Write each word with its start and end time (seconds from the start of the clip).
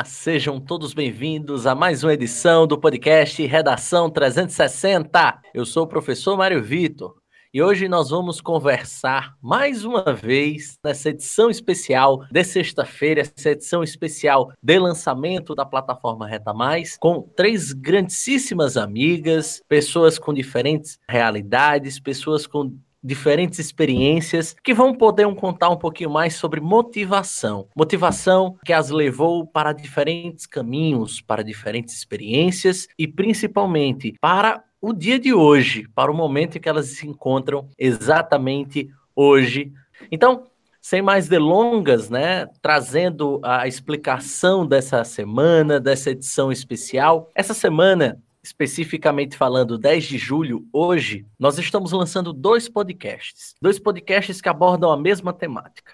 Olá, 0.00 0.04
sejam 0.06 0.58
todos 0.58 0.94
bem-vindos 0.94 1.66
a 1.66 1.74
mais 1.74 2.02
uma 2.02 2.14
edição 2.14 2.66
do 2.66 2.80
podcast 2.80 3.44
Redação 3.44 4.08
360. 4.08 5.42
Eu 5.52 5.66
sou 5.66 5.82
o 5.82 5.86
professor 5.86 6.38
Mário 6.38 6.62
Vitor 6.62 7.16
e 7.52 7.62
hoje 7.62 7.86
nós 7.86 8.08
vamos 8.08 8.40
conversar 8.40 9.34
mais 9.42 9.84
uma 9.84 10.14
vez 10.14 10.78
nessa 10.82 11.10
edição 11.10 11.50
especial 11.50 12.24
de 12.32 12.42
sexta-feira, 12.42 13.20
essa 13.20 13.50
edição 13.50 13.82
especial 13.82 14.50
de 14.62 14.78
lançamento 14.78 15.54
da 15.54 15.66
plataforma 15.66 16.26
Reta 16.26 16.54
Mais, 16.54 16.96
com 16.98 17.20
três 17.36 17.74
grandíssimas 17.74 18.78
amigas, 18.78 19.60
pessoas 19.68 20.18
com 20.18 20.32
diferentes 20.32 20.98
realidades, 21.06 22.00
pessoas 22.00 22.46
com 22.46 22.74
diferentes 23.02 23.58
experiências 23.58 24.54
que 24.62 24.74
vão 24.74 24.94
poder 24.94 25.32
contar 25.34 25.70
um 25.70 25.76
pouquinho 25.76 26.10
mais 26.10 26.34
sobre 26.34 26.60
motivação. 26.60 27.66
Motivação 27.74 28.56
que 28.64 28.72
as 28.72 28.90
levou 28.90 29.46
para 29.46 29.72
diferentes 29.72 30.46
caminhos, 30.46 31.20
para 31.20 31.42
diferentes 31.42 31.94
experiências 31.96 32.86
e 32.98 33.06
principalmente 33.06 34.14
para 34.20 34.62
o 34.80 34.92
dia 34.92 35.18
de 35.18 35.34
hoje, 35.34 35.86
para 35.94 36.10
o 36.10 36.14
momento 36.14 36.56
em 36.56 36.60
que 36.60 36.68
elas 36.68 36.86
se 36.86 37.06
encontram 37.06 37.68
exatamente 37.78 38.88
hoje. 39.14 39.72
Então, 40.10 40.44
sem 40.80 41.02
mais 41.02 41.28
delongas, 41.28 42.08
né, 42.08 42.46
trazendo 42.62 43.38
a 43.44 43.68
explicação 43.68 44.66
dessa 44.66 45.04
semana, 45.04 45.78
dessa 45.78 46.10
edição 46.10 46.50
especial. 46.50 47.30
Essa 47.34 47.52
semana 47.52 48.18
especificamente 48.42 49.36
falando 49.36 49.78
10 49.78 50.04
de 50.04 50.18
julho, 50.18 50.66
hoje, 50.72 51.26
nós 51.38 51.58
estamos 51.58 51.92
lançando 51.92 52.32
dois 52.32 52.68
podcasts. 52.68 53.54
Dois 53.60 53.78
podcasts 53.78 54.40
que 54.40 54.48
abordam 54.48 54.90
a 54.90 54.96
mesma 54.96 55.32
temática. 55.32 55.92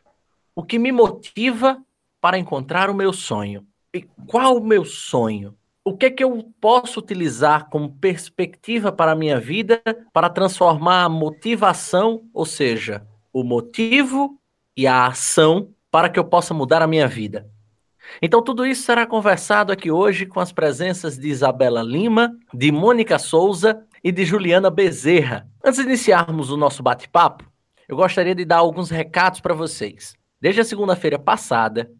O 0.54 0.62
que 0.62 0.78
me 0.78 0.92
motiva 0.92 1.82
para 2.20 2.38
encontrar 2.38 2.88
o 2.88 2.94
meu 2.94 3.12
sonho? 3.12 3.66
E 3.94 4.02
qual 4.26 4.56
o 4.56 4.64
meu 4.64 4.84
sonho? 4.84 5.56
O 5.84 5.96
que 5.96 6.06
é 6.06 6.10
que 6.10 6.24
eu 6.24 6.52
posso 6.60 6.98
utilizar 6.98 7.68
como 7.68 7.96
perspectiva 7.96 8.90
para 8.90 9.12
a 9.12 9.16
minha 9.16 9.38
vida 9.38 9.82
para 10.12 10.28
transformar 10.28 11.04
a 11.04 11.08
motivação, 11.08 12.24
ou 12.34 12.44
seja, 12.44 13.06
o 13.32 13.44
motivo 13.44 14.40
e 14.76 14.86
a 14.86 15.06
ação 15.06 15.70
para 15.90 16.08
que 16.08 16.18
eu 16.18 16.24
possa 16.24 16.52
mudar 16.52 16.82
a 16.82 16.86
minha 16.86 17.06
vida? 17.06 17.48
Então, 18.20 18.42
tudo 18.42 18.66
isso 18.66 18.82
será 18.82 19.06
conversado 19.06 19.72
aqui 19.72 19.90
hoje 19.90 20.26
com 20.26 20.40
as 20.40 20.52
presenças 20.52 21.18
de 21.18 21.28
Isabela 21.28 21.82
Lima, 21.82 22.36
de 22.52 22.70
Mônica 22.72 23.18
Souza 23.18 23.84
e 24.02 24.12
de 24.12 24.24
Juliana 24.24 24.70
Bezerra. 24.70 25.48
Antes 25.64 25.80
de 25.80 25.86
iniciarmos 25.86 26.50
o 26.50 26.56
nosso 26.56 26.82
bate-papo, 26.82 27.44
eu 27.88 27.96
gostaria 27.96 28.34
de 28.34 28.44
dar 28.44 28.58
alguns 28.58 28.90
recados 28.90 29.40
para 29.40 29.54
vocês. 29.54 30.14
Desde 30.40 30.60
a 30.60 30.64
segunda-feira 30.64 31.18
passada, 31.18 31.90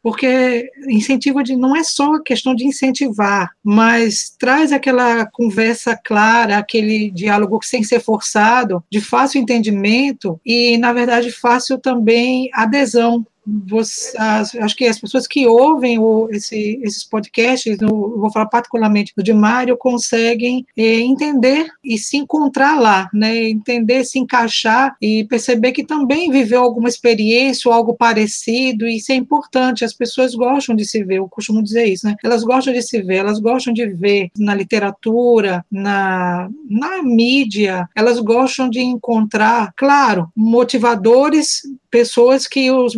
porque 0.01 0.69
incentivo 0.87 1.43
de 1.43 1.55
não 1.55 1.75
é 1.75 1.83
só 1.83 2.19
questão 2.19 2.55
de 2.55 2.65
incentivar, 2.65 3.51
mas 3.63 4.35
traz 4.39 4.71
aquela 4.71 5.25
conversa 5.25 5.97
clara, 6.03 6.57
aquele 6.57 7.11
diálogo 7.11 7.59
sem 7.63 7.83
ser 7.83 7.99
forçado, 7.99 8.83
de 8.91 8.99
fácil 8.99 9.41
entendimento 9.41 10.39
e, 10.45 10.77
na 10.77 10.91
verdade, 10.93 11.31
fácil 11.31 11.77
também 11.77 12.49
adesão 12.53 13.25
você, 13.45 14.15
as, 14.17 14.55
acho 14.55 14.75
que 14.75 14.85
as 14.85 14.99
pessoas 14.99 15.27
que 15.27 15.47
ouvem 15.47 15.97
o, 15.97 16.29
esse, 16.31 16.79
esses 16.83 17.03
podcasts, 17.03 17.77
no, 17.79 18.19
vou 18.19 18.31
falar 18.31 18.45
particularmente 18.47 19.13
do 19.15 19.23
de 19.23 19.33
Mário, 19.33 19.77
conseguem 19.77 20.65
é, 20.77 20.99
entender 20.99 21.67
e 21.83 21.97
se 21.97 22.17
encontrar 22.17 22.79
lá, 22.79 23.09
né? 23.13 23.49
entender, 23.49 24.03
se 24.05 24.19
encaixar 24.19 24.95
e 25.01 25.23
perceber 25.25 25.71
que 25.71 25.83
também 25.83 26.31
viveu 26.31 26.61
alguma 26.61 26.89
experiência 26.89 27.69
ou 27.69 27.75
algo 27.75 27.95
parecido, 27.95 28.87
e 28.87 28.97
isso 28.97 29.11
é 29.11 29.15
importante, 29.15 29.85
as 29.85 29.93
pessoas 29.93 30.35
gostam 30.35 30.75
de 30.75 30.85
se 30.85 31.03
ver, 31.03 31.17
eu 31.17 31.27
costumo 31.27 31.63
dizer 31.63 31.85
isso, 31.85 32.05
né? 32.05 32.15
elas 32.23 32.43
gostam 32.43 32.73
de 32.73 32.81
se 32.81 33.01
ver, 33.01 33.17
elas 33.17 33.39
gostam 33.39 33.73
de 33.73 33.87
ver 33.87 34.29
na 34.37 34.53
literatura, 34.53 35.65
na, 35.71 36.49
na 36.69 37.01
mídia, 37.01 37.87
elas 37.95 38.19
gostam 38.19 38.69
de 38.69 38.79
encontrar, 38.79 39.73
claro, 39.75 40.29
motivadores 40.35 41.61
pessoas 41.91 42.47
que 42.47 42.71
os 42.71 42.95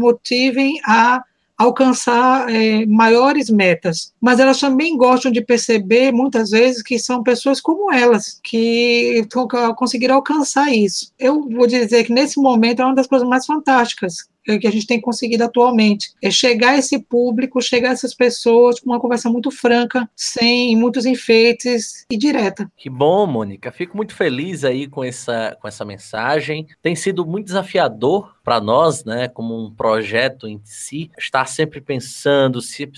a 0.86 1.24
alcançar 1.58 2.50
é, 2.50 2.86
maiores 2.86 3.50
metas, 3.50 4.14
mas 4.20 4.40
elas 4.40 4.60
também 4.60 4.98
gostam 4.98 5.32
de 5.32 5.42
perceber 5.42 6.12
muitas 6.12 6.50
vezes 6.50 6.82
que 6.82 6.98
são 6.98 7.24
pessoas 7.24 7.62
como 7.62 7.94
elas 7.94 8.40
que 8.44 9.26
conseguiram 9.78 10.16
alcançar 10.16 10.74
isso. 10.74 11.12
Eu 11.18 11.48
vou 11.48 11.68
dizer 11.68 12.04
que 12.04 12.14
nesse 12.14 12.40
momento 12.42 12.82
é 12.82 12.86
uma 12.86 12.96
das 12.96 13.08
coisas 13.08 13.28
mais 13.28 13.46
fantásticas 13.46 14.28
que 14.60 14.68
a 14.68 14.72
gente 14.72 14.86
tem 14.86 15.00
conseguido 15.00 15.44
atualmente. 15.44 16.12
É 16.22 16.30
chegar 16.30 16.72
a 16.72 16.78
esse 16.78 17.00
público, 17.00 17.62
chegar 17.62 17.90
a 17.90 17.94
essas 17.94 18.14
pessoas 18.14 18.80
com 18.80 18.90
uma 18.90 19.00
conversa 19.00 19.30
muito 19.30 19.50
franca, 19.50 20.10
sem 20.16 20.76
muitos 20.76 21.06
enfeites 21.06 22.06
e 22.12 22.18
direta. 22.18 22.70
Que 22.78 22.90
bom, 22.90 23.26
Mônica. 23.26 23.72
Fico 23.72 23.96
muito 23.96 24.14
feliz 24.14 24.64
aí 24.64 24.88
com 24.88 25.04
essa, 25.04 25.58
com 25.62 25.68
essa 25.68 25.86
mensagem. 25.86 26.68
Tem 26.82 26.96
sido 26.96 27.26
muito 27.26 27.46
desafiador 27.46 28.36
para 28.44 28.60
nós, 28.60 29.06
né, 29.06 29.30
como 29.30 29.58
um 29.58 29.74
projeto 29.74 30.48
em 30.48 30.60
si, 30.66 31.10
estar 31.18 31.46
sempre 31.46 31.80
pensando, 31.80 32.62
se, 32.62 32.92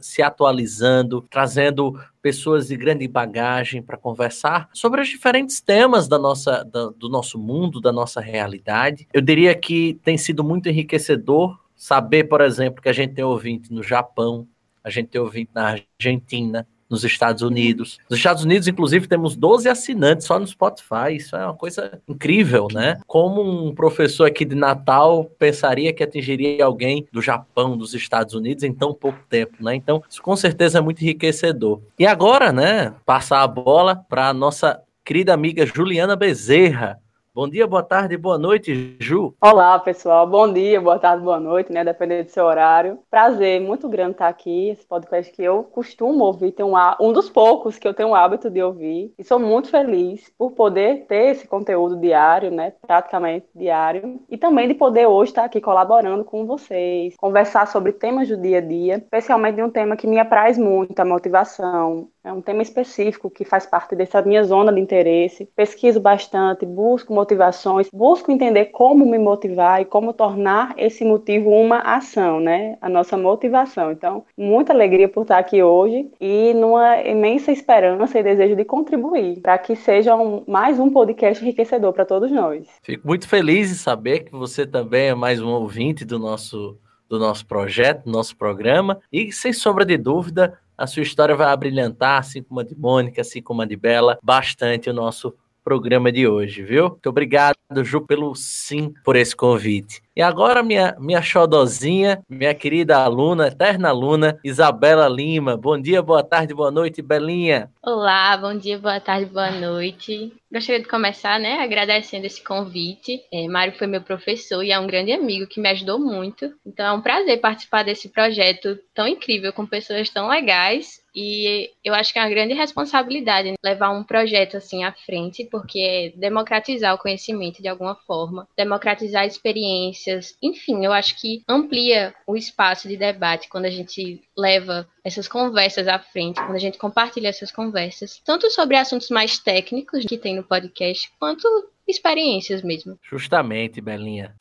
se 0.00 0.22
atualizando, 0.22 1.20
trazendo 1.30 2.00
pessoas 2.22 2.68
de 2.68 2.76
grande 2.76 3.06
bagagem 3.06 3.82
para 3.82 3.98
conversar 3.98 4.68
sobre 4.72 5.02
os 5.02 5.08
diferentes 5.08 5.60
temas 5.60 6.08
da 6.08 6.18
nossa, 6.18 6.64
da, 6.64 6.86
do 6.88 7.08
nosso 7.08 7.38
mundo, 7.38 7.80
da 7.80 7.92
nossa 7.92 8.20
realidade. 8.20 9.06
Eu 9.12 9.20
diria 9.20 9.54
que 9.54 10.00
tem 10.02 10.16
sido 10.16 10.42
muito 10.42 10.68
enriquecedor 10.68 11.58
saber, 11.76 12.24
por 12.24 12.40
exemplo, 12.40 12.82
que 12.82 12.88
a 12.88 12.92
gente 12.92 13.14
tem 13.14 13.24
ouvinte 13.24 13.72
no 13.72 13.82
Japão, 13.82 14.48
a 14.82 14.90
gente 14.90 15.08
tem 15.08 15.20
ouvinte 15.20 15.50
na 15.54 15.78
Argentina, 16.00 16.66
nos 16.88 17.04
Estados 17.04 17.42
Unidos. 17.42 17.98
Nos 18.08 18.18
Estados 18.18 18.44
Unidos, 18.44 18.68
inclusive, 18.68 19.06
temos 19.06 19.36
12 19.36 19.68
assinantes 19.68 20.26
só 20.26 20.38
no 20.38 20.46
Spotify. 20.46 21.14
Isso 21.16 21.36
é 21.36 21.44
uma 21.44 21.54
coisa 21.54 22.00
incrível, 22.08 22.68
né? 22.72 22.98
Como 23.06 23.42
um 23.42 23.74
professor 23.74 24.24
aqui 24.24 24.44
de 24.44 24.54
Natal 24.54 25.24
pensaria 25.38 25.92
que 25.92 26.02
atingiria 26.02 26.64
alguém 26.64 27.06
do 27.12 27.20
Japão, 27.20 27.76
dos 27.76 27.94
Estados 27.94 28.34
Unidos 28.34 28.64
em 28.64 28.72
tão 28.72 28.94
pouco 28.94 29.18
tempo, 29.28 29.62
né? 29.62 29.74
Então, 29.74 30.02
isso 30.08 30.22
com 30.22 30.36
certeza 30.36 30.78
é 30.78 30.80
muito 30.80 31.02
enriquecedor. 31.02 31.80
E 31.98 32.06
agora, 32.06 32.52
né, 32.52 32.94
passar 33.04 33.42
a 33.42 33.46
bola 33.46 33.96
para 33.96 34.28
a 34.28 34.34
nossa 34.34 34.80
querida 35.04 35.32
amiga 35.32 35.64
Juliana 35.64 36.16
Bezerra. 36.16 37.00
Bom 37.38 37.48
dia, 37.48 37.68
boa 37.68 37.84
tarde, 37.84 38.16
boa 38.16 38.36
noite, 38.36 38.96
Ju. 38.98 39.32
Olá, 39.40 39.78
pessoal. 39.78 40.26
Bom 40.26 40.52
dia, 40.52 40.80
boa 40.80 40.98
tarde, 40.98 41.22
boa 41.22 41.38
noite, 41.38 41.72
né? 41.72 41.84
Dependendo 41.84 42.24
do 42.24 42.30
seu 42.32 42.44
horário. 42.44 42.98
Prazer, 43.08 43.60
muito 43.60 43.88
grande 43.88 44.10
estar 44.14 44.26
aqui. 44.26 44.70
Esse 44.70 44.84
podcast 44.84 45.32
que 45.32 45.44
eu 45.44 45.62
costumo 45.62 46.24
ouvir, 46.24 46.50
tem 46.50 46.66
um, 46.66 46.74
um 47.00 47.12
dos 47.12 47.30
poucos 47.30 47.78
que 47.78 47.86
eu 47.86 47.94
tenho 47.94 48.08
o 48.08 48.14
hábito 48.16 48.50
de 48.50 48.60
ouvir. 48.60 49.14
E 49.16 49.22
sou 49.22 49.38
muito 49.38 49.70
feliz 49.70 50.28
por 50.36 50.50
poder 50.50 51.06
ter 51.06 51.30
esse 51.30 51.46
conteúdo 51.46 51.94
diário, 52.00 52.50
né? 52.50 52.72
Praticamente 52.84 53.46
diário. 53.54 54.20
E 54.28 54.36
também 54.36 54.66
de 54.66 54.74
poder 54.74 55.06
hoje 55.06 55.30
estar 55.30 55.44
aqui 55.44 55.60
colaborando 55.60 56.24
com 56.24 56.44
vocês, 56.44 57.14
conversar 57.16 57.68
sobre 57.68 57.92
temas 57.92 58.26
do 58.26 58.36
dia 58.36 58.58
a 58.58 58.62
dia, 58.62 58.96
especialmente 58.96 59.54
de 59.54 59.62
um 59.62 59.70
tema 59.70 59.96
que 59.96 60.08
me 60.08 60.18
apraz 60.18 60.58
muito, 60.58 60.98
a 60.98 61.04
motivação, 61.04 62.08
é 62.24 62.32
um 62.32 62.40
tema 62.40 62.62
específico 62.62 63.30
que 63.30 63.44
faz 63.44 63.64
parte 63.64 63.94
dessa 63.94 64.20
minha 64.22 64.42
zona 64.42 64.72
de 64.72 64.80
interesse. 64.80 65.48
Pesquiso 65.56 66.00
bastante, 66.00 66.66
busco 66.66 67.12
motivações, 67.12 67.88
busco 67.92 68.30
entender 68.30 68.66
como 68.66 69.06
me 69.06 69.18
motivar 69.18 69.80
e 69.80 69.84
como 69.84 70.12
tornar 70.12 70.74
esse 70.76 71.04
motivo 71.04 71.50
uma 71.50 71.78
ação, 71.78 72.40
né? 72.40 72.76
A 72.80 72.88
nossa 72.88 73.16
motivação. 73.16 73.92
Então, 73.92 74.24
muita 74.36 74.72
alegria 74.72 75.08
por 75.08 75.22
estar 75.22 75.38
aqui 75.38 75.62
hoje 75.62 76.10
e 76.20 76.52
numa 76.54 77.00
imensa 77.02 77.52
esperança 77.52 78.18
e 78.18 78.22
desejo 78.22 78.56
de 78.56 78.64
contribuir 78.64 79.40
para 79.40 79.56
que 79.56 79.76
seja 79.76 80.16
um, 80.16 80.42
mais 80.46 80.78
um 80.78 80.90
podcast 80.90 81.42
enriquecedor 81.42 81.92
para 81.92 82.04
todos 82.04 82.30
nós. 82.30 82.66
Fico 82.82 83.06
muito 83.06 83.28
feliz 83.28 83.70
em 83.70 83.74
saber 83.74 84.20
que 84.20 84.32
você 84.32 84.66
também 84.66 85.08
é 85.08 85.14
mais 85.14 85.40
um 85.40 85.48
ouvinte 85.48 86.04
do 86.04 86.18
nosso 86.18 86.76
do 87.08 87.18
nosso 87.18 87.46
projeto, 87.46 88.04
do 88.04 88.10
nosso 88.12 88.36
programa, 88.36 89.00
e 89.10 89.32
sem 89.32 89.50
sombra 89.50 89.82
de 89.82 89.96
dúvida, 89.96 90.58
a 90.78 90.86
sua 90.86 91.02
história 91.02 91.34
vai 91.34 91.48
abrilhantar, 91.48 92.20
assim 92.20 92.40
como 92.40 92.60
a 92.60 92.62
de 92.62 92.74
Mônica, 92.76 93.20
assim 93.20 93.42
como 93.42 93.60
a 93.60 93.66
de 93.66 93.76
Bela, 93.76 94.16
bastante 94.22 94.88
o 94.88 94.94
nosso 94.94 95.34
programa 95.68 96.10
de 96.10 96.26
hoje, 96.26 96.62
viu? 96.62 96.88
Muito 96.88 97.10
obrigado, 97.10 97.54
Ju, 97.82 98.00
pelo 98.00 98.34
sim 98.34 98.94
por 99.04 99.16
esse 99.16 99.36
convite. 99.36 100.00
E 100.16 100.22
agora, 100.22 100.62
minha, 100.62 100.96
minha 100.98 101.20
xodozinha, 101.20 102.22
minha 102.26 102.54
querida 102.54 102.96
aluna, 102.96 103.48
eterna 103.48 103.90
aluna, 103.90 104.40
Isabela 104.42 105.06
Lima. 105.06 105.58
Bom 105.58 105.78
dia, 105.78 106.00
boa 106.00 106.24
tarde, 106.24 106.54
boa 106.54 106.70
noite, 106.70 107.02
Belinha. 107.02 107.70
Olá, 107.82 108.34
bom 108.38 108.56
dia, 108.56 108.78
boa 108.78 108.98
tarde, 108.98 109.26
boa 109.26 109.50
noite. 109.50 110.32
Gostaria 110.50 110.80
de 110.80 110.88
começar, 110.88 111.38
né, 111.38 111.60
agradecendo 111.60 112.24
esse 112.24 112.42
convite. 112.42 113.20
É, 113.30 113.46
Mário 113.46 113.76
foi 113.76 113.86
meu 113.86 114.00
professor 114.00 114.64
e 114.64 114.72
é 114.72 114.80
um 114.80 114.86
grande 114.86 115.12
amigo 115.12 115.46
que 115.46 115.60
me 115.60 115.68
ajudou 115.68 115.98
muito. 115.98 116.50
Então 116.66 116.86
é 116.86 116.92
um 116.92 117.02
prazer 117.02 117.38
participar 117.42 117.84
desse 117.84 118.08
projeto 118.08 118.78
tão 118.94 119.06
incrível 119.06 119.52
com 119.52 119.66
pessoas 119.66 120.08
tão 120.08 120.28
legais 120.28 121.06
e 121.20 121.72
eu 121.84 121.94
acho 121.94 122.12
que 122.12 122.18
é 122.20 122.22
uma 122.22 122.30
grande 122.30 122.54
responsabilidade 122.54 123.54
levar 123.64 123.90
um 123.90 124.04
projeto 124.04 124.56
assim 124.56 124.84
à 124.84 124.92
frente, 124.92 125.44
porque 125.50 125.80
é 125.80 126.12
democratizar 126.16 126.94
o 126.94 126.98
conhecimento 126.98 127.60
de 127.60 127.66
alguma 127.66 127.96
forma, 127.96 128.46
democratizar 128.56 129.26
experiências, 129.26 130.36
enfim, 130.40 130.84
eu 130.84 130.92
acho 130.92 131.20
que 131.20 131.42
amplia 131.48 132.14
o 132.24 132.36
espaço 132.36 132.86
de 132.86 132.96
debate 132.96 133.48
quando 133.48 133.64
a 133.64 133.70
gente 133.70 134.22
leva 134.36 134.88
essas 135.02 135.26
conversas 135.26 135.88
à 135.88 135.98
frente, 135.98 136.40
quando 136.40 136.54
a 136.54 136.60
gente 136.60 136.78
compartilha 136.78 137.26
essas 137.26 137.50
conversas, 137.50 138.22
tanto 138.24 138.48
sobre 138.52 138.76
assuntos 138.76 139.10
mais 139.10 139.40
técnicos 139.40 140.04
que 140.04 140.18
tem 140.18 140.36
no 140.36 140.44
podcast, 140.44 141.10
quanto 141.18 141.48
experiências 141.88 142.62
mesmo. 142.62 142.96
Justamente, 143.02 143.80
Belinha. 143.80 144.36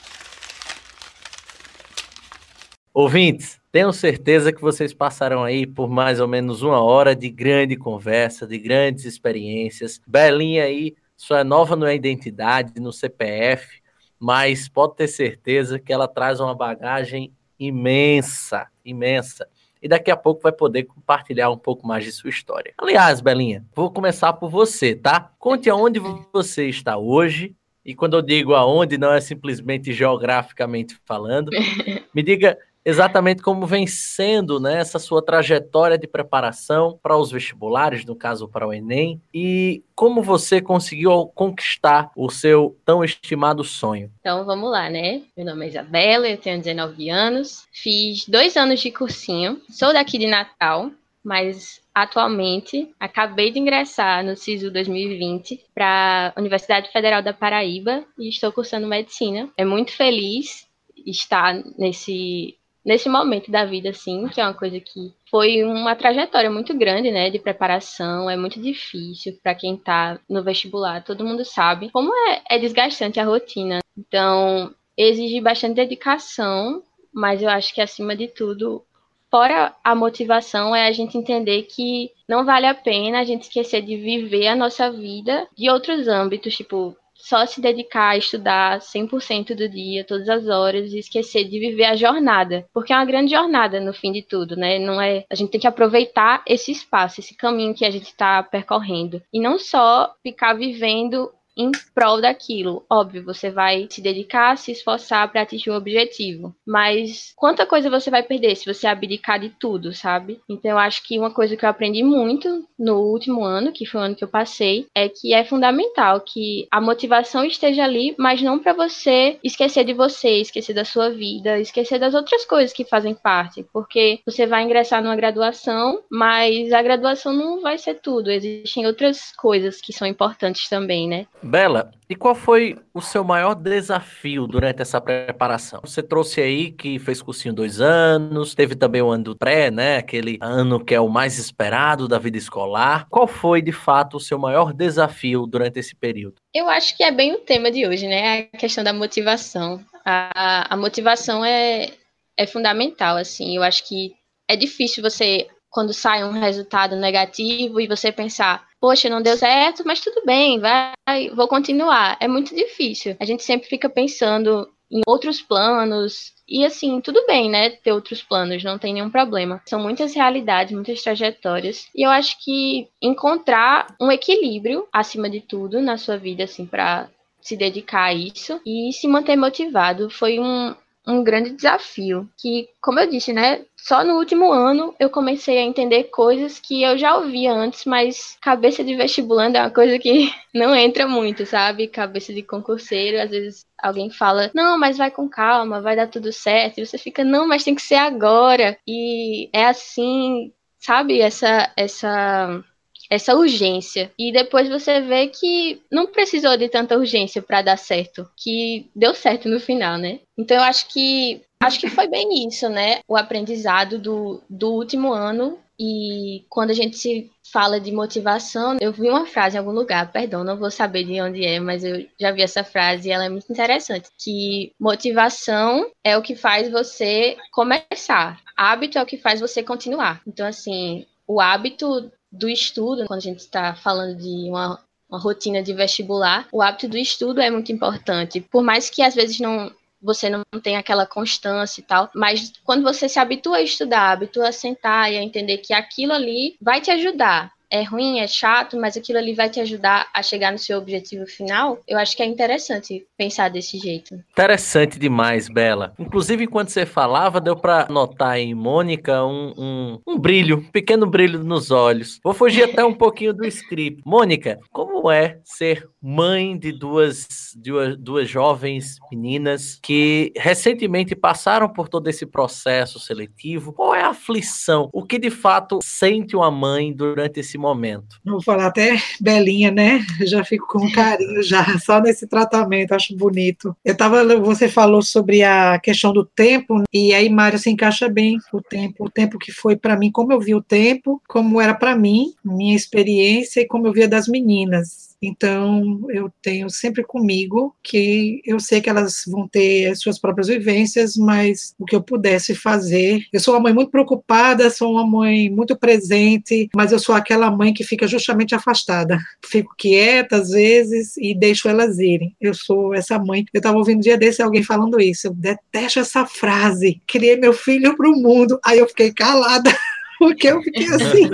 Ouvintes, 2.99 3.61
tenho 3.71 3.93
certeza 3.93 4.51
que 4.51 4.59
vocês 4.59 4.91
passaram 4.91 5.43
aí 5.43 5.67
por 5.67 5.87
mais 5.87 6.19
ou 6.19 6.27
menos 6.27 6.63
uma 6.63 6.83
hora 6.83 7.15
de 7.15 7.29
grande 7.29 7.75
conversa, 7.75 8.47
de 8.47 8.57
grandes 8.57 9.05
experiências. 9.05 10.01
Belinha 10.07 10.63
aí 10.63 10.95
só 11.15 11.37
é 11.37 11.43
nova 11.43 11.75
na 11.75 11.93
identidade, 11.93 12.81
no 12.81 12.91
CPF, 12.91 13.83
mas 14.19 14.67
pode 14.67 14.95
ter 14.95 15.07
certeza 15.07 15.77
que 15.77 15.93
ela 15.93 16.07
traz 16.07 16.39
uma 16.39 16.55
bagagem 16.55 17.31
imensa, 17.59 18.65
imensa. 18.83 19.47
E 19.79 19.87
daqui 19.87 20.09
a 20.09 20.17
pouco 20.17 20.41
vai 20.41 20.51
poder 20.51 20.85
compartilhar 20.85 21.51
um 21.51 21.57
pouco 21.57 21.85
mais 21.85 22.03
de 22.03 22.11
sua 22.11 22.31
história. 22.31 22.73
Aliás, 22.79 23.21
Belinha, 23.21 23.63
vou 23.75 23.91
começar 23.91 24.33
por 24.33 24.49
você, 24.49 24.95
tá? 24.95 25.31
Conte 25.37 25.69
aonde 25.69 26.01
você 26.33 26.67
está 26.67 26.97
hoje. 26.97 27.55
E 27.85 27.93
quando 27.93 28.17
eu 28.17 28.23
digo 28.23 28.55
aonde, 28.55 28.97
não 28.97 29.13
é 29.13 29.21
simplesmente 29.21 29.93
geograficamente 29.93 30.99
falando. 31.05 31.51
Me 32.11 32.23
diga 32.23 32.57
exatamente 32.87 33.41
como 33.41 33.67
vem 33.67 33.85
sendo 33.85 34.61
né, 34.61 34.79
essa 34.79 34.97
sua 34.97 35.21
trajetória 35.21 35.97
de 35.97 36.07
preparação 36.07 36.97
para 37.03 37.17
os 37.17 37.29
vestibulares, 37.29 38.05
no 38.05 38.15
caso 38.15 38.47
para 38.47 38.65
o 38.65 38.73
Enem, 38.73 39.21
e 39.33 39.83
como 39.93 40.23
você 40.23 40.61
conseguiu 40.61 41.27
conquistar 41.35 42.09
o 42.15 42.29
seu 42.29 42.77
tão 42.85 43.03
estimado 43.03 43.61
sonho. 43.61 44.09
Então 44.21 44.45
vamos 44.45 44.71
lá, 44.71 44.89
né? 44.89 45.23
Meu 45.35 45.45
nome 45.45 45.65
é 45.65 45.67
Isabela, 45.67 46.29
eu 46.29 46.37
tenho 46.37 46.59
19 46.59 47.09
anos, 47.09 47.67
fiz 47.73 48.25
dois 48.25 48.55
anos 48.55 48.79
de 48.79 48.89
cursinho, 48.89 49.59
sou 49.69 49.91
daqui 49.91 50.17
de 50.17 50.27
Natal, 50.27 50.89
mas 51.21 51.81
atualmente 51.93 52.89
acabei 52.97 53.51
de 53.51 53.59
ingressar 53.59 54.23
no 54.23 54.37
SISU 54.37 54.71
2020 54.71 55.59
para 55.75 56.31
a 56.33 56.39
Universidade 56.39 56.89
Federal 56.93 57.21
da 57.21 57.33
Paraíba 57.33 58.05
e 58.17 58.29
estou 58.29 58.49
cursando 58.49 58.87
medicina. 58.87 59.49
É 59.57 59.65
muito 59.65 59.91
feliz 59.91 60.65
estar 61.05 61.53
nesse 61.77 62.56
nesse 62.87 63.09
momento 63.09 63.51
da 63.51 63.65
vida, 63.65 63.89
assim, 63.89 64.29
que 64.29 64.39
é 64.39 64.45
uma 64.45 64.53
coisa 64.53 64.79
que 64.79 65.13
foi 65.29 65.61
uma 65.61 65.93
trajetória 65.93 66.49
muito 66.49 66.73
grande, 66.73 67.11
né, 67.11 67.29
de 67.29 67.37
preparação, 67.37 68.29
é 68.29 68.37
muito 68.37 68.61
difícil 68.61 69.37
para 69.43 69.53
quem 69.53 69.75
está 69.75 70.17
no 70.29 70.41
vestibular, 70.41 71.03
todo 71.03 71.25
mundo 71.25 71.43
sabe 71.43 71.89
como 71.91 72.15
é, 72.15 72.41
é 72.49 72.57
desgastante 72.57 73.19
a 73.19 73.25
rotina. 73.25 73.79
Então, 73.97 74.73
exige 74.95 75.41
bastante 75.41 75.75
dedicação, 75.75 76.81
mas 77.13 77.41
eu 77.41 77.49
acho 77.49 77.75
que 77.75 77.81
acima 77.81 78.15
de 78.15 78.29
tudo, 78.29 78.81
fora 79.29 79.75
a 79.83 79.93
motivação, 79.93 80.73
é 80.73 80.87
a 80.87 80.91
gente 80.93 81.17
entender 81.17 81.63
que 81.63 82.11
não 82.25 82.45
vale 82.45 82.67
a 82.67 82.73
pena 82.73 83.19
a 83.19 83.25
gente 83.25 83.43
esquecer 83.43 83.81
de 83.81 83.97
viver 83.97 84.47
a 84.47 84.55
nossa 84.55 84.89
vida 84.89 85.45
de 85.57 85.69
outros 85.69 86.07
âmbitos, 86.07 86.55
tipo 86.55 86.95
só 87.27 87.45
se 87.45 87.59
dedicar 87.59 88.09
a 88.09 88.17
estudar 88.17 88.79
100% 88.79 89.55
do 89.55 89.67
dia, 89.67 90.05
todas 90.05 90.29
as 90.29 90.47
horas 90.47 90.93
e 90.93 90.99
esquecer 90.99 91.43
de 91.43 91.59
viver 91.59 91.85
a 91.85 91.95
jornada, 91.95 92.65
porque 92.73 92.93
é 92.93 92.95
uma 92.95 93.05
grande 93.05 93.31
jornada 93.31 93.79
no 93.81 93.93
fim 93.93 94.11
de 94.11 94.21
tudo, 94.21 94.55
né? 94.55 94.79
Não 94.79 95.01
é, 95.01 95.25
a 95.29 95.35
gente 95.35 95.51
tem 95.51 95.59
que 95.59 95.67
aproveitar 95.67 96.41
esse 96.47 96.71
espaço, 96.71 97.19
esse 97.19 97.35
caminho 97.35 97.75
que 97.75 97.85
a 97.85 97.91
gente 97.91 98.05
está 98.05 98.41
percorrendo 98.41 99.21
e 99.33 99.39
não 99.39 99.59
só 99.59 100.13
ficar 100.23 100.53
vivendo 100.53 101.29
em 101.57 101.71
prol 101.93 102.21
daquilo. 102.21 102.85
Óbvio, 102.89 103.25
você 103.25 103.49
vai 103.49 103.87
se 103.89 104.01
dedicar, 104.01 104.57
se 104.57 104.71
esforçar 104.71 105.29
para 105.31 105.41
atingir 105.41 105.71
o 105.71 105.75
objetivo, 105.75 106.55
mas 106.65 107.33
quanta 107.35 107.65
coisa 107.65 107.89
você 107.89 108.09
vai 108.09 108.23
perder 108.23 108.55
se 108.55 108.71
você 108.71 108.87
abdicar 108.87 109.39
de 109.39 109.49
tudo, 109.49 109.93
sabe? 109.93 110.39
Então 110.47 110.71
eu 110.71 110.77
acho 110.77 111.05
que 111.05 111.17
uma 111.17 111.31
coisa 111.31 111.57
que 111.57 111.65
eu 111.65 111.69
aprendi 111.69 112.03
muito 112.03 112.65
no 112.77 112.99
último 112.99 113.43
ano, 113.43 113.71
que 113.71 113.85
foi 113.85 114.01
o 114.01 114.03
ano 114.03 114.15
que 114.15 114.23
eu 114.23 114.27
passei, 114.27 114.87
é 114.93 115.09
que 115.09 115.33
é 115.33 115.43
fundamental 115.43 116.21
que 116.21 116.67
a 116.71 116.79
motivação 116.79 117.43
esteja 117.43 117.83
ali, 117.83 118.13
mas 118.17 118.41
não 118.41 118.59
para 118.59 118.73
você 118.73 119.39
esquecer 119.43 119.83
de 119.83 119.93
você, 119.93 120.41
esquecer 120.41 120.73
da 120.73 120.85
sua 120.85 121.09
vida, 121.09 121.59
esquecer 121.59 121.99
das 121.99 122.13
outras 122.13 122.45
coisas 122.45 122.73
que 122.73 122.85
fazem 122.85 123.15
parte, 123.15 123.65
porque 123.73 124.19
você 124.25 124.45
vai 124.45 124.63
ingressar 124.63 125.01
numa 125.01 125.15
graduação, 125.15 126.01
mas 126.09 126.71
a 126.71 126.81
graduação 126.81 127.33
não 127.33 127.61
vai 127.61 127.77
ser 127.77 127.95
tudo, 127.95 128.29
existem 128.29 128.85
outras 128.85 129.31
coisas 129.35 129.81
que 129.81 129.93
são 129.93 130.07
importantes 130.07 130.69
também, 130.69 131.07
né? 131.07 131.25
Bela, 131.47 131.91
e 132.09 132.15
qual 132.15 132.35
foi 132.35 132.77
o 132.93 133.01
seu 133.01 133.23
maior 133.23 133.55
desafio 133.55 134.45
durante 134.45 134.81
essa 134.81 134.99
preparação? 134.99 135.79
Você 135.83 136.03
trouxe 136.03 136.41
aí 136.41 136.71
que 136.71 136.99
fez 136.99 137.21
cursinho 137.21 137.53
dois 137.53 137.79
anos, 137.79 138.53
teve 138.53 138.75
também 138.75 139.01
o 139.01 139.09
ano 139.09 139.23
do 139.23 139.35
pré, 139.35 139.71
né? 139.71 139.97
Aquele 139.97 140.37
ano 140.41 140.83
que 140.83 140.93
é 140.93 140.99
o 140.99 141.07
mais 141.07 141.39
esperado 141.39 142.07
da 142.07 142.19
vida 142.19 142.37
escolar. 142.37 143.07
Qual 143.09 143.27
foi, 143.27 143.61
de 143.61 143.71
fato, 143.71 144.17
o 144.17 144.19
seu 144.19 144.37
maior 144.37 144.73
desafio 144.73 145.47
durante 145.47 145.79
esse 145.79 145.95
período? 145.95 146.35
Eu 146.53 146.69
acho 146.69 146.95
que 146.95 147.03
é 147.03 147.11
bem 147.11 147.33
o 147.33 147.39
tema 147.39 147.71
de 147.71 147.87
hoje, 147.87 148.07
né? 148.07 148.49
A 148.53 148.57
questão 148.57 148.83
da 148.83 148.91
motivação. 148.93 149.83
A, 150.05 150.73
a 150.73 150.77
motivação 150.77 151.43
é, 151.43 151.91
é 152.37 152.45
fundamental, 152.45 153.15
assim. 153.15 153.55
Eu 153.55 153.63
acho 153.63 153.87
que 153.87 154.13
é 154.49 154.55
difícil 154.55 155.01
você, 155.01 155.47
quando 155.69 155.93
sai 155.93 156.23
um 156.23 156.31
resultado 156.31 156.95
negativo 156.97 157.79
e 157.79 157.87
você 157.87 158.11
pensar, 158.11 158.66
poxa, 158.79 159.09
não 159.09 159.21
deu 159.21 159.37
certo, 159.37 159.83
mas 159.85 160.01
tudo 160.01 160.21
bem, 160.25 160.59
vai, 160.59 161.29
vou 161.35 161.47
continuar. 161.47 162.17
É 162.19 162.27
muito 162.27 162.55
difícil. 162.55 163.15
A 163.19 163.25
gente 163.25 163.43
sempre 163.43 163.67
fica 163.67 163.89
pensando 163.89 164.67
em 164.89 165.01
outros 165.05 165.41
planos. 165.41 166.33
E 166.47 166.65
assim, 166.65 167.01
tudo 167.01 167.25
bem, 167.27 167.49
né? 167.49 167.71
Ter 167.71 167.91
outros 167.91 168.23
planos, 168.23 168.63
não 168.63 168.77
tem 168.77 168.93
nenhum 168.93 169.09
problema. 169.09 169.61
São 169.65 169.81
muitas 169.81 170.13
realidades, 170.13 170.73
muitas 170.73 171.01
trajetórias. 171.01 171.87
E 171.93 172.03
eu 172.03 172.09
acho 172.09 172.37
que 172.43 172.87
encontrar 173.01 173.87
um 173.99 174.11
equilíbrio, 174.11 174.87
acima 174.91 175.29
de 175.29 175.41
tudo, 175.41 175.81
na 175.81 175.97
sua 175.97 176.17
vida, 176.17 176.45
assim, 176.45 176.65
para 176.65 177.09
se 177.41 177.55
dedicar 177.55 178.05
a 178.05 178.13
isso 178.13 178.59
e 178.65 178.91
se 178.91 179.07
manter 179.07 179.37
motivado 179.37 180.09
foi 180.09 180.37
um, 180.37 180.75
um 181.07 181.23
grande 181.23 181.51
desafio. 181.51 182.29
Que, 182.37 182.67
como 182.81 182.99
eu 182.99 183.09
disse, 183.09 183.31
né? 183.31 183.65
Só 183.77 184.03
no 184.03 184.15
último 184.15 184.51
ano 184.51 184.93
eu 184.99 185.09
comecei 185.09 185.57
a 185.57 185.63
entender 185.63 186.05
coisas 186.05 186.59
que 186.59 186.83
eu 186.83 186.97
já 186.97 187.15
ouvia 187.15 187.53
antes, 187.53 187.85
mas 187.85 188.37
cabeça 188.41 188.83
de 188.83 188.95
vestibulando 188.95 189.57
é 189.57 189.61
uma 189.61 189.71
coisa 189.71 189.97
que 189.97 190.29
não 190.53 190.75
entra 190.75 191.07
muito, 191.07 191.45
sabe? 191.45 191.87
Cabeça 191.87 192.33
de 192.33 192.43
concurseiro, 192.43 193.21
às 193.21 193.31
vezes 193.31 193.65
alguém 193.81 194.09
fala, 194.11 194.51
não, 194.53 194.77
mas 194.77 194.97
vai 194.97 195.09
com 195.09 195.29
calma, 195.29 195.81
vai 195.81 195.95
dar 195.95 196.07
tudo 196.07 196.31
certo. 196.33 196.79
E 196.79 196.85
você 196.85 196.97
fica, 196.97 197.23
não, 197.23 197.47
mas 197.47 197.63
tem 197.63 197.75
que 197.75 197.81
ser 197.81 197.95
agora. 197.95 198.77
E 198.85 199.49
é 199.53 199.65
assim, 199.67 200.51
sabe? 200.79 201.21
Essa, 201.21 201.71
essa 201.77 202.63
essa 203.09 203.35
urgência. 203.35 204.11
E 204.17 204.31
depois 204.31 204.69
você 204.69 205.01
vê 205.01 205.27
que 205.27 205.81
não 205.91 206.07
precisou 206.07 206.57
de 206.57 206.69
tanta 206.69 206.97
urgência 206.97 207.41
para 207.41 207.61
dar 207.61 207.77
certo, 207.77 208.29
que 208.35 208.89
deu 208.95 209.13
certo 209.13 209.49
no 209.49 209.59
final, 209.59 209.97
né? 209.97 210.19
Então 210.37 210.57
eu 210.57 210.63
acho 210.63 210.87
que 210.89 211.41
acho 211.59 211.79
que 211.79 211.89
foi 211.89 212.07
bem 212.07 212.47
isso, 212.47 212.69
né? 212.69 212.99
O 213.07 213.17
aprendizado 213.17 213.97
do, 213.97 214.41
do 214.49 214.71
último 214.71 215.11
ano 215.11 215.57
e 215.79 216.43
quando 216.49 216.71
a 216.71 216.73
gente 216.73 216.97
se 216.97 217.31
fala 217.51 217.79
de 217.79 217.91
motivação, 217.91 218.77
eu 218.81 218.91
vi 218.91 219.09
uma 219.09 219.25
frase 219.25 219.55
em 219.55 219.59
algum 219.59 219.71
lugar, 219.71 220.11
perdão, 220.11 220.43
não 220.43 220.57
vou 220.57 220.71
saber 220.71 221.03
de 221.03 221.21
onde 221.21 221.45
é, 221.45 221.59
mas 221.59 221.83
eu 221.83 222.05
já 222.19 222.31
vi 222.31 222.41
essa 222.41 222.63
frase 222.63 223.07
e 223.07 223.11
ela 223.11 223.25
é 223.25 223.29
muito 223.29 223.51
interessante, 223.51 224.09
que 224.17 224.73
motivação 224.79 225.89
é 226.03 226.17
o 226.17 226.21
que 226.21 226.35
faz 226.35 226.69
você 226.69 227.37
começar, 227.51 228.41
hábito 228.55 228.97
é 228.97 229.03
o 229.03 229.05
que 229.05 229.17
faz 229.17 229.39
você 229.39 229.61
continuar. 229.61 230.21
Então 230.27 230.47
assim, 230.47 231.05
o 231.27 231.39
hábito 231.39 232.11
do 232.31 232.49
estudo, 232.49 233.05
quando 233.05 233.19
a 233.19 233.23
gente 233.23 233.39
está 233.39 233.75
falando 233.75 234.17
de 234.17 234.49
uma, 234.49 234.79
uma 235.09 235.19
rotina 235.19 235.61
de 235.63 235.73
vestibular, 235.73 236.47
o 236.51 236.61
hábito 236.61 236.87
do 236.87 236.97
estudo 236.97 237.41
é 237.41 237.49
muito 237.49 237.71
importante. 237.71 238.41
Por 238.41 238.63
mais 238.63 238.89
que 238.89 239.01
às 239.01 239.15
vezes 239.15 239.39
não 239.39 239.71
você 239.99 240.29
não 240.29 240.43
tenha 240.61 240.77
aquela 240.77 241.07
constância 241.07 241.81
e 241.81 241.83
tal, 241.83 242.09
mas 242.13 242.53
quando 242.63 242.83
você 242.83 243.09
se 243.09 243.17
habitua 243.17 243.57
a 243.57 243.61
estudar, 243.63 244.11
habitua 244.11 244.49
a 244.49 244.51
sentar 244.51 245.11
e 245.11 245.17
a 245.17 245.23
entender 245.23 245.57
que 245.57 245.73
aquilo 245.73 246.13
ali 246.13 246.55
vai 246.61 246.79
te 246.79 246.91
ajudar 246.91 247.51
é 247.69 247.83
ruim, 247.83 248.19
é 248.19 248.27
chato, 248.27 248.77
mas 248.79 248.95
aquilo 248.95 249.19
ali 249.19 249.33
vai 249.33 249.49
te 249.49 249.59
ajudar 249.59 250.07
a 250.13 250.23
chegar 250.23 250.51
no 250.51 250.57
seu 250.57 250.77
objetivo 250.77 251.25
final, 251.25 251.79
eu 251.87 251.97
acho 251.97 252.15
que 252.15 252.23
é 252.23 252.25
interessante 252.25 253.05
pensar 253.17 253.49
desse 253.49 253.77
jeito. 253.77 254.15
Interessante 254.31 254.97
demais, 254.97 255.49
Bela. 255.49 255.93
Inclusive, 255.99 256.45
enquanto 256.45 256.69
você 256.69 256.85
falava, 256.85 257.41
deu 257.41 257.55
para 257.55 257.87
notar 257.89 258.39
em 258.39 258.53
Mônica 258.53 259.23
um, 259.25 259.53
um, 259.57 259.99
um, 260.07 260.17
brilho, 260.17 260.57
um 260.57 260.63
pequeno 260.63 261.05
brilho 261.05 261.43
nos 261.43 261.71
olhos. 261.71 262.19
Vou 262.23 262.33
fugir 262.33 262.63
até 262.63 262.83
um 262.83 262.93
pouquinho 262.93 263.33
do 263.33 263.45
script. 263.45 264.01
Mônica, 264.05 264.59
como 264.71 265.11
é 265.11 265.39
ser 265.43 265.87
mãe 266.01 266.57
de 266.57 266.71
duas, 266.71 267.27
duas, 267.55 267.97
duas 267.97 268.29
jovens 268.29 268.97
meninas 269.11 269.79
que 269.81 270.31
recentemente 270.35 271.15
passaram 271.15 271.67
por 271.67 271.89
todo 271.89 272.07
esse 272.07 272.25
processo 272.25 272.99
seletivo? 272.99 273.73
Qual 273.73 273.93
é 273.93 274.03
a 274.03 274.09
aflição? 274.09 274.89
O 274.93 275.03
que 275.03 275.19
de 275.19 275.29
fato 275.29 275.79
sente 275.83 276.35
uma 276.35 276.51
mãe 276.51 276.93
durante 276.93 277.39
esse 277.39 277.56
momento? 277.57 278.19
Vou 278.23 278.41
falar 278.41 278.67
até 278.67 278.97
Belinha, 279.19 279.71
né? 279.71 280.05
Já 280.21 280.43
fico 280.43 280.67
com 280.67 280.91
carinho 280.91 281.41
já, 281.43 281.63
só 281.79 281.99
nesse 281.99 282.27
tratamento, 282.27 282.93
acho 282.93 283.15
bonito. 283.15 283.75
Eu 283.83 283.95
tava, 283.95 284.23
você 284.39 284.67
falou 284.67 285.01
sobre 285.01 285.43
a 285.43 285.79
questão 285.79 286.13
do 286.13 286.25
tempo, 286.25 286.83
e 286.93 287.13
aí, 287.13 287.29
Mário, 287.29 287.59
se 287.59 287.69
encaixa 287.69 288.09
bem 288.09 288.37
o 288.51 288.61
tempo, 288.61 289.05
o 289.05 289.09
tempo 289.09 289.37
que 289.37 289.51
foi 289.51 289.75
para 289.75 289.97
mim, 289.97 290.11
como 290.11 290.31
eu 290.31 290.39
vi 290.39 290.55
o 290.55 290.61
tempo, 290.61 291.21
como 291.27 291.61
era 291.61 291.73
para 291.73 291.95
mim, 291.95 292.33
minha 292.43 292.75
experiência 292.75 293.61
e 293.61 293.67
como 293.67 293.87
eu 293.87 293.93
via 293.93 294.07
das 294.07 294.27
meninas. 294.27 295.06
Então, 295.21 296.05
eu 296.09 296.31
tenho 296.41 296.69
sempre 296.69 297.03
comigo 297.03 297.75
que 297.83 298.41
eu 298.45 298.59
sei 298.59 298.81
que 298.81 298.89
elas 298.89 299.23
vão 299.27 299.47
ter 299.47 299.87
as 299.87 299.99
suas 299.99 300.19
próprias 300.19 300.47
vivências, 300.47 301.15
mas 301.15 301.73
o 301.79 301.85
que 301.85 301.95
eu 301.95 302.01
pudesse 302.01 302.53
fazer. 302.53 303.25
Eu 303.33 303.39
sou 303.39 303.55
uma 303.55 303.61
mãe 303.61 303.73
muito 303.73 303.91
preocupada, 303.91 304.69
sou 304.69 304.91
uma 304.91 305.05
mãe 305.05 305.49
muito 305.49 305.77
presente, 305.77 306.69
mas 306.75 306.91
eu 306.91 306.99
sou 306.99 307.15
aquela 307.15 307.49
mãe 307.49 307.73
que 307.73 307.83
fica 307.83 308.07
justamente 308.07 308.53
afastada. 308.53 309.19
Fico 309.45 309.73
quieta 309.77 310.37
às 310.37 310.49
vezes 310.49 311.17
e 311.17 311.33
deixo 311.33 311.67
elas 311.67 311.97
irem. 311.99 312.35
Eu 312.39 312.53
sou 312.53 312.93
essa 312.93 313.17
mãe. 313.17 313.45
Eu 313.53 313.59
estava 313.59 313.77
ouvindo 313.77 313.97
um 313.97 314.01
dia 314.01 314.17
desse 314.17 314.41
alguém 314.41 314.63
falando 314.63 314.99
isso. 314.99 315.27
Eu 315.27 315.33
detesto 315.33 315.99
essa 315.99 316.25
frase. 316.25 317.01
Criei 317.07 317.35
meu 317.37 317.53
filho 317.53 317.95
para 317.95 318.09
o 318.09 318.15
mundo. 318.15 318.59
Aí 318.63 318.79
eu 318.79 318.87
fiquei 318.87 319.11
calada. 319.11 319.71
porque 320.19 320.47
eu 320.47 320.61
fiquei 320.61 320.87
assim. 320.87 321.29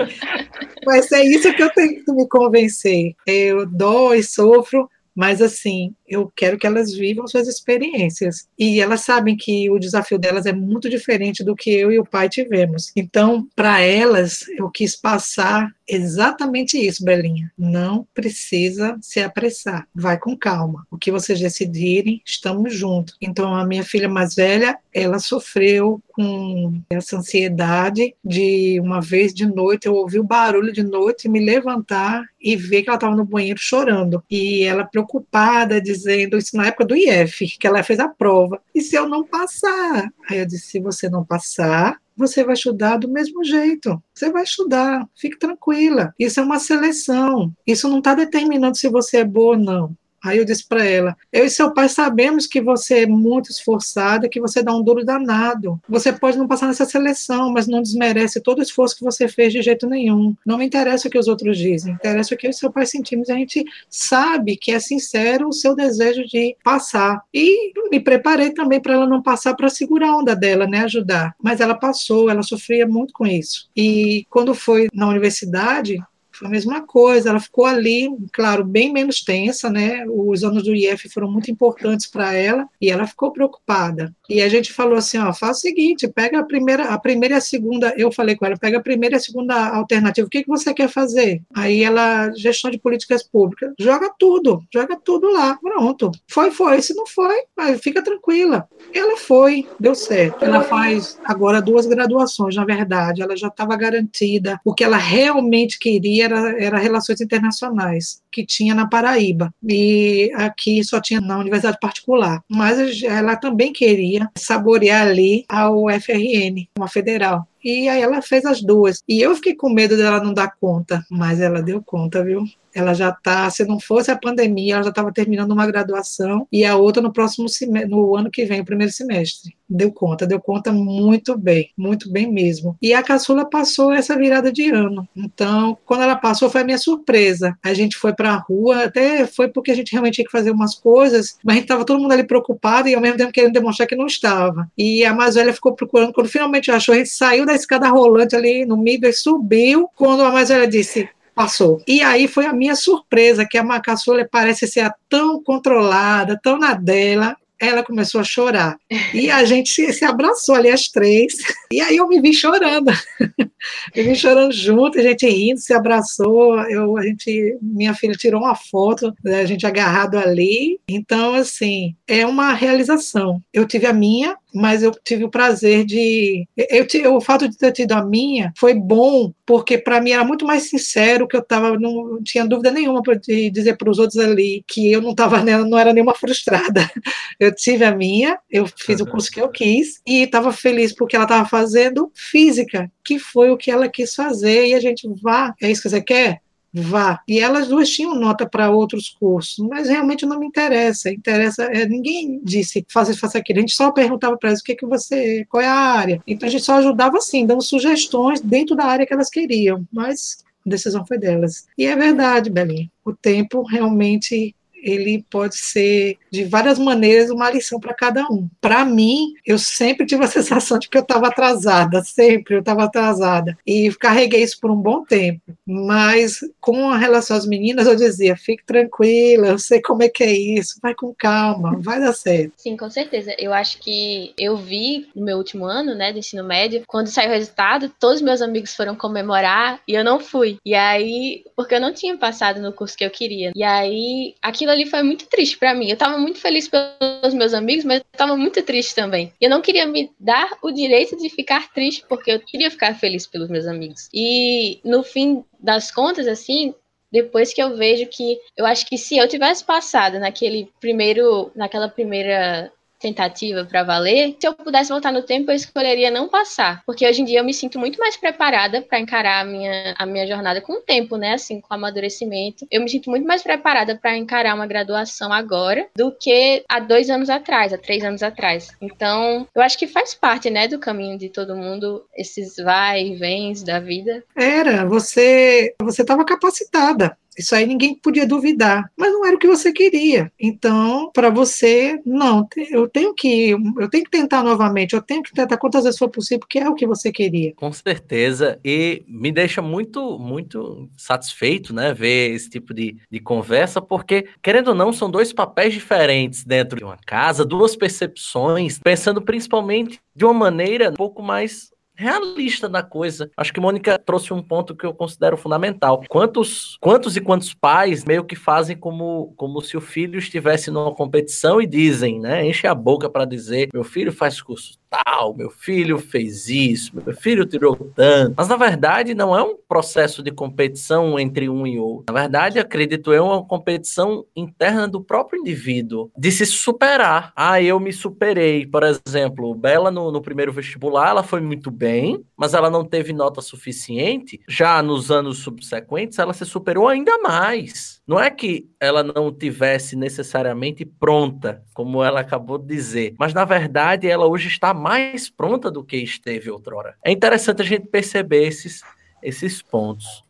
Mas 0.85 1.11
é 1.11 1.23
isso 1.23 1.53
que 1.53 1.63
eu 1.63 1.69
tenho 1.73 2.03
que 2.03 2.11
me 2.11 2.27
convencer. 2.27 3.13
Eu 3.25 3.65
dou 3.65 4.13
e 4.13 4.23
sofro, 4.23 4.89
mas 5.15 5.41
assim, 5.41 5.93
eu 6.13 6.31
quero 6.35 6.57
que 6.57 6.67
elas 6.67 6.93
vivam 6.93 7.27
suas 7.27 7.47
experiências. 7.47 8.47
E 8.57 8.79
elas 8.79 9.01
sabem 9.01 9.35
que 9.35 9.69
o 9.69 9.79
desafio 9.79 10.17
delas 10.17 10.45
é 10.45 10.53
muito 10.53 10.89
diferente 10.89 11.43
do 11.43 11.55
que 11.55 11.71
eu 11.71 11.91
e 11.91 11.99
o 11.99 12.05
pai 12.05 12.29
tivemos. 12.29 12.91
Então, 12.95 13.47
para 13.55 13.81
elas, 13.81 14.47
eu 14.57 14.69
quis 14.69 14.95
passar 14.95 15.73
exatamente 15.87 16.77
isso, 16.77 17.03
Belinha. 17.03 17.51
Não 17.57 18.07
precisa 18.13 18.97
se 19.01 19.19
apressar. 19.19 19.87
Vai 19.93 20.17
com 20.17 20.37
calma. 20.37 20.85
O 20.89 20.97
que 20.97 21.11
vocês 21.11 21.39
decidirem, 21.39 22.21
estamos 22.25 22.73
juntos. 22.73 23.15
Então, 23.21 23.53
a 23.53 23.65
minha 23.65 23.83
filha 23.83 24.07
mais 24.07 24.35
velha, 24.35 24.77
ela 24.93 25.19
sofreu 25.19 26.01
com 26.13 26.81
essa 26.89 27.17
ansiedade 27.17 28.15
de 28.23 28.79
uma 28.79 29.01
vez 29.01 29.33
de 29.33 29.47
noite 29.47 29.87
eu 29.87 29.95
ouvi 29.95 30.19
o 30.19 30.23
barulho 30.23 30.71
de 30.71 30.83
noite 30.83 31.27
me 31.27 31.43
levantar 31.43 32.23
e 32.39 32.55
ver 32.55 32.83
que 32.83 32.89
ela 32.89 32.97
estava 32.97 33.15
no 33.15 33.25
banheiro 33.25 33.59
chorando. 33.59 34.23
E 34.29 34.63
ela 34.63 34.85
preocupada, 34.85 35.81
dizendo 35.81 36.02
dizendo 36.03 36.37
isso 36.37 36.55
na 36.55 36.67
época 36.67 36.85
do 36.85 36.95
IF, 36.95 37.57
que 37.57 37.67
ela 37.67 37.83
fez 37.83 37.99
a 37.99 38.07
prova. 38.07 38.61
E 38.73 38.81
se 38.81 38.95
eu 38.95 39.07
não 39.07 39.25
passar? 39.25 40.09
Aí 40.29 40.39
eu 40.39 40.45
disse: 40.45 40.67
se 40.67 40.79
você 40.79 41.09
não 41.09 41.25
passar, 41.25 41.97
você 42.15 42.43
vai 42.43 42.53
estudar 42.53 42.97
do 42.97 43.09
mesmo 43.09 43.43
jeito. 43.43 44.01
Você 44.13 44.31
vai 44.31 44.43
estudar, 44.43 45.07
fique 45.15 45.37
tranquila. 45.37 46.13
Isso 46.19 46.39
é 46.39 46.43
uma 46.43 46.59
seleção. 46.59 47.51
Isso 47.65 47.87
não 47.89 47.99
está 47.99 48.13
determinando 48.13 48.77
se 48.77 48.89
você 48.89 49.17
é 49.17 49.25
boa 49.25 49.55
ou 49.55 49.61
não. 49.61 49.97
Aí 50.23 50.37
eu 50.37 50.45
disse 50.45 50.65
para 50.65 50.85
ela: 50.85 51.17
Eu 51.31 51.45
e 51.45 51.49
seu 51.49 51.73
pai 51.73 51.89
sabemos 51.89 52.47
que 52.47 52.61
você 52.61 52.99
é 52.99 53.05
muito 53.05 53.51
esforçada, 53.51 54.29
que 54.29 54.39
você 54.39 54.63
dá 54.63 54.73
um 54.73 54.81
duro 54.81 55.03
danado. 55.03 55.79
Você 55.89 56.13
pode 56.13 56.37
não 56.37 56.47
passar 56.47 56.67
nessa 56.67 56.85
seleção, 56.85 57.51
mas 57.51 57.67
não 57.67 57.81
desmerece 57.81 58.39
todo 58.39 58.59
o 58.59 58.61
esforço 58.61 58.95
que 58.95 59.03
você 59.03 59.27
fez 59.27 59.51
de 59.51 59.61
jeito 59.61 59.87
nenhum. 59.87 60.33
Não 60.45 60.57
me 60.57 60.65
interessa 60.65 61.07
o 61.07 61.11
que 61.11 61.17
os 61.17 61.27
outros 61.27 61.57
dizem, 61.57 61.93
interessa 61.93 62.33
o 62.33 62.37
que 62.37 62.47
eu 62.47 62.51
e 62.51 62.53
seu 62.53 62.71
pai 62.71 62.85
sentimos. 62.85 63.29
A 63.29 63.35
gente 63.35 63.65
sabe 63.89 64.55
que 64.55 64.71
é 64.71 64.79
sincero 64.79 65.49
o 65.49 65.53
seu 65.53 65.75
desejo 65.75 66.23
de 66.25 66.55
passar. 66.63 67.21
E 67.33 67.73
me 67.91 67.99
preparei 67.99 68.51
também 68.51 68.79
para 68.79 68.93
ela 68.93 69.07
não 69.07 69.21
passar 69.21 69.55
para 69.55 69.69
segurar 69.69 70.09
a 70.09 70.17
onda 70.17 70.35
dela, 70.35 70.65
né? 70.65 70.79
Ajudar. 70.79 71.35
Mas 71.41 71.59
ela 71.59 71.75
passou, 71.75 72.29
ela 72.29 72.43
sofria 72.43 72.87
muito 72.87 73.13
com 73.13 73.25
isso. 73.25 73.69
E 73.75 74.25
quando 74.29 74.55
foi 74.55 74.87
na 74.93 75.07
universidade, 75.07 75.99
foi 76.43 76.47
a 76.47 76.49
mesma 76.49 76.81
coisa, 76.85 77.29
ela 77.29 77.39
ficou 77.39 77.65
ali, 77.65 78.09
claro, 78.33 78.65
bem 78.65 78.91
menos 78.91 79.21
tensa, 79.21 79.69
né? 79.69 80.05
Os 80.07 80.43
anos 80.43 80.63
do 80.63 80.75
IF 80.75 81.09
foram 81.09 81.31
muito 81.31 81.49
importantes 81.49 82.05
para 82.05 82.33
ela 82.33 82.67
e 82.81 82.91
ela 82.91 83.07
ficou 83.07 83.31
preocupada. 83.31 84.13
E 84.33 84.41
a 84.41 84.49
gente 84.49 84.73
falou 84.73 84.97
assim, 84.97 85.19
ó, 85.19 85.31
faz 85.31 85.57
o 85.57 85.61
seguinte, 85.61 86.07
pega 86.07 86.39
a 86.39 86.43
primeira, 86.43 86.85
a 86.85 86.97
primeira 86.97 87.35
e 87.35 87.37
a 87.37 87.41
segunda, 87.41 87.93
eu 87.95 88.11
falei 88.11 88.35
com 88.35 88.43
ela, 88.47 88.57
pega 88.57 88.79
a 88.79 88.81
primeira 88.81 89.15
e 89.15 89.17
a 89.17 89.21
segunda 89.21 89.75
alternativa, 89.75 90.25
o 90.25 90.29
que, 90.29 90.41
que 90.41 90.49
você 90.49 90.73
quer 90.73 90.89
fazer? 90.89 91.39
Aí 91.53 91.83
ela, 91.83 92.31
gestão 92.35 92.71
de 92.71 92.79
políticas 92.79 93.21
públicas, 93.21 93.71
joga 93.79 94.11
tudo, 94.17 94.63
joga 94.73 94.97
tudo 94.97 95.29
lá, 95.31 95.55
pronto. 95.61 96.09
Foi, 96.27 96.49
foi, 96.49 96.81
se 96.81 96.95
não 96.95 97.05
foi, 97.05 97.43
fica 97.79 98.03
tranquila. 98.03 98.67
Ela 98.91 99.17
foi, 99.17 99.67
deu 99.79 99.93
certo. 99.93 100.43
Ela 100.43 100.63
faz 100.63 101.19
agora 101.23 101.61
duas 101.61 101.85
graduações, 101.85 102.55
na 102.55 102.65
verdade, 102.65 103.21
ela 103.21 103.37
já 103.37 103.49
estava 103.49 103.75
garantida, 103.75 104.59
o 104.65 104.73
que 104.73 104.83
ela 104.83 104.97
realmente 104.97 105.77
queria 105.77 106.25
era, 106.25 106.59
era 106.59 106.77
Relações 106.79 107.21
Internacionais, 107.21 108.19
que 108.31 108.43
tinha 108.43 108.73
na 108.73 108.87
Paraíba, 108.87 109.53
e 109.63 110.31
aqui 110.33 110.83
só 110.83 110.99
tinha 110.99 111.21
na 111.21 111.37
universidade 111.37 111.77
particular. 111.79 112.41
Mas 112.49 113.03
ela 113.03 113.35
também 113.35 113.71
queria 113.71 114.22
saborear 114.37 115.07
ali 115.07 115.45
a 115.47 115.69
UFRN, 115.69 116.67
uma 116.77 116.87
federal. 116.87 117.47
E 117.63 117.87
aí 117.87 118.01
ela 118.01 118.21
fez 118.21 118.45
as 118.45 118.61
duas. 118.61 119.01
E 119.07 119.21
eu 119.21 119.35
fiquei 119.35 119.55
com 119.55 119.69
medo 119.69 119.95
dela 119.95 120.23
não 120.23 120.33
dar 120.33 120.55
conta, 120.59 121.03
mas 121.09 121.39
ela 121.39 121.61
deu 121.61 121.81
conta, 121.81 122.23
viu? 122.23 122.43
Ela 122.73 122.93
já 122.93 123.09
está, 123.09 123.49
se 123.49 123.65
não 123.65 123.79
fosse 123.79 124.11
a 124.11 124.17
pandemia, 124.17 124.75
ela 124.75 124.83
já 124.83 124.89
estava 124.89 125.11
terminando 125.11 125.51
uma 125.51 125.67
graduação 125.67 126.47
e 126.51 126.65
a 126.65 126.75
outra 126.75 127.01
no 127.01 127.11
próximo 127.11 127.47
semestre, 127.49 127.89
no 127.89 128.15
ano 128.15 128.31
que 128.31 128.45
vem, 128.45 128.61
o 128.61 128.65
primeiro 128.65 128.91
semestre. 128.91 129.55
Deu 129.69 129.91
conta, 129.91 130.27
deu 130.27 130.39
conta 130.39 130.71
muito 130.71 131.37
bem, 131.37 131.71
muito 131.77 132.11
bem 132.11 132.31
mesmo. 132.31 132.77
E 132.81 132.93
a 132.93 133.01
caçula 133.01 133.49
passou 133.49 133.91
essa 133.91 134.15
virada 134.15 134.51
de 134.51 134.69
ano. 134.69 135.07
Então, 135.15 135.77
quando 135.85 136.03
ela 136.03 136.15
passou, 136.15 136.49
foi 136.49 136.61
a 136.61 136.63
minha 136.63 136.77
surpresa. 136.77 137.57
A 137.63 137.73
gente 137.73 137.97
foi 137.97 138.13
para 138.13 138.33
a 138.33 138.37
rua, 138.37 138.85
até 138.85 139.25
foi 139.25 139.47
porque 139.47 139.71
a 139.71 139.75
gente 139.75 139.91
realmente 139.91 140.15
tinha 140.15 140.25
que 140.25 140.31
fazer 140.31 140.51
umas 140.51 140.75
coisas, 140.75 141.37
mas 141.43 141.53
a 141.53 141.55
gente 141.55 141.65
estava 141.65 141.85
todo 141.85 141.99
mundo 141.99 142.11
ali 142.11 142.23
preocupado 142.23 142.87
e 142.87 142.95
ao 142.95 143.01
mesmo 143.01 143.17
tempo 143.17 143.31
querendo 143.31 143.53
demonstrar 143.53 143.87
que 143.87 143.95
não 143.95 144.05
estava. 144.05 144.69
E 144.77 145.03
a 145.03 145.13
mais 145.13 145.35
velha 145.35 145.53
ficou 145.53 145.73
procurando, 145.73 146.13
quando 146.13 146.29
finalmente 146.29 146.69
achou, 146.69 146.93
a 146.93 146.97
gente 146.97 147.09
saiu 147.09 147.45
da 147.45 147.53
escada 147.53 147.89
rolante 147.89 148.35
ali 148.35 148.65
no 148.65 148.77
meio 148.77 149.03
e 149.03 149.13
subiu. 149.13 149.89
Quando 149.95 150.23
a 150.23 150.31
mais 150.31 150.49
velha 150.49 150.67
disse: 150.67 151.09
passou. 151.33 151.81
E 151.87 152.01
aí 152.01 152.27
foi 152.27 152.45
a 152.45 152.53
minha 152.53 152.75
surpresa, 152.75 153.45
que 153.45 153.57
a 153.57 153.63
Macaçula 153.63 154.27
parece 154.29 154.67
ser 154.67 154.91
tão 155.09 155.41
controlada, 155.41 156.39
tão 156.41 156.57
na 156.57 156.73
dela, 156.73 157.35
ela 157.59 157.83
começou 157.83 158.19
a 158.19 158.23
chorar. 158.23 158.77
E 159.13 159.29
a 159.29 159.43
gente 159.45 159.69
se, 159.69 159.93
se, 159.93 160.05
abraçou 160.05 160.55
ali 160.55 160.69
as 160.69 160.87
três. 160.87 161.33
E 161.71 161.79
aí 161.81 161.97
eu 161.97 162.07
me 162.07 162.19
vi 162.19 162.33
chorando. 162.33 162.91
me 163.95 164.03
vi 164.03 164.15
chorando 164.15 164.51
junto, 164.51 164.99
a 164.99 165.01
gente 165.01 165.27
rindo, 165.27 165.59
se 165.59 165.73
abraçou. 165.73 166.59
Eu, 166.69 166.97
a 166.97 167.03
gente, 167.03 167.57
minha 167.61 167.93
filha 167.93 168.13
tirou 168.13 168.41
uma 168.41 168.55
foto 168.55 169.13
da 169.23 169.45
gente 169.45 169.65
agarrado 169.65 170.17
ali. 170.17 170.79
Então, 170.87 171.35
assim, 171.35 171.95
é 172.07 172.25
uma 172.25 172.53
realização. 172.53 173.41
Eu 173.53 173.65
tive 173.65 173.85
a 173.85 173.93
minha, 173.93 174.37
mas 174.53 174.83
eu 174.83 174.91
tive 175.03 175.23
o 175.23 175.29
prazer 175.29 175.85
de. 175.85 176.47
Eu, 176.55 176.85
eu, 176.93 177.15
o 177.15 177.21
fato 177.21 177.47
de 177.47 177.57
ter 177.57 177.71
tido 177.71 177.93
a 177.93 178.05
minha 178.05 178.53
foi 178.57 178.73
bom, 178.73 179.33
porque 179.45 179.77
para 179.77 179.99
mim 180.01 180.11
era 180.11 180.23
muito 180.23 180.45
mais 180.45 180.69
sincero, 180.69 181.27
que 181.27 181.35
eu 181.35 181.43
tava, 181.43 181.77
não 181.79 182.21
tinha 182.23 182.45
dúvida 182.45 182.71
nenhuma 182.71 183.01
de 183.01 183.49
dizer 183.49 183.77
para 183.77 183.89
os 183.89 183.99
outros 183.99 184.19
ali 184.19 184.63
que 184.67 184.91
eu 184.91 185.01
não 185.01 185.11
estava 185.11 185.43
não 185.43 185.77
era 185.77 185.93
nenhuma 185.93 186.13
frustrada. 186.13 186.89
Eu 187.39 187.53
tive 187.53 187.83
a 187.83 187.93
minha, 187.95 188.37
eu 188.49 188.65
fiz 188.67 189.01
o 189.01 189.05
curso 189.05 189.29
que 189.31 189.41
eu 189.41 189.49
quis 189.49 189.99
e 190.05 190.21
estava 190.21 190.53
feliz 190.53 190.93
porque 190.93 191.15
ela 191.15 191.25
estava 191.25 191.47
fazendo 191.49 192.11
física, 192.15 192.89
que 193.03 193.17
foi 193.17 193.49
o 193.49 193.57
que 193.57 193.71
ela 193.71 193.89
quis 193.89 194.13
fazer, 194.13 194.67
e 194.67 194.73
a 194.73 194.79
gente 194.79 195.09
vá, 195.21 195.53
é 195.61 195.69
isso 195.69 195.81
que 195.81 195.89
você 195.89 196.01
quer? 196.01 196.42
Vá. 196.73 197.21
E 197.27 197.39
elas 197.39 197.67
duas 197.67 197.89
tinham 197.89 198.15
nota 198.15 198.49
para 198.49 198.71
outros 198.71 199.09
cursos, 199.09 199.65
mas 199.67 199.87
realmente 199.87 200.25
não 200.25 200.39
me 200.39 200.47
interessa. 200.47 201.11
Interessa, 201.11 201.63
é, 201.65 201.85
ninguém 201.85 202.41
disse 202.43 202.85
faça 202.89 203.15
faça 203.15 203.37
aquilo. 203.37 203.59
A 203.59 203.61
gente 203.61 203.73
só 203.73 203.91
perguntava 203.91 204.37
para 204.37 204.49
elas 204.49 204.61
o 204.61 204.63
que 204.63 204.75
que 204.75 204.85
você, 204.85 205.45
qual 205.49 205.61
é 205.61 205.67
a 205.67 205.73
área. 205.73 206.21
Então 206.25 206.47
a 206.47 206.51
gente 206.51 206.63
só 206.63 206.77
ajudava 206.77 207.17
assim, 207.17 207.45
dando 207.45 207.61
sugestões 207.61 208.41
dentro 208.41 208.75
da 208.75 208.85
área 208.85 209.05
que 209.05 209.13
elas 209.13 209.29
queriam, 209.29 209.85
mas 209.91 210.43
a 210.65 210.69
decisão 210.69 211.05
foi 211.05 211.19
delas. 211.19 211.67
E 211.77 211.85
é 211.85 211.95
verdade, 211.95 212.49
Belinha. 212.49 212.89
O 213.05 213.13
tempo 213.13 213.63
realmente 213.63 214.55
ele 214.83 215.25
pode 215.29 215.57
ser 215.57 216.17
de 216.29 216.43
várias 216.43 216.77
maneiras 216.77 217.29
uma 217.29 217.49
lição 217.49 217.79
para 217.79 217.93
cada 217.93 218.23
um. 218.29 218.47
Para 218.59 218.83
mim, 218.83 219.33
eu 219.45 219.57
sempre 219.57 220.05
tive 220.05 220.23
a 220.25 220.27
sensação 220.27 220.77
de 220.77 220.89
que 220.89 220.97
eu 220.97 221.01
estava 221.01 221.27
atrasada, 221.27 222.03
sempre 222.03 222.55
eu 222.55 222.59
estava 222.59 222.83
atrasada. 222.83 223.57
E 223.65 223.91
carreguei 223.95 224.43
isso 224.43 224.59
por 224.59 224.69
um 224.69 224.75
bom 224.75 225.03
tempo. 225.03 225.41
Mas 225.65 226.39
com 226.59 226.91
relação 226.91 227.37
às 227.37 227.45
meninas, 227.45 227.87
eu 227.87 227.95
dizia: 227.95 228.35
fique 228.35 228.65
tranquila, 228.65 229.47
eu 229.47 229.59
sei 229.59 229.81
como 229.81 230.03
é 230.03 230.09
que 230.09 230.23
é 230.23 230.31
isso, 230.31 230.79
vai 230.81 230.93
com 230.93 231.13
calma, 231.13 231.77
vai 231.79 231.99
dar 231.99 232.13
certo. 232.13 232.53
Sim, 232.57 232.75
com 232.75 232.89
certeza. 232.89 233.33
Eu 233.39 233.53
acho 233.53 233.79
que 233.79 234.33
eu 234.37 234.57
vi 234.57 235.07
no 235.15 235.23
meu 235.23 235.37
último 235.37 235.65
ano, 235.65 235.95
né, 235.95 236.11
do 236.11 236.19
ensino 236.19 236.43
médio, 236.43 236.83
quando 236.87 237.07
saiu 237.07 237.29
o 237.29 237.33
resultado, 237.33 237.91
todos 237.99 238.21
meus 238.21 238.41
amigos 238.41 238.75
foram 238.75 238.95
comemorar 238.95 239.79
e 239.87 239.93
eu 239.93 240.03
não 240.03 240.19
fui. 240.19 240.57
E 240.65 240.73
aí, 240.73 241.43
porque 241.55 241.75
eu 241.75 241.81
não 241.81 241.93
tinha 241.93 242.17
passado 242.17 242.59
no 242.59 242.73
curso 242.73 242.97
que 242.97 243.05
eu 243.05 243.09
queria. 243.09 243.51
E 243.55 243.63
aí, 243.63 244.35
aquilo 244.41 244.72
ali 244.73 244.85
foi 244.85 245.03
muito 245.03 245.25
triste 245.27 245.57
para 245.57 245.73
mim. 245.73 245.89
Eu 245.89 245.97
tava 245.97 246.17
muito 246.17 246.39
feliz 246.39 246.67
pelos 246.67 247.33
meus 247.33 247.53
amigos, 247.53 247.85
mas 247.85 247.99
eu 247.99 248.05
tava 248.17 248.35
muito 248.35 248.61
triste 248.61 248.93
também. 248.93 249.33
Eu 249.39 249.49
não 249.49 249.61
queria 249.61 249.85
me 249.85 250.11
dar 250.19 250.57
o 250.61 250.71
direito 250.71 251.15
de 251.17 251.29
ficar 251.29 251.71
triste, 251.71 252.03
porque 252.07 252.31
eu 252.31 252.39
queria 252.39 252.69
ficar 252.69 252.95
feliz 252.95 253.25
pelos 253.25 253.49
meus 253.49 253.65
amigos. 253.65 254.09
E 254.13 254.79
no 254.83 255.03
fim 255.03 255.43
das 255.59 255.91
contas, 255.91 256.27
assim, 256.27 256.73
depois 257.11 257.53
que 257.53 257.61
eu 257.61 257.77
vejo 257.77 258.07
que 258.07 258.39
eu 258.57 258.65
acho 258.65 258.87
que 258.87 258.97
se 258.97 259.17
eu 259.17 259.27
tivesse 259.27 259.63
passado 259.63 260.19
naquele 260.19 260.69
primeiro, 260.81 261.51
naquela 261.55 261.87
primeira 261.87 262.71
tentativa 263.03 263.65
para 263.65 263.83
valer, 263.83 264.35
se 264.39 264.47
eu 264.47 264.53
pudesse 264.53 264.89
voltar 264.89 265.11
no 265.11 265.21
tempo, 265.21 265.51
eu 265.51 265.55
escolheria 265.55 266.09
não 266.09 266.29
passar, 266.29 266.81
porque 266.85 267.05
hoje 267.05 267.21
em 267.21 267.25
dia 267.25 267.39
eu 267.39 267.43
me 267.43 267.53
sinto 267.53 267.77
muito 267.77 267.99
mais 267.99 268.15
preparada 268.15 268.81
para 268.81 268.99
encarar 268.99 269.41
a 269.41 269.45
minha, 269.45 269.93
a 269.97 270.05
minha 270.05 270.25
jornada 270.25 270.61
com 270.61 270.73
o 270.73 270.81
tempo, 270.81 271.17
né? 271.17 271.33
Assim, 271.33 271.59
com 271.59 271.73
o 271.73 271.75
amadurecimento. 271.75 272.65
Eu 272.71 272.81
me 272.81 272.89
sinto 272.89 273.09
muito 273.09 273.27
mais 273.27 273.43
preparada 273.43 273.95
para 273.95 274.17
encarar 274.17 274.55
uma 274.55 274.65
graduação 274.65 275.33
agora 275.33 275.87
do 275.95 276.11
que 276.11 276.63
há 276.69 276.79
dois 276.79 277.09
anos 277.09 277.29
atrás, 277.29 277.73
há 277.73 277.77
três 277.77 278.03
anos 278.03 278.23
atrás. 278.23 278.71
Então, 278.81 279.45
eu 279.53 279.61
acho 279.61 279.77
que 279.77 279.87
faz 279.87 280.13
parte, 280.13 280.49
né, 280.49 280.67
do 280.67 280.79
caminho 280.79 281.17
de 281.17 281.29
todo 281.29 281.55
mundo, 281.55 282.05
esses 282.15 282.55
vai 282.55 283.07
e 283.07 283.15
vens 283.15 283.63
da 283.63 283.79
vida. 283.79 284.23
Era, 284.35 284.85
você 284.85 285.73
você 285.81 286.03
estava 286.03 286.23
capacitada 286.23 287.17
isso 287.37 287.55
aí 287.55 287.65
ninguém 287.65 287.95
podia 287.95 288.27
duvidar, 288.27 288.89
mas 288.97 289.11
não 289.11 289.25
era 289.25 289.35
o 289.35 289.39
que 289.39 289.47
você 289.47 289.71
queria. 289.71 290.31
Então, 290.39 291.11
para 291.13 291.29
você, 291.29 291.99
não, 292.05 292.47
eu 292.71 292.87
tenho 292.87 293.13
que 293.13 293.51
eu 293.51 293.89
tenho 293.89 294.03
que 294.03 294.11
tentar 294.11 294.43
novamente, 294.43 294.93
eu 294.93 295.01
tenho 295.01 295.23
que 295.23 295.33
tentar 295.33 295.57
quantas 295.57 295.83
vezes 295.83 295.97
for 295.97 296.09
possível, 296.09 296.39
porque 296.39 296.59
é 296.59 296.69
o 296.69 296.75
que 296.75 296.87
você 296.87 297.11
queria. 297.11 297.53
Com 297.55 297.71
certeza, 297.71 298.59
e 298.63 299.03
me 299.07 299.31
deixa 299.31 299.61
muito 299.61 300.17
muito 300.19 300.89
satisfeito, 300.97 301.73
né, 301.73 301.93
ver 301.93 302.33
esse 302.33 302.49
tipo 302.49 302.73
de, 302.73 302.97
de 303.09 303.19
conversa, 303.19 303.81
porque 303.81 304.27
querendo 304.41 304.69
ou 304.69 304.75
não, 304.75 304.93
são 304.93 305.09
dois 305.09 305.33
papéis 305.33 305.73
diferentes 305.73 306.43
dentro 306.43 306.77
de 306.77 306.83
uma 306.83 306.97
casa, 307.05 307.45
duas 307.45 307.75
percepções, 307.75 308.79
pensando 308.79 309.21
principalmente 309.21 309.99
de 310.15 310.25
uma 310.25 310.33
maneira 310.33 310.89
um 310.89 310.93
pouco 310.93 311.21
mais 311.21 311.72
realista 311.95 312.67
da 312.67 312.81
coisa. 312.83 313.29
Acho 313.37 313.53
que 313.53 313.59
Mônica 313.59 313.97
trouxe 313.99 314.33
um 314.33 314.41
ponto 314.41 314.75
que 314.75 314.85
eu 314.85 314.93
considero 314.93 315.37
fundamental. 315.37 316.03
Quantos, 316.09 316.77
quantos 316.79 317.15
e 317.15 317.21
quantos 317.21 317.53
pais 317.53 318.03
meio 318.05 318.23
que 318.23 318.35
fazem 318.35 318.75
como, 318.75 319.33
como 319.37 319.61
se 319.61 319.77
o 319.77 319.81
filho 319.81 320.17
estivesse 320.17 320.71
numa 320.71 320.93
competição 320.93 321.61
e 321.61 321.67
dizem, 321.67 322.19
né? 322.19 322.45
Enche 322.45 322.67
a 322.67 322.75
boca 322.75 323.09
para 323.09 323.25
dizer: 323.25 323.69
meu 323.73 323.83
filho 323.83 324.11
faz 324.11 324.41
curso 324.41 324.82
tal, 324.93 325.33
meu 325.35 325.49
filho 325.49 325.97
fez 325.97 326.47
isso, 326.47 326.91
meu 326.95 327.15
filho 327.15 327.45
tirou 327.45 327.75
tanto. 327.95 328.35
Mas 328.37 328.47
na 328.47 328.55
verdade 328.55 329.15
não 329.15 329.35
é 329.35 329.41
um 329.41 329.55
processo 329.67 330.21
de 330.21 330.31
competição 330.31 331.19
entre 331.19 331.49
um 331.49 331.65
e 331.65 331.79
outro. 331.79 332.13
Na 332.13 332.21
verdade, 332.21 332.59
acredito 332.59 333.11
eu, 333.11 333.25
é 333.25 333.27
uma 333.33 333.43
competição 333.43 334.23
interna 334.35 334.87
do 334.87 335.01
próprio 335.01 335.39
indivíduo, 335.39 336.11
de 336.15 336.31
se 336.31 336.45
superar. 336.45 337.33
Ah, 337.35 337.61
eu 337.61 337.79
me 337.79 337.91
superei. 337.91 338.67
Por 338.67 338.83
exemplo, 338.83 339.55
Bela 339.55 339.89
no, 339.89 340.11
no 340.11 340.21
primeiro 340.21 340.53
vestibular, 340.53 341.09
ela 341.09 341.23
foi 341.23 341.41
muito 341.41 341.71
bem, 341.71 342.23
mas 342.37 342.53
ela 342.53 342.69
não 342.69 342.85
teve 342.85 343.13
nota 343.13 343.41
suficiente. 343.41 344.39
Já 344.47 344.83
nos 344.83 345.09
anos 345.09 345.39
subsequentes, 345.39 346.19
ela 346.19 346.33
se 346.33 346.45
superou 346.45 346.87
ainda 346.87 347.17
mais. 347.19 348.02
Não 348.05 348.19
é 348.19 348.29
que 348.29 348.67
ela 348.81 349.01
não 349.01 349.31
tivesse 349.33 349.95
necessariamente 349.95 350.83
pronta, 350.83 351.63
como 351.73 352.03
ela 352.03 352.19
acabou 352.19 352.57
de 352.57 352.67
dizer, 352.67 353.15
mas 353.17 353.33
na 353.33 353.45
verdade 353.45 354.09
ela 354.09 354.27
hoje 354.27 354.49
está 354.49 354.73
mais 354.73 355.29
pronta 355.29 355.71
do 355.71 355.83
que 355.83 355.95
esteve 355.97 356.51
outrora. 356.51 356.95
É 357.03 357.11
interessante 357.11 357.61
a 357.61 357.65
gente 357.65 357.87
perceber 357.87 358.45
esses, 358.45 358.81
esses 359.21 359.61
pontos. 359.61 360.23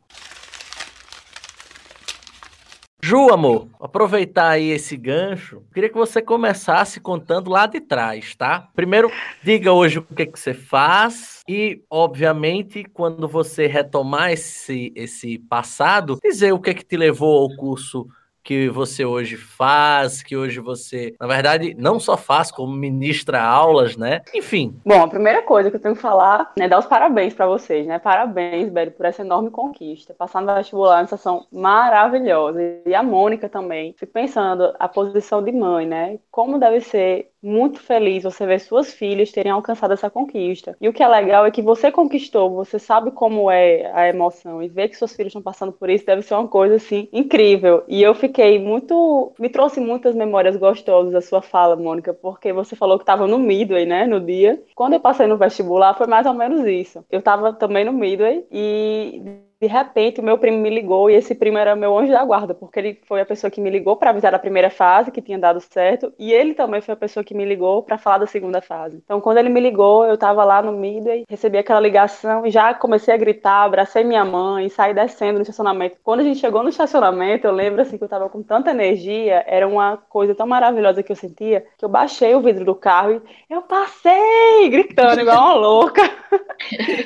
Ju, 3.06 3.34
amor, 3.34 3.68
aproveitar 3.82 4.52
aí 4.52 4.70
esse 4.70 4.96
gancho, 4.96 5.62
queria 5.74 5.90
que 5.90 5.98
você 5.98 6.22
começasse 6.22 7.02
contando 7.02 7.50
lá 7.50 7.68
de 7.68 7.82
trás, 7.82 8.34
tá? 8.34 8.70
Primeiro, 8.74 9.12
diga 9.44 9.74
hoje 9.74 10.00
o 10.00 10.04
que, 10.04 10.26
que 10.26 10.40
você 10.40 10.54
faz 10.54 11.42
e, 11.46 11.84
obviamente, 11.90 12.86
quando 12.94 13.28
você 13.28 13.68
retomar 13.68 14.32
esse, 14.32 14.94
esse 14.96 15.38
passado, 15.38 16.18
dizer 16.24 16.54
o 16.54 16.62
que, 16.62 16.74
que 16.74 16.86
te 16.86 16.96
levou 16.96 17.42
ao 17.42 17.54
curso 17.58 18.08
que 18.44 18.70
você 18.70 19.06
hoje 19.06 19.38
faz, 19.38 20.22
que 20.22 20.36
hoje 20.36 20.60
você, 20.60 21.16
na 21.20 21.28
verdade, 21.28 21.74
não 21.78 22.00
só 22.00 22.18
faz, 22.18 22.52
como 22.52 22.76
ministra 22.76 23.42
aulas, 23.42 23.96
né? 23.96 24.22
Enfim. 24.34 24.80
Bom, 24.86 25.02
a 25.02 25.08
primeira 25.08 25.42
coisa 25.42 25.70
que 25.70 25.78
eu 25.78 25.82
tenho 25.82 25.96
que 25.96 26.02
falar, 26.02 26.52
né, 26.58 26.68
dar 26.68 26.80
os 26.80 26.86
parabéns 26.86 27.34
para 27.34 27.48
vocês, 27.48 27.88
né? 27.88 28.00
Parabéns, 28.00 28.70
Belo, 28.70 28.92
por 28.92 29.06
essa 29.06 29.22
enorme 29.22 29.50
conquista. 29.50 30.14
Passar 30.14 30.42
no 30.42 30.54
vestibular 30.54 30.98
é 30.98 31.02
uma 31.02 31.06
situação 31.06 31.48
maravilhosa. 31.52 32.60
E 32.86 32.94
a 32.94 33.02
Mônica 33.02 33.48
também. 33.48 33.96
Fico 33.98 34.12
pensando 34.12 34.74
a 34.80 34.88
posição 34.88 35.42
de 35.42 35.52
mãe, 35.52 35.86
né? 35.86 36.20
Como 36.30 36.60
deve 36.60 36.82
ser 36.82 37.33
muito 37.44 37.80
feliz 37.80 38.24
você 38.24 38.46
ver 38.46 38.60
suas 38.60 38.94
filhas 38.94 39.32
terem 39.32 39.52
alcançado 39.52 39.94
essa 39.94 40.10
conquista. 40.10 40.76
E 40.80 40.88
o 40.88 40.94
que 40.94 41.04
é 41.04 41.08
legal 41.08 41.46
é 41.46 41.52
que 41.52 41.62
você 41.62 41.92
conquistou, 41.92 42.50
você 42.50 42.80
sabe 42.80 43.12
como 43.12 43.52
é 43.52 43.92
a 43.94 44.08
emoção 44.08 44.64
e 44.64 44.70
ver 44.70 44.88
que 44.88 44.98
seus 44.98 45.14
filhos 45.14 45.32
estão 45.32 45.42
passando 45.42 45.74
por 45.74 45.90
isso 45.90 46.06
deve 46.06 46.22
ser 46.22 46.36
uma 46.36 46.48
coisa 46.48 46.76
assim 46.76 47.10
incrível. 47.12 47.84
E 47.88 48.02
eu 48.02 48.16
fiquei 48.16 48.58
muito, 48.58 49.34
me 49.38 49.50
trouxe 49.50 49.80
muitas 49.80 50.16
memórias 50.16 50.56
gostosas 50.56 51.12
da 51.12 51.22
sua 51.22 51.42
fala, 51.42 51.76
Mônica, 51.76 52.14
porque 52.14 52.54
você 52.54 52.76
falou 52.76 52.98
que 52.98 53.04
estava 53.04 53.28
no 53.28 53.38
Midway, 53.38 53.86
né, 53.86 54.08
no 54.08 54.20
dia. 54.22 54.62
Quando 54.76 54.94
eu 54.94 55.00
passei 55.00 55.28
no 55.28 55.38
vestibular 55.38 55.94
foi 55.96 56.08
mais 56.08 56.26
ou 56.26 56.34
menos 56.34 56.66
isso. 56.66 57.04
Eu 57.12 57.20
estava 57.20 57.52
também 57.54 57.84
no 57.84 57.92
Midway 57.92 58.46
e 58.52 59.22
de 59.64 59.68
repente 59.68 60.20
o 60.20 60.24
meu 60.24 60.38
primo 60.38 60.58
me 60.58 60.70
ligou 60.70 61.10
e 61.10 61.16
esse 61.16 61.34
primo 61.34 61.58
era 61.58 61.74
meu 61.74 61.98
anjo 61.98 62.12
da 62.12 62.22
guarda, 62.26 62.54
porque 62.54 62.78
ele 62.78 63.00
foi 63.06 63.22
a 63.22 63.26
pessoa 63.26 63.50
que 63.50 63.62
me 63.62 63.70
ligou 63.70 63.96
para 63.96 64.10
avisar 64.10 64.34
da 64.34 64.38
primeira 64.38 64.70
fase 64.70 65.10
que 65.10 65.22
tinha 65.22 65.40
dado 65.40 65.62
certo 65.62 66.12
e 66.20 66.34
ele 66.34 66.54
também 66.54 66.82
foi 66.82 66.94
a 66.94 66.98
pessoa 66.98 67.24
que 67.24 67.34
me 67.34 67.46
ligou 67.46 67.82
para 67.82 67.98
falar 67.98 68.18
da 68.18 68.28
segunda 68.28 68.62
fase. 68.62 69.02
Então 69.06 69.22
quando 69.22 69.38
ele 69.38 69.48
me 69.48 69.62
ligou, 69.62 70.06
eu 70.06 70.16
estava 70.16 70.44
lá 70.44 70.62
no 70.62 70.74
Midway, 70.74 71.24
recebi 71.30 71.58
aquela 71.58 71.80
ligação 71.80 72.46
e 72.46 72.52
já 72.52 72.74
comecei 72.74 73.14
a 73.14 73.18
gritar, 73.18 73.64
abracei 73.64 74.04
minha 74.04 74.26
mãe, 74.26 74.68
saí 74.68 74.94
descendo 74.94 75.36
no 75.36 75.44
estacionamento. 75.44 75.96
Quando 76.04 76.20
a 76.20 76.24
gente 76.24 76.42
chegou 76.42 76.62
no 76.62 76.68
estacionamento, 76.68 77.48
eu 77.48 77.54
lembro 77.54 77.82
assim 77.82 77.98
que 77.98 78.04
eu 78.04 78.08
estava 78.08 78.28
com 78.28 78.44
tanta 78.44 78.72
energia, 78.72 79.46
era 79.48 79.66
uma 79.66 79.96
coisa 79.96 80.36
tão 80.36 80.46
maravilhosa 80.46 81.02
que 81.02 81.12
eu 81.12 81.16
sentia, 81.16 81.66
que 81.78 81.86
eu 81.86 81.90
baixei 81.90 82.36
o 82.36 82.42
vidro 82.42 82.66
do 82.66 82.76
carro 82.76 83.22
e 83.50 83.54
eu 83.54 83.62
passei 83.62 84.68
gritando 84.70 85.22
igual 85.22 85.38
uma 85.38 85.54
louca. 85.54 86.02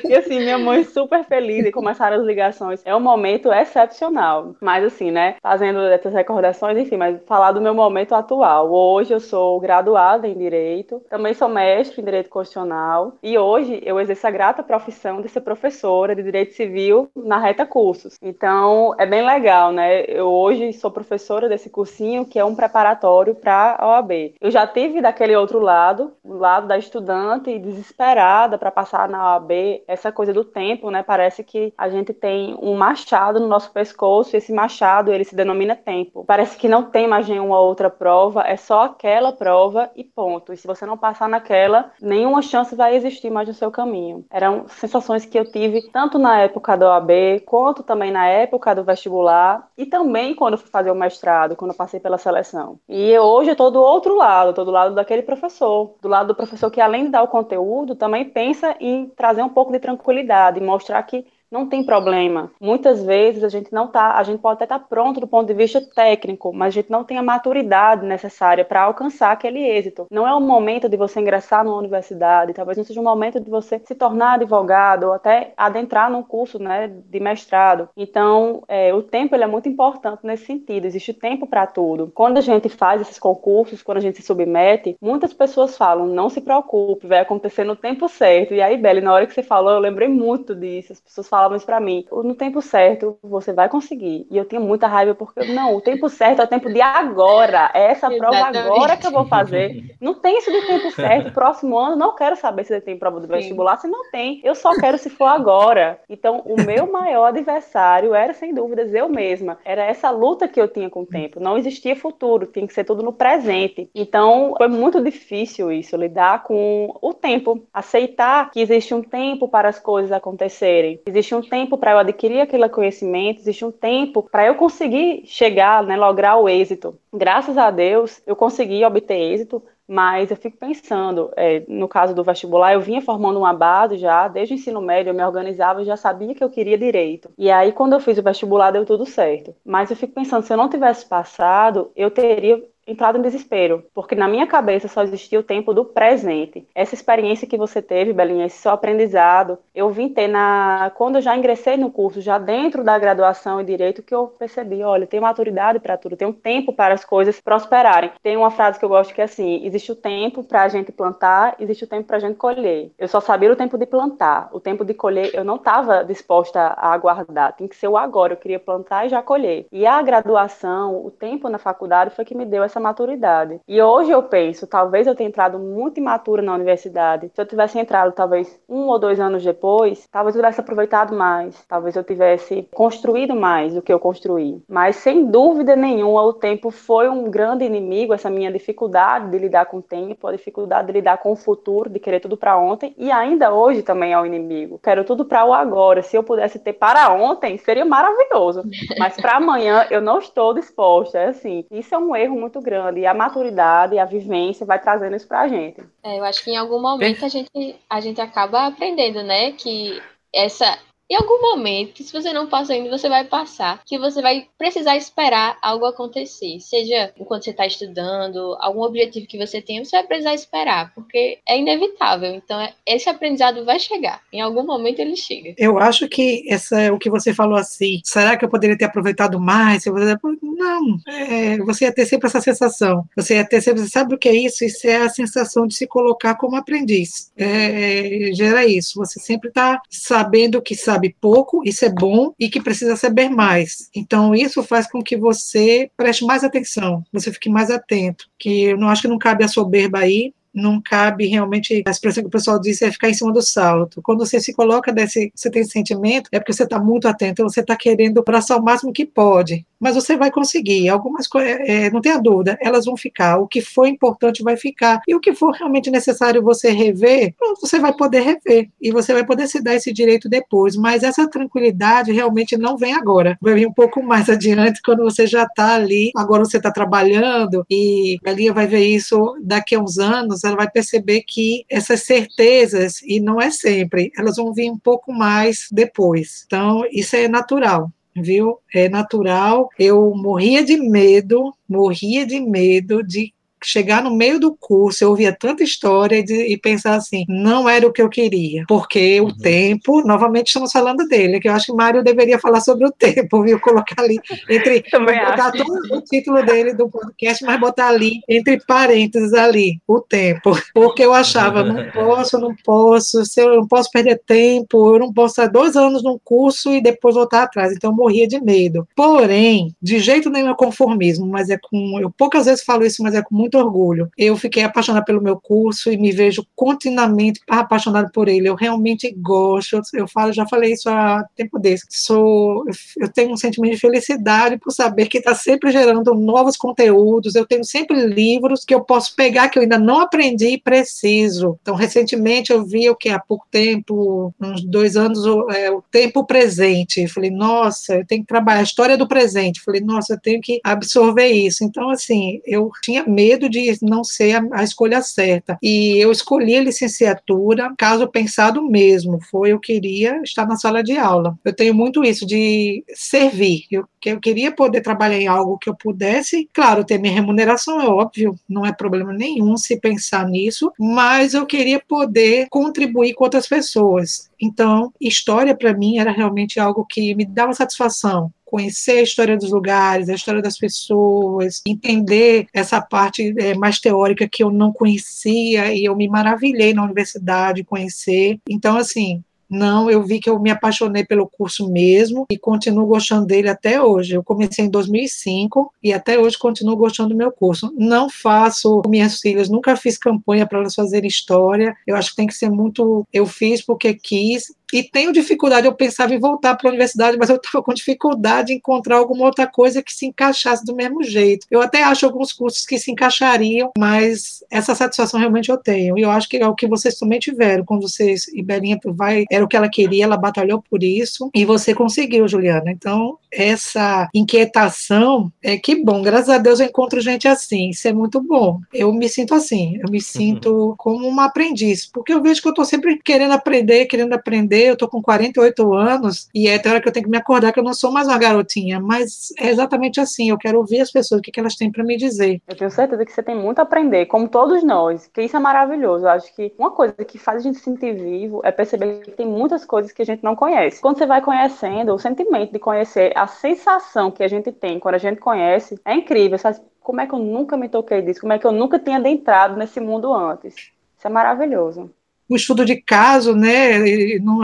e 0.08 0.14
assim, 0.14 0.38
minha 0.40 0.58
mãe 0.58 0.84
super 0.84 1.24
feliz 1.24 1.64
e 1.66 1.72
começaram 1.72 2.16
as 2.16 2.24
ligações. 2.24 2.82
É 2.84 2.94
um 2.94 3.00
momento 3.00 3.52
excepcional. 3.52 4.54
Mas 4.60 4.84
assim, 4.84 5.10
né, 5.10 5.36
fazendo 5.42 5.80
essas 5.86 6.12
recordações, 6.12 6.78
enfim, 6.78 6.96
mas 6.96 7.20
falar 7.26 7.52
do 7.52 7.60
meu 7.60 7.74
momento 7.74 8.14
atual. 8.14 8.70
Hoje 8.70 9.12
eu 9.12 9.20
sou 9.20 9.58
graduada 9.60 10.26
em 10.26 10.36
Direito, 10.36 11.02
também 11.08 11.34
sou 11.34 11.48
mestre 11.48 12.00
em 12.00 12.04
Direito 12.04 12.30
Constitucional 12.30 13.14
e 13.22 13.38
hoje 13.38 13.80
eu 13.84 14.00
exerço 14.00 14.26
a 14.26 14.30
grata 14.30 14.62
profissão 14.62 15.20
de 15.20 15.28
ser 15.28 15.40
professora 15.40 16.14
de 16.14 16.22
Direito 16.22 16.54
Civil 16.54 17.10
na 17.16 17.38
Reta 17.38 17.66
Cursos. 17.66 18.16
Então, 18.22 18.94
é 18.98 19.06
bem 19.06 19.24
legal, 19.24 19.72
né? 19.72 20.04
Eu 20.06 20.28
hoje 20.28 20.72
sou 20.72 20.90
professora 20.90 21.48
desse 21.48 21.70
cursinho 21.70 22.24
que 22.24 22.38
é 22.38 22.44
um 22.44 22.54
preparatório 22.54 23.34
para 23.34 23.76
a 23.78 23.88
OAB. 23.88 24.34
Eu 24.40 24.50
já 24.50 24.66
tive 24.66 25.00
daquele 25.00 25.36
outro 25.36 25.58
lado, 25.58 26.12
o 26.22 26.34
lado 26.34 26.66
da 26.66 26.78
estudante 26.78 27.58
desesperada 27.58 28.58
para 28.58 28.70
passar 28.70 29.08
na 29.08 29.34
OAB, 29.34 29.47
essa 29.86 30.10
coisa 30.12 30.32
do 30.32 30.44
tempo, 30.44 30.90
né? 30.90 31.02
Parece 31.02 31.42
que 31.42 31.72
a 31.76 31.88
gente 31.88 32.12
tem 32.12 32.56
um 32.60 32.76
machado 32.76 33.40
no 33.40 33.46
nosso 33.46 33.70
pescoço 33.72 34.34
e 34.34 34.38
esse 34.38 34.52
machado, 34.52 35.12
ele 35.12 35.24
se 35.24 35.34
denomina 35.34 35.76
tempo. 35.76 36.24
Parece 36.26 36.56
que 36.56 36.68
não 36.68 36.84
tem 36.84 37.06
mais 37.06 37.28
nenhuma 37.28 37.58
outra 37.60 37.90
prova, 37.90 38.42
é 38.46 38.56
só 38.56 38.84
aquela 38.84 39.32
prova 39.32 39.90
e 39.94 40.04
ponto. 40.04 40.52
E 40.52 40.56
se 40.56 40.66
você 40.66 40.84
não 40.86 40.96
passar 40.96 41.28
naquela, 41.28 41.92
nenhuma 42.00 42.42
chance 42.42 42.74
vai 42.74 42.96
existir 42.96 43.30
mais 43.30 43.48
no 43.48 43.54
seu 43.54 43.70
caminho. 43.70 44.24
Eram 44.30 44.66
sensações 44.68 45.24
que 45.24 45.38
eu 45.38 45.50
tive 45.50 45.90
tanto 45.90 46.18
na 46.18 46.40
época 46.40 46.76
da 46.76 46.90
OAB, 46.90 47.40
quanto 47.46 47.82
também 47.82 48.10
na 48.10 48.26
época 48.26 48.74
do 48.74 48.84
vestibular 48.84 49.68
e 49.76 49.86
também 49.86 50.34
quando 50.34 50.54
eu 50.54 50.58
fui 50.58 50.70
fazer 50.70 50.90
o 50.90 50.94
mestrado, 50.94 51.56
quando 51.56 51.72
eu 51.72 51.76
passei 51.76 52.00
pela 52.00 52.18
seleção. 52.18 52.78
E 52.88 53.18
hoje 53.18 53.50
eu 53.50 53.52
estou 53.52 53.70
do 53.70 53.80
outro 53.80 54.16
lado, 54.16 54.50
estou 54.50 54.64
do 54.64 54.70
lado 54.70 54.94
daquele 54.94 55.22
professor, 55.22 55.94
do 56.00 56.08
lado 56.08 56.28
do 56.28 56.34
professor 56.34 56.70
que 56.70 56.80
além 56.80 57.04
de 57.04 57.10
dar 57.10 57.22
o 57.22 57.28
conteúdo, 57.28 57.94
também 57.94 58.24
pensa 58.24 58.76
em 58.80 59.08
trazer 59.08 59.37
um 59.44 59.48
pouco 59.48 59.72
de 59.72 59.78
tranquilidade, 59.78 60.60
mostrar 60.60 61.02
que 61.02 61.26
não 61.50 61.68
tem 61.68 61.84
problema. 61.84 62.50
Muitas 62.60 63.02
vezes 63.04 63.42
a 63.42 63.48
gente 63.48 63.72
não 63.72 63.88
tá, 63.88 64.16
a 64.16 64.22
gente 64.22 64.40
pode 64.40 64.54
até 64.54 64.64
estar 64.64 64.78
tá 64.78 64.86
pronto 64.88 65.20
do 65.20 65.26
ponto 65.26 65.46
de 65.46 65.54
vista 65.54 65.80
técnico, 65.80 66.52
mas 66.52 66.68
a 66.68 66.76
gente 66.76 66.90
não 66.90 67.04
tem 67.04 67.18
a 67.18 67.22
maturidade 67.22 68.04
necessária 68.06 68.64
para 68.64 68.82
alcançar 68.82 69.32
aquele 69.32 69.60
êxito. 69.60 70.06
Não 70.10 70.26
é 70.26 70.34
o 70.34 70.40
momento 70.40 70.88
de 70.88 70.96
você 70.96 71.20
ingressar 71.20 71.64
numa 71.64 71.76
universidade, 71.78 72.52
talvez 72.52 72.76
não 72.76 72.84
seja 72.84 73.00
o 73.00 73.04
momento 73.04 73.40
de 73.40 73.50
você 73.50 73.80
se 73.84 73.94
tornar 73.94 74.34
advogado 74.34 75.04
ou 75.04 75.12
até 75.12 75.52
adentrar 75.56 76.10
num 76.10 76.22
curso, 76.22 76.58
né, 76.58 76.88
de 76.88 77.20
mestrado. 77.20 77.88
Então, 77.96 78.62
é, 78.68 78.92
o 78.94 79.02
tempo 79.02 79.34
ele 79.34 79.44
é 79.44 79.46
muito 79.46 79.68
importante 79.68 80.20
nesse 80.24 80.46
sentido. 80.46 80.84
Existe 80.84 81.12
tempo 81.12 81.46
para 81.46 81.66
tudo. 81.66 82.12
Quando 82.14 82.38
a 82.38 82.42
gente 82.42 82.68
faz 82.68 83.00
esses 83.00 83.18
concursos, 83.18 83.82
quando 83.82 83.98
a 83.98 84.00
gente 84.00 84.16
se 84.16 84.22
submete, 84.22 84.96
muitas 85.00 85.32
pessoas 85.32 85.76
falam: 85.76 86.06
não 86.06 86.28
se 86.28 86.40
preocupe, 86.40 87.06
vai 87.06 87.20
acontecer 87.20 87.64
no 87.64 87.76
tempo 87.76 88.08
certo. 88.08 88.54
E 88.54 88.60
aí, 88.60 88.76
Beli, 88.76 89.00
na 89.00 89.12
hora 89.12 89.26
que 89.26 89.34
você 89.34 89.42
falou, 89.42 89.72
eu 89.72 89.78
lembrei 89.78 90.08
muito 90.08 90.54
disso. 90.54 90.92
As 90.92 91.00
pessoas 91.00 91.28
falam 91.28 91.37
falavam 91.38 91.56
isso 91.56 91.66
pra 91.66 91.78
mim. 91.78 92.04
No 92.10 92.34
tempo 92.34 92.60
certo, 92.60 93.16
você 93.22 93.52
vai 93.52 93.68
conseguir. 93.68 94.26
E 94.28 94.36
eu 94.36 94.44
tinha 94.44 94.60
muita 94.60 94.88
raiva 94.88 95.14
porque, 95.14 95.44
não, 95.52 95.76
o 95.76 95.80
tempo 95.80 96.08
certo 96.08 96.42
é 96.42 96.44
o 96.44 96.48
tempo 96.48 96.72
de 96.72 96.80
agora. 96.80 97.70
É 97.72 97.92
essa 97.92 98.10
prova 98.10 98.36
agora 98.36 98.96
que 98.96 99.06
eu 99.06 99.12
vou 99.12 99.24
fazer. 99.24 99.94
Não 100.00 100.14
tem 100.14 100.38
isso 100.38 100.50
de 100.50 100.66
tempo 100.66 100.90
certo. 100.90 101.32
Próximo 101.32 101.78
ano, 101.78 101.94
não 101.94 102.16
quero 102.16 102.34
saber 102.34 102.64
se 102.64 102.80
tem 102.80 102.98
prova 102.98 103.20
do 103.20 103.28
vestibular, 103.28 103.76
Sim. 103.76 103.82
se 103.82 103.88
não 103.88 104.10
tem. 104.10 104.40
Eu 104.42 104.54
só 104.54 104.74
quero 104.74 104.98
se 104.98 105.08
for 105.08 105.26
agora. 105.26 106.00
Então, 106.08 106.42
o 106.44 106.60
meu 106.60 106.90
maior 106.90 107.26
adversário 107.26 108.14
era, 108.14 108.34
sem 108.34 108.52
dúvidas, 108.52 108.92
eu 108.92 109.08
mesma. 109.08 109.58
Era 109.64 109.84
essa 109.84 110.10
luta 110.10 110.48
que 110.48 110.60
eu 110.60 110.66
tinha 110.66 110.90
com 110.90 111.02
o 111.02 111.06
tempo. 111.06 111.38
Não 111.38 111.56
existia 111.56 111.94
futuro, 111.94 112.46
tinha 112.46 112.66
que 112.66 112.74
ser 112.74 112.84
tudo 112.84 113.02
no 113.02 113.12
presente. 113.12 113.88
Então, 113.94 114.54
foi 114.56 114.68
muito 114.68 115.02
difícil 115.02 115.70
isso, 115.70 115.96
lidar 115.96 116.42
com 116.42 116.92
o 117.00 117.14
tempo. 117.14 117.62
Aceitar 117.72 118.50
que 118.50 118.60
existe 118.60 118.92
um 118.92 119.02
tempo 119.02 119.46
para 119.48 119.68
as 119.68 119.78
coisas 119.78 120.10
acontecerem. 120.10 121.00
Existe 121.06 121.27
existe 121.28 121.34
um 121.34 121.42
tempo 121.42 121.76
para 121.76 121.92
eu 121.92 121.98
adquirir 121.98 122.40
aquele 122.40 122.68
conhecimento, 122.68 123.40
existe 123.40 123.64
um 123.64 123.70
tempo 123.70 124.22
para 124.22 124.46
eu 124.46 124.54
conseguir 124.54 125.22
chegar, 125.26 125.82
né, 125.82 125.96
lograr 125.96 126.36
o 126.36 126.48
êxito. 126.48 126.98
Graças 127.12 127.58
a 127.58 127.70
Deus, 127.70 128.22
eu 128.26 128.34
consegui 128.34 128.84
obter 128.84 129.14
êxito, 129.14 129.62
mas 129.86 130.30
eu 130.30 130.36
fico 130.36 130.56
pensando, 130.58 131.30
é, 131.36 131.64
no 131.66 131.88
caso 131.88 132.14
do 132.14 132.22
vestibular, 132.22 132.74
eu 132.74 132.80
vinha 132.80 133.00
formando 133.00 133.38
uma 133.38 133.54
base 133.54 133.96
já, 133.96 134.28
desde 134.28 134.54
o 134.54 134.56
ensino 134.56 134.80
médio, 134.80 135.10
eu 135.10 135.14
me 135.14 135.24
organizava 135.24 135.80
e 135.80 135.86
já 135.86 135.96
sabia 135.96 136.34
que 136.34 136.44
eu 136.44 136.50
queria 136.50 136.76
direito. 136.76 137.30
E 137.38 137.50
aí, 137.50 137.72
quando 137.72 137.94
eu 137.94 138.00
fiz 138.00 138.18
o 138.18 138.22
vestibular, 138.22 138.70
deu 138.70 138.84
tudo 138.84 139.06
certo. 139.06 139.54
Mas 139.64 139.90
eu 139.90 139.96
fico 139.96 140.12
pensando, 140.12 140.42
se 140.44 140.52
eu 140.52 140.58
não 140.58 140.68
tivesse 140.68 141.06
passado, 141.06 141.90
eu 141.96 142.10
teria 142.10 142.62
entrado 142.88 143.18
em 143.18 143.22
desespero, 143.22 143.84
porque 143.94 144.14
na 144.14 144.26
minha 144.26 144.46
cabeça 144.46 144.88
só 144.88 145.02
existia 145.02 145.38
o 145.38 145.42
tempo 145.42 145.74
do 145.74 145.84
presente. 145.84 146.66
Essa 146.74 146.94
experiência 146.94 147.46
que 147.46 147.56
você 147.56 147.82
teve, 147.82 148.12
Belinha, 148.12 148.46
esse 148.46 148.58
seu 148.58 148.72
aprendizado, 148.72 149.58
eu 149.74 149.90
vim 149.90 150.08
ter 150.08 150.28
na 150.28 150.90
quando 150.94 151.16
eu 151.16 151.22
já 151.22 151.36
ingressei 151.36 151.76
no 151.76 151.90
curso, 151.90 152.20
já 152.20 152.38
dentro 152.38 152.82
da 152.82 152.98
graduação 152.98 153.60
em 153.60 153.64
direito, 153.64 154.02
que 154.02 154.14
eu 154.14 154.26
percebi, 154.26 154.82
olha, 154.82 155.06
tem 155.06 155.20
maturidade 155.20 155.78
para 155.78 155.96
tudo, 155.96 156.16
tem 156.16 156.26
um 156.26 156.32
tempo 156.32 156.72
para 156.72 156.94
as 156.94 157.04
coisas 157.04 157.40
prosperarem. 157.40 158.10
Tem 158.22 158.36
uma 158.36 158.50
frase 158.50 158.78
que 158.78 158.84
eu 158.84 158.88
gosto 158.88 159.14
que 159.14 159.20
é 159.20 159.24
assim: 159.24 159.64
existe 159.64 159.92
o 159.92 159.96
tempo 159.96 160.42
para 160.42 160.62
a 160.62 160.68
gente 160.68 160.90
plantar, 160.90 161.56
existe 161.58 161.84
o 161.84 161.86
tempo 161.86 162.06
para 162.06 162.16
a 162.16 162.20
gente 162.20 162.36
colher. 162.36 162.90
Eu 162.98 163.08
só 163.08 163.20
sabia 163.20 163.52
o 163.52 163.56
tempo 163.56 163.76
de 163.76 163.86
plantar, 163.86 164.48
o 164.52 164.60
tempo 164.60 164.84
de 164.84 164.94
colher 164.94 165.30
eu 165.34 165.44
não 165.44 165.56
estava 165.56 166.04
disposta 166.04 166.60
a 166.60 166.92
aguardar, 166.92 167.54
tem 167.56 167.68
que 167.68 167.76
ser 167.76 167.88
o 167.88 167.96
agora. 167.96 168.32
Eu 168.32 168.36
queria 168.36 168.58
plantar 168.58 169.06
e 169.06 169.08
já 169.08 169.22
colher. 169.22 169.66
E 169.70 169.86
a 169.86 170.00
graduação, 170.02 171.04
o 171.04 171.10
tempo 171.10 171.48
na 171.48 171.58
faculdade 171.58 172.14
foi 172.14 172.24
que 172.24 172.34
me 172.34 172.44
deu 172.44 172.62
essa 172.62 172.77
essa 172.78 172.80
maturidade. 172.80 173.60
E 173.68 173.82
hoje 173.82 174.10
eu 174.10 174.22
penso, 174.22 174.66
talvez 174.66 175.06
eu 175.06 175.14
tenha 175.14 175.28
entrado 175.28 175.58
muito 175.58 175.98
imatura 175.98 176.40
na 176.40 176.54
universidade. 176.54 177.30
Se 177.34 177.40
eu 177.40 177.46
tivesse 177.46 177.78
entrado 177.78 178.12
talvez 178.12 178.58
um 178.68 178.86
ou 178.86 178.98
dois 178.98 179.20
anos 179.20 179.44
depois, 179.44 180.08
talvez 180.10 180.34
eu 180.34 180.40
tivesse 180.40 180.60
aproveitado 180.60 181.14
mais, 181.14 181.64
talvez 181.66 181.96
eu 181.96 182.04
tivesse 182.04 182.68
construído 182.72 183.34
mais 183.34 183.74
do 183.74 183.82
que 183.82 183.92
eu 183.92 183.98
construí. 183.98 184.62
Mas 184.68 184.96
sem 184.96 185.26
dúvida 185.26 185.74
nenhuma, 185.74 186.22
o 186.22 186.32
tempo 186.32 186.70
foi 186.70 187.08
um 187.08 187.30
grande 187.30 187.64
inimigo, 187.64 188.14
essa 188.14 188.30
minha 188.30 188.52
dificuldade 188.52 189.30
de 189.30 189.38
lidar 189.38 189.66
com 189.66 189.78
o 189.78 189.82
tempo, 189.82 190.26
a 190.26 190.32
dificuldade 190.32 190.86
de 190.86 190.92
lidar 190.92 191.18
com 191.18 191.32
o 191.32 191.36
futuro, 191.36 191.90
de 191.90 191.98
querer 191.98 192.20
tudo 192.20 192.36
para 192.36 192.56
ontem, 192.56 192.94
e 192.96 193.10
ainda 193.10 193.52
hoje 193.52 193.82
também 193.82 194.12
é 194.12 194.20
o 194.20 194.24
inimigo. 194.24 194.78
Quero 194.82 195.04
tudo 195.04 195.24
para 195.24 195.44
o 195.44 195.52
agora. 195.52 196.02
Se 196.02 196.16
eu 196.16 196.22
pudesse 196.22 196.58
ter 196.58 196.74
para 196.74 197.12
ontem, 197.12 197.58
seria 197.58 197.84
maravilhoso. 197.84 198.62
Mas 198.98 199.16
para 199.16 199.36
amanhã 199.36 199.86
eu 199.90 200.00
não 200.00 200.18
estou 200.18 200.54
disposta. 200.54 201.18
É 201.18 201.26
assim, 201.26 201.64
isso 201.70 201.94
é 201.94 201.98
um 201.98 202.14
erro 202.14 202.38
muito 202.38 202.60
grande. 202.60 202.67
E 202.96 203.06
a 203.06 203.14
maturidade 203.14 203.94
e 203.94 203.98
a 203.98 204.04
vivência 204.04 204.66
vai 204.66 204.80
trazendo 204.80 205.16
isso 205.16 205.26
pra 205.26 205.48
gente. 205.48 205.82
É, 206.02 206.18
eu 206.18 206.24
acho 206.24 206.42
que 206.44 206.50
em 206.50 206.56
algum 206.56 206.80
momento 206.80 207.24
a 207.24 207.28
gente, 207.28 207.76
a 207.88 208.00
gente 208.00 208.20
acaba 208.20 208.66
aprendendo, 208.66 209.22
né? 209.22 209.52
Que 209.52 210.02
essa 210.34 210.78
em 211.10 211.16
algum 211.16 211.40
momento, 211.40 212.02
se 212.02 212.12
você 212.12 212.32
não 212.34 212.46
passa 212.46 212.74
ainda, 212.74 212.90
você 212.90 213.08
vai 213.08 213.24
passar, 213.24 213.80
que 213.86 213.98
você 213.98 214.20
vai 214.20 214.46
precisar 214.58 214.96
esperar 214.96 215.56
algo 215.62 215.86
acontecer. 215.86 216.60
Seja 216.60 217.12
enquanto 217.18 217.44
você 217.44 217.50
está 217.50 217.66
estudando, 217.66 218.56
algum 218.60 218.82
objetivo 218.82 219.26
que 219.26 219.38
você 219.38 219.62
tenha, 219.62 219.82
você 219.82 219.96
vai 219.96 220.06
precisar 220.06 220.34
esperar, 220.34 220.92
porque 220.94 221.38
é 221.48 221.58
inevitável. 221.58 222.34
Então, 222.34 222.60
é, 222.60 222.74
esse 222.86 223.08
aprendizado 223.08 223.64
vai 223.64 223.78
chegar. 223.78 224.20
Em 224.30 224.42
algum 224.42 224.66
momento 224.66 224.98
ele 224.98 225.16
chega. 225.16 225.54
Eu 225.56 225.78
acho 225.78 226.08
que 226.08 226.44
essa 226.48 226.78
é 226.78 226.92
o 226.92 226.98
que 226.98 227.08
você 227.08 227.32
falou 227.32 227.56
assim. 227.56 228.00
Será 228.04 228.36
que 228.36 228.44
eu 228.44 228.50
poderia 228.50 228.76
ter 228.76 228.84
aproveitado 228.84 229.40
mais? 229.40 229.84
Não, 229.86 230.98
é, 231.08 231.56
você 231.58 231.86
ia 231.86 231.94
ter 231.94 232.04
sempre 232.04 232.26
essa 232.26 232.40
sensação. 232.40 233.04
Você 233.16 233.36
ia 233.36 233.46
ter 233.46 233.62
sempre, 233.62 233.88
sabe 233.88 234.14
o 234.14 234.18
que 234.18 234.28
é 234.28 234.34
isso? 234.34 234.62
Isso 234.62 234.86
é 234.86 234.96
a 234.96 235.08
sensação 235.08 235.66
de 235.66 235.74
se 235.74 235.86
colocar 235.86 236.34
como 236.34 236.56
aprendiz. 236.56 237.32
É, 237.34 238.30
gera 238.34 238.66
isso. 238.66 238.98
Você 238.98 239.18
sempre 239.18 239.48
está 239.48 239.80
sabendo 239.88 240.60
que 240.60 240.74
sabe 240.74 240.97
sabe 240.98 241.14
pouco, 241.20 241.62
isso 241.64 241.84
é 241.84 241.88
bom, 241.88 242.32
e 242.38 242.50
que 242.50 242.60
precisa 242.60 242.96
saber 242.96 243.28
mais. 243.28 243.88
Então, 243.94 244.34
isso 244.34 244.62
faz 244.62 244.90
com 244.90 245.02
que 245.02 245.16
você 245.16 245.90
preste 245.96 246.24
mais 246.24 246.42
atenção, 246.42 247.04
você 247.12 247.32
fique 247.32 247.48
mais 247.48 247.70
atento. 247.70 248.26
Que 248.38 248.64
eu 248.64 248.76
não 248.76 248.88
acho 248.88 249.02
que 249.02 249.08
não 249.08 249.18
cabe 249.18 249.44
a 249.44 249.48
soberba 249.48 250.00
aí, 250.00 250.34
não 250.52 250.80
cabe 250.82 251.26
realmente, 251.26 251.82
a 251.86 251.90
expressão 251.90 252.22
que 252.22 252.28
o 252.28 252.32
pessoal 252.32 252.60
diz 252.60 252.82
é 252.82 252.90
ficar 252.90 253.08
em 253.08 253.14
cima 253.14 253.32
do 253.32 253.40
salto. 253.40 254.02
Quando 254.02 254.26
você 254.26 254.40
se 254.40 254.52
coloca 254.52 254.92
desse, 254.92 255.30
você 255.34 255.50
tem 255.50 255.62
esse 255.62 255.70
sentimento, 255.70 256.28
é 256.32 256.40
porque 256.40 256.52
você 256.52 256.64
está 256.64 256.80
muito 256.80 257.06
atento, 257.06 257.44
você 257.44 257.60
está 257.60 257.76
querendo 257.76 258.18
abraçar 258.18 258.58
o 258.58 258.64
máximo 258.64 258.92
que 258.92 259.06
pode. 259.06 259.64
Mas 259.80 259.94
você 259.94 260.16
vai 260.16 260.30
conseguir. 260.30 260.88
Algumas 260.88 261.26
coisas, 261.26 261.60
é, 261.60 261.86
é, 261.86 261.90
não 261.90 262.00
tenha 262.00 262.18
dúvida, 262.18 262.58
elas 262.60 262.84
vão 262.84 262.96
ficar. 262.96 263.38
O 263.38 263.46
que 263.46 263.60
for 263.60 263.86
importante 263.86 264.42
vai 264.42 264.56
ficar. 264.56 265.00
E 265.06 265.14
o 265.14 265.20
que 265.20 265.34
for 265.34 265.52
realmente 265.52 265.90
necessário 265.90 266.42
você 266.42 266.70
rever, 266.70 267.34
você 267.60 267.78
vai 267.78 267.92
poder 267.92 268.20
rever. 268.20 268.68
E 268.80 268.90
você 268.90 269.12
vai 269.12 269.24
poder 269.24 269.46
se 269.46 269.62
dar 269.62 269.74
esse 269.74 269.92
direito 269.92 270.28
depois. 270.28 270.76
Mas 270.76 271.02
essa 271.02 271.28
tranquilidade 271.28 272.12
realmente 272.12 272.56
não 272.56 272.76
vem 272.76 272.94
agora. 272.94 273.38
Vai 273.40 273.54
vir 273.54 273.66
um 273.66 273.72
pouco 273.72 274.02
mais 274.02 274.28
adiante, 274.30 274.82
quando 274.82 275.02
você 275.02 275.26
já 275.26 275.44
está 275.44 275.74
ali. 275.74 276.10
Agora 276.16 276.44
você 276.44 276.56
está 276.56 276.70
trabalhando 276.70 277.64
e 277.70 278.18
a 278.26 278.32
Lia 278.32 278.52
vai 278.52 278.66
ver 278.66 278.84
isso 278.84 279.36
daqui 279.42 279.74
a 279.74 279.80
uns 279.80 279.98
anos, 279.98 280.44
ela 280.44 280.56
vai 280.56 280.70
perceber 280.70 281.22
que 281.26 281.64
essas 281.68 282.02
certezas, 282.02 283.00
e 283.02 283.20
não 283.20 283.40
é 283.40 283.50
sempre, 283.50 284.12
elas 284.16 284.36
vão 284.36 284.52
vir 284.52 284.70
um 284.70 284.78
pouco 284.78 285.12
mais 285.12 285.68
depois. 285.70 286.44
Então, 286.46 286.84
isso 286.90 287.16
é 287.16 287.28
natural 287.28 287.90
viu? 288.22 288.58
É 288.74 288.88
natural. 288.88 289.68
Eu 289.78 290.12
morria 290.14 290.64
de 290.64 290.76
medo, 290.76 291.54
morria 291.68 292.26
de 292.26 292.40
medo 292.40 293.02
de 293.02 293.32
chegar 293.62 294.02
no 294.02 294.14
meio 294.14 294.38
do 294.38 294.56
curso, 294.56 295.04
eu 295.04 295.10
ouvia 295.10 295.32
tanta 295.32 295.62
história 295.62 296.16
e, 296.16 296.22
de, 296.22 296.52
e 296.52 296.56
pensar 296.58 296.94
assim, 296.94 297.24
não 297.28 297.68
era 297.68 297.86
o 297.86 297.92
que 297.92 298.02
eu 298.02 298.08
queria, 298.08 298.64
porque 298.68 299.20
uhum. 299.20 299.28
o 299.28 299.36
tempo, 299.36 300.02
novamente 300.02 300.48
estamos 300.48 300.72
falando 300.72 301.06
dele, 301.08 301.40
que 301.40 301.48
eu 301.48 301.52
acho 301.52 301.66
que 301.66 301.72
Mário 301.72 302.02
deveria 302.02 302.38
falar 302.38 302.60
sobre 302.60 302.86
o 302.86 302.92
tempo, 302.98 303.42
viu? 303.42 303.60
Colocar 303.60 304.02
ali 304.02 304.18
entre 304.48 304.84
botar 304.92 305.52
todo 305.52 305.96
o 305.96 306.00
título 306.02 306.44
dele 306.44 306.74
do 306.74 306.88
podcast, 306.88 307.44
mas 307.44 307.60
botar 307.60 307.88
ali 307.88 308.20
entre 308.28 308.58
parênteses 308.66 309.32
ali 309.34 309.80
o 309.86 310.00
tempo, 310.00 310.52
porque 310.74 311.04
eu 311.04 311.12
achava 311.12 311.62
não 311.62 311.90
posso, 311.92 312.38
não 312.38 312.54
posso, 312.64 313.24
se 313.24 313.40
eu 313.40 313.56
não 313.56 313.66
posso 313.66 313.90
perder 313.90 314.20
tempo, 314.26 314.94
eu 314.94 314.98
não 314.98 315.12
posso 315.12 315.32
estar 315.32 315.46
dois 315.46 315.76
anos 315.76 316.02
num 316.02 316.18
curso 316.22 316.72
e 316.72 316.82
depois 316.82 317.14
voltar 317.14 317.42
atrás, 317.42 317.72
então 317.72 317.90
eu 317.90 317.96
morria 317.96 318.26
de 318.26 318.40
medo. 318.40 318.86
Porém, 318.94 319.74
de 319.80 319.98
jeito 319.98 320.30
nenhum 320.30 320.50
é 320.50 320.56
conformismo, 320.56 321.26
mas 321.26 321.50
é 321.50 321.58
com 321.58 321.98
eu 322.00 322.10
poucas 322.10 322.46
vezes 322.46 322.64
falo 322.64 322.84
isso, 322.84 323.02
mas 323.02 323.14
é 323.14 323.22
com 323.22 323.34
muito 323.34 323.47
muito 323.48 323.58
orgulho. 323.58 324.10
Eu 324.16 324.36
fiquei 324.36 324.62
apaixonada 324.62 325.04
pelo 325.04 325.22
meu 325.22 325.40
curso 325.40 325.90
e 325.90 325.96
me 325.96 326.12
vejo 326.12 326.46
continuamente 326.54 327.40
apaixonada 327.48 328.10
por 328.12 328.28
ele. 328.28 328.48
Eu 328.48 328.54
realmente 328.54 329.10
gosto. 329.16 329.80
Eu 329.94 330.06
falo, 330.06 330.32
já 330.32 330.46
falei 330.46 330.72
isso 330.72 330.88
há 330.88 331.24
tempo 331.34 331.58
desse. 331.58 331.86
Sou, 331.88 332.64
eu 332.98 333.10
tenho 333.10 333.32
um 333.32 333.36
sentimento 333.36 333.74
de 333.74 333.80
felicidade 333.80 334.58
por 334.58 334.70
saber 334.70 335.06
que 335.06 335.18
está 335.18 335.34
sempre 335.34 335.70
gerando 335.70 336.14
novos 336.14 336.56
conteúdos. 336.56 337.34
Eu 337.34 337.46
tenho 337.46 337.64
sempre 337.64 338.06
livros 338.06 338.64
que 338.64 338.74
eu 338.74 338.82
posso 338.82 339.16
pegar 339.16 339.48
que 339.48 339.58
eu 339.58 339.62
ainda 339.62 339.78
não 339.78 340.00
aprendi 340.00 340.48
e 340.48 340.60
preciso. 340.60 341.58
Então, 341.62 341.74
recentemente 341.74 342.52
eu 342.52 342.64
vi 342.64 342.90
o 342.90 342.96
que 342.96 343.08
há 343.08 343.18
pouco 343.18 343.46
tempo, 343.50 344.34
uns 344.40 344.62
dois 344.64 344.96
anos, 344.96 345.20
é, 345.54 345.70
o 345.70 345.82
tempo 345.90 346.26
presente. 346.26 347.02
Eu 347.02 347.08
falei, 347.08 347.30
nossa, 347.30 347.96
eu 347.96 348.06
tenho 348.06 348.22
que 348.22 348.28
trabalhar 348.28 348.60
a 348.60 348.64
história 348.64 348.96
do 348.96 349.08
presente. 349.08 349.58
Eu 349.58 349.64
falei, 349.64 349.80
nossa, 349.80 350.14
eu 350.14 350.20
tenho 350.20 350.40
que 350.40 350.60
absorver 350.62 351.28
isso. 351.28 351.64
Então, 351.64 351.90
assim, 351.90 352.40
eu 352.44 352.70
tinha 352.82 353.04
medo 353.06 353.37
medo 353.38 353.48
de 353.48 353.78
não 353.82 354.02
ser 354.02 354.34
a, 354.34 354.60
a 354.60 354.64
escolha 354.64 355.00
certa. 355.00 355.56
E 355.62 355.96
eu 355.98 356.10
escolhi 356.10 356.56
a 356.56 356.62
licenciatura, 356.62 357.72
caso 357.78 358.08
pensado 358.08 358.62
mesmo, 358.62 359.20
foi 359.30 359.52
eu 359.52 359.60
queria 359.60 360.20
estar 360.22 360.46
na 360.46 360.56
sala 360.56 360.82
de 360.82 360.96
aula. 360.96 361.38
Eu 361.44 361.54
tenho 361.54 361.74
muito 361.74 362.04
isso 362.04 362.26
de 362.26 362.84
servir. 362.94 363.64
Eu, 363.70 363.84
eu 364.04 364.20
queria 364.20 364.50
poder 364.50 364.80
trabalhar 364.80 365.18
em 365.18 365.26
algo 365.26 365.58
que 365.58 365.70
eu 365.70 365.74
pudesse, 365.74 366.48
claro, 366.52 366.84
ter 366.84 366.98
minha 366.98 367.14
remuneração, 367.14 367.80
é 367.80 367.86
óbvio, 367.86 368.34
não 368.48 368.66
é 368.66 368.72
problema 368.72 369.12
nenhum 369.12 369.56
se 369.56 369.78
pensar 369.78 370.26
nisso, 370.26 370.72
mas 370.78 371.34
eu 371.34 371.46
queria 371.46 371.80
poder 371.80 372.48
contribuir 372.50 373.14
com 373.14 373.24
outras 373.24 373.46
pessoas. 373.46 374.28
Então, 374.40 374.92
história 375.00 375.54
para 375.54 375.74
mim 375.74 375.98
era 375.98 376.10
realmente 376.10 376.58
algo 376.58 376.86
que 376.88 377.14
me 377.14 377.24
dava 377.24 377.52
satisfação 377.52 378.32
conhecer 378.48 378.98
a 378.98 379.02
história 379.02 379.36
dos 379.36 379.50
lugares, 379.50 380.08
a 380.08 380.14
história 380.14 380.40
das 380.40 380.56
pessoas, 380.56 381.60
entender 381.66 382.46
essa 382.52 382.80
parte 382.80 383.34
é, 383.38 383.54
mais 383.54 383.78
teórica 383.78 384.28
que 384.28 384.42
eu 384.42 384.50
não 384.50 384.72
conhecia 384.72 385.72
e 385.72 385.84
eu 385.84 385.94
me 385.94 386.08
maravilhei 386.08 386.72
na 386.72 386.84
universidade 386.84 387.62
conhecer. 387.62 388.38
Então, 388.48 388.76
assim, 388.76 389.22
não, 389.50 389.90
eu 389.90 390.02
vi 390.02 390.20
que 390.20 390.28
eu 390.28 390.38
me 390.38 390.50
apaixonei 390.50 391.04
pelo 391.04 391.26
curso 391.26 391.70
mesmo 391.70 392.26
e 392.30 392.38
continuo 392.38 392.86
gostando 392.86 393.26
dele 393.26 393.48
até 393.48 393.82
hoje. 393.82 394.14
Eu 394.14 394.22
comecei 394.22 394.66
em 394.66 394.70
2005 394.70 395.72
e 395.82 395.92
até 395.92 396.18
hoje 396.18 396.38
continuo 396.38 396.76
gostando 396.76 397.10
do 397.10 397.16
meu 397.16 397.32
curso. 397.32 397.72
Não 397.76 398.10
faço 398.10 398.82
minhas 398.86 399.20
filhas, 399.20 399.48
nunca 399.48 399.74
fiz 399.74 399.96
campanha 399.96 400.46
para 400.46 400.58
elas 400.58 400.74
fazerem 400.74 401.08
história. 401.08 401.74
Eu 401.86 401.96
acho 401.96 402.10
que 402.10 402.16
tem 402.16 402.26
que 402.26 402.34
ser 402.34 402.50
muito. 402.50 403.06
Eu 403.12 403.26
fiz 403.26 403.64
porque 403.64 403.94
quis 403.94 404.52
e 404.72 404.82
tenho 404.82 405.12
dificuldade, 405.12 405.66
eu 405.66 405.74
pensava 405.74 406.14
em 406.14 406.18
voltar 406.18 406.54
para 406.56 406.68
a 406.68 406.70
universidade, 406.70 407.16
mas 407.18 407.30
eu 407.30 407.36
estava 407.36 407.62
com 407.62 407.72
dificuldade 407.72 408.52
em 408.52 408.56
encontrar 408.56 408.96
alguma 408.96 409.24
outra 409.24 409.46
coisa 409.46 409.82
que 409.82 409.92
se 409.92 410.06
encaixasse 410.06 410.64
do 410.64 410.74
mesmo 410.74 411.02
jeito. 411.02 411.46
Eu 411.50 411.60
até 411.60 411.82
acho 411.82 412.04
alguns 412.06 412.32
cursos 412.32 412.66
que 412.66 412.78
se 412.78 412.90
encaixariam, 412.90 413.70
mas 413.78 414.44
essa 414.50 414.74
satisfação 414.74 415.18
realmente 415.18 415.48
eu 415.48 415.56
tenho. 415.56 415.98
E 415.98 416.02
eu 416.02 416.10
acho 416.10 416.28
que 416.28 416.36
é 416.36 416.46
o 416.46 416.54
que 416.54 416.66
vocês 416.66 416.98
também 416.98 417.18
tiveram, 417.18 417.64
quando 417.64 417.88
vocês, 417.88 418.28
e 418.28 418.42
Belinha 418.42 418.78
vai, 418.86 419.24
era 419.30 419.44
o 419.44 419.48
que 419.48 419.56
ela 419.56 419.68
queria, 419.68 420.04
ela 420.04 420.16
batalhou 420.16 420.62
por 420.62 420.82
isso, 420.82 421.30
e 421.34 421.44
você 421.44 421.74
conseguiu, 421.74 422.28
Juliana. 422.28 422.70
Então, 422.70 423.18
essa 423.32 424.08
inquietação, 424.14 425.32
é 425.42 425.56
que 425.56 425.82
bom, 425.82 426.02
graças 426.02 426.28
a 426.28 426.38
Deus 426.38 426.60
eu 426.60 426.66
encontro 426.66 427.00
gente 427.00 427.26
assim, 427.28 427.70
isso 427.70 427.86
é 427.88 427.92
muito 427.92 428.20
bom. 428.20 428.60
Eu 428.72 428.92
me 428.92 429.08
sinto 429.08 429.34
assim, 429.34 429.78
eu 429.82 429.90
me 429.90 430.00
sinto 430.00 430.50
uhum. 430.50 430.74
como 430.76 431.06
uma 431.06 431.26
aprendiz, 431.26 431.86
porque 431.86 432.12
eu 432.12 432.22
vejo 432.22 432.40
que 432.40 432.48
eu 432.48 432.52
estou 432.52 432.64
sempre 432.64 432.98
querendo 433.02 433.32
aprender, 433.32 433.86
querendo 433.86 434.12
aprender, 434.12 434.57
eu 434.62 434.76
tô 434.76 434.88
com 434.88 435.02
48 435.02 435.74
anos 435.74 436.28
e 436.34 436.48
é 436.48 436.60
hora 436.68 436.80
que 436.80 436.88
eu 436.88 436.92
tenho 436.92 437.04
que 437.04 437.10
me 437.10 437.16
acordar 437.16 437.52
que 437.52 437.60
eu 437.60 437.64
não 437.64 437.72
sou 437.72 437.90
mais 437.90 438.06
uma 438.06 438.18
garotinha, 438.18 438.80
mas 438.80 439.32
é 439.38 439.48
exatamente 439.48 440.00
assim, 440.00 440.30
eu 440.30 440.38
quero 440.38 440.58
ouvir 440.58 440.80
as 440.80 440.90
pessoas, 440.90 441.20
o 441.20 441.22
que, 441.22 441.30
que 441.30 441.40
elas 441.40 441.56
têm 441.56 441.70
para 441.70 441.84
me 441.84 441.96
dizer. 441.96 442.40
Eu 442.46 442.56
tenho 442.56 442.70
certeza 442.70 443.04
que 443.04 443.12
você 443.12 443.22
tem 443.22 443.34
muito 443.34 443.58
a 443.58 443.62
aprender, 443.62 444.06
como 444.06 444.28
todos 444.28 444.62
nós, 444.62 445.06
que 445.06 445.22
isso 445.22 445.36
é 445.36 445.40
maravilhoso. 445.40 446.04
Eu 446.04 446.10
acho 446.10 446.34
que 446.34 446.52
uma 446.58 446.70
coisa 446.70 446.92
que 446.92 447.18
faz 447.18 447.38
a 447.38 447.40
gente 447.42 447.58
se 447.58 447.64
sentir 447.64 447.94
vivo 447.94 448.40
é 448.44 448.50
perceber 448.50 449.00
que 449.00 449.10
tem 449.10 449.26
muitas 449.26 449.64
coisas 449.64 449.92
que 449.92 450.02
a 450.02 450.06
gente 450.06 450.22
não 450.22 450.36
conhece. 450.36 450.80
Quando 450.80 450.98
você 450.98 451.06
vai 451.06 451.20
conhecendo, 451.20 451.94
o 451.94 451.98
sentimento 451.98 452.52
de 452.52 452.58
conhecer, 452.58 453.12
a 453.16 453.26
sensação 453.26 454.10
que 454.10 454.22
a 454.22 454.28
gente 454.28 454.52
tem 454.52 454.78
quando 454.78 454.96
a 454.96 454.98
gente 454.98 455.20
conhece, 455.20 455.80
é 455.84 455.94
incrível. 455.94 456.38
Sabe? 456.38 456.60
Como 456.80 457.00
é 457.00 457.06
que 457.06 457.14
eu 457.14 457.18
nunca 457.18 457.56
me 457.56 457.68
toquei 457.68 458.02
disso? 458.02 458.20
Como 458.20 458.32
é 458.32 458.38
que 458.38 458.46
eu 458.46 458.52
nunca 458.52 458.78
tinha 458.78 458.98
adentrado 458.98 459.56
nesse 459.56 459.80
mundo 459.80 460.12
antes? 460.12 460.54
Isso 460.54 461.06
é 461.06 461.10
maravilhoso 461.10 461.90
o 462.28 462.36
estudo 462.36 462.64
de 462.64 462.76
caso, 462.76 463.34
né, 463.34 463.78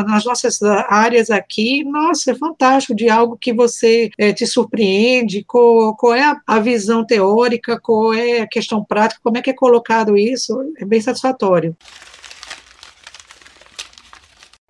nas 0.06 0.24
nossas 0.24 0.62
áreas 0.62 1.30
aqui, 1.30 1.84
nossa, 1.84 2.30
é 2.30 2.34
fantástico, 2.34 2.94
de 2.94 3.08
algo 3.08 3.36
que 3.36 3.52
você 3.52 4.10
é, 4.16 4.32
te 4.32 4.46
surpreende, 4.46 5.44
qual, 5.44 5.94
qual 5.96 6.14
é 6.14 6.24
a, 6.24 6.40
a, 6.46 6.58
visão 6.58 7.04
teórica, 7.04 7.78
qual 7.78 8.14
é 8.14 8.40
a 8.40 8.48
questão 8.48 8.82
prática, 8.82 9.20
como 9.22 9.36
é 9.36 9.42
que 9.42 9.50
é 9.50 9.54
colocado 9.54 10.16
isso, 10.16 10.58
é 10.78 10.84
bem 10.84 11.00
satisfatório. 11.00 11.76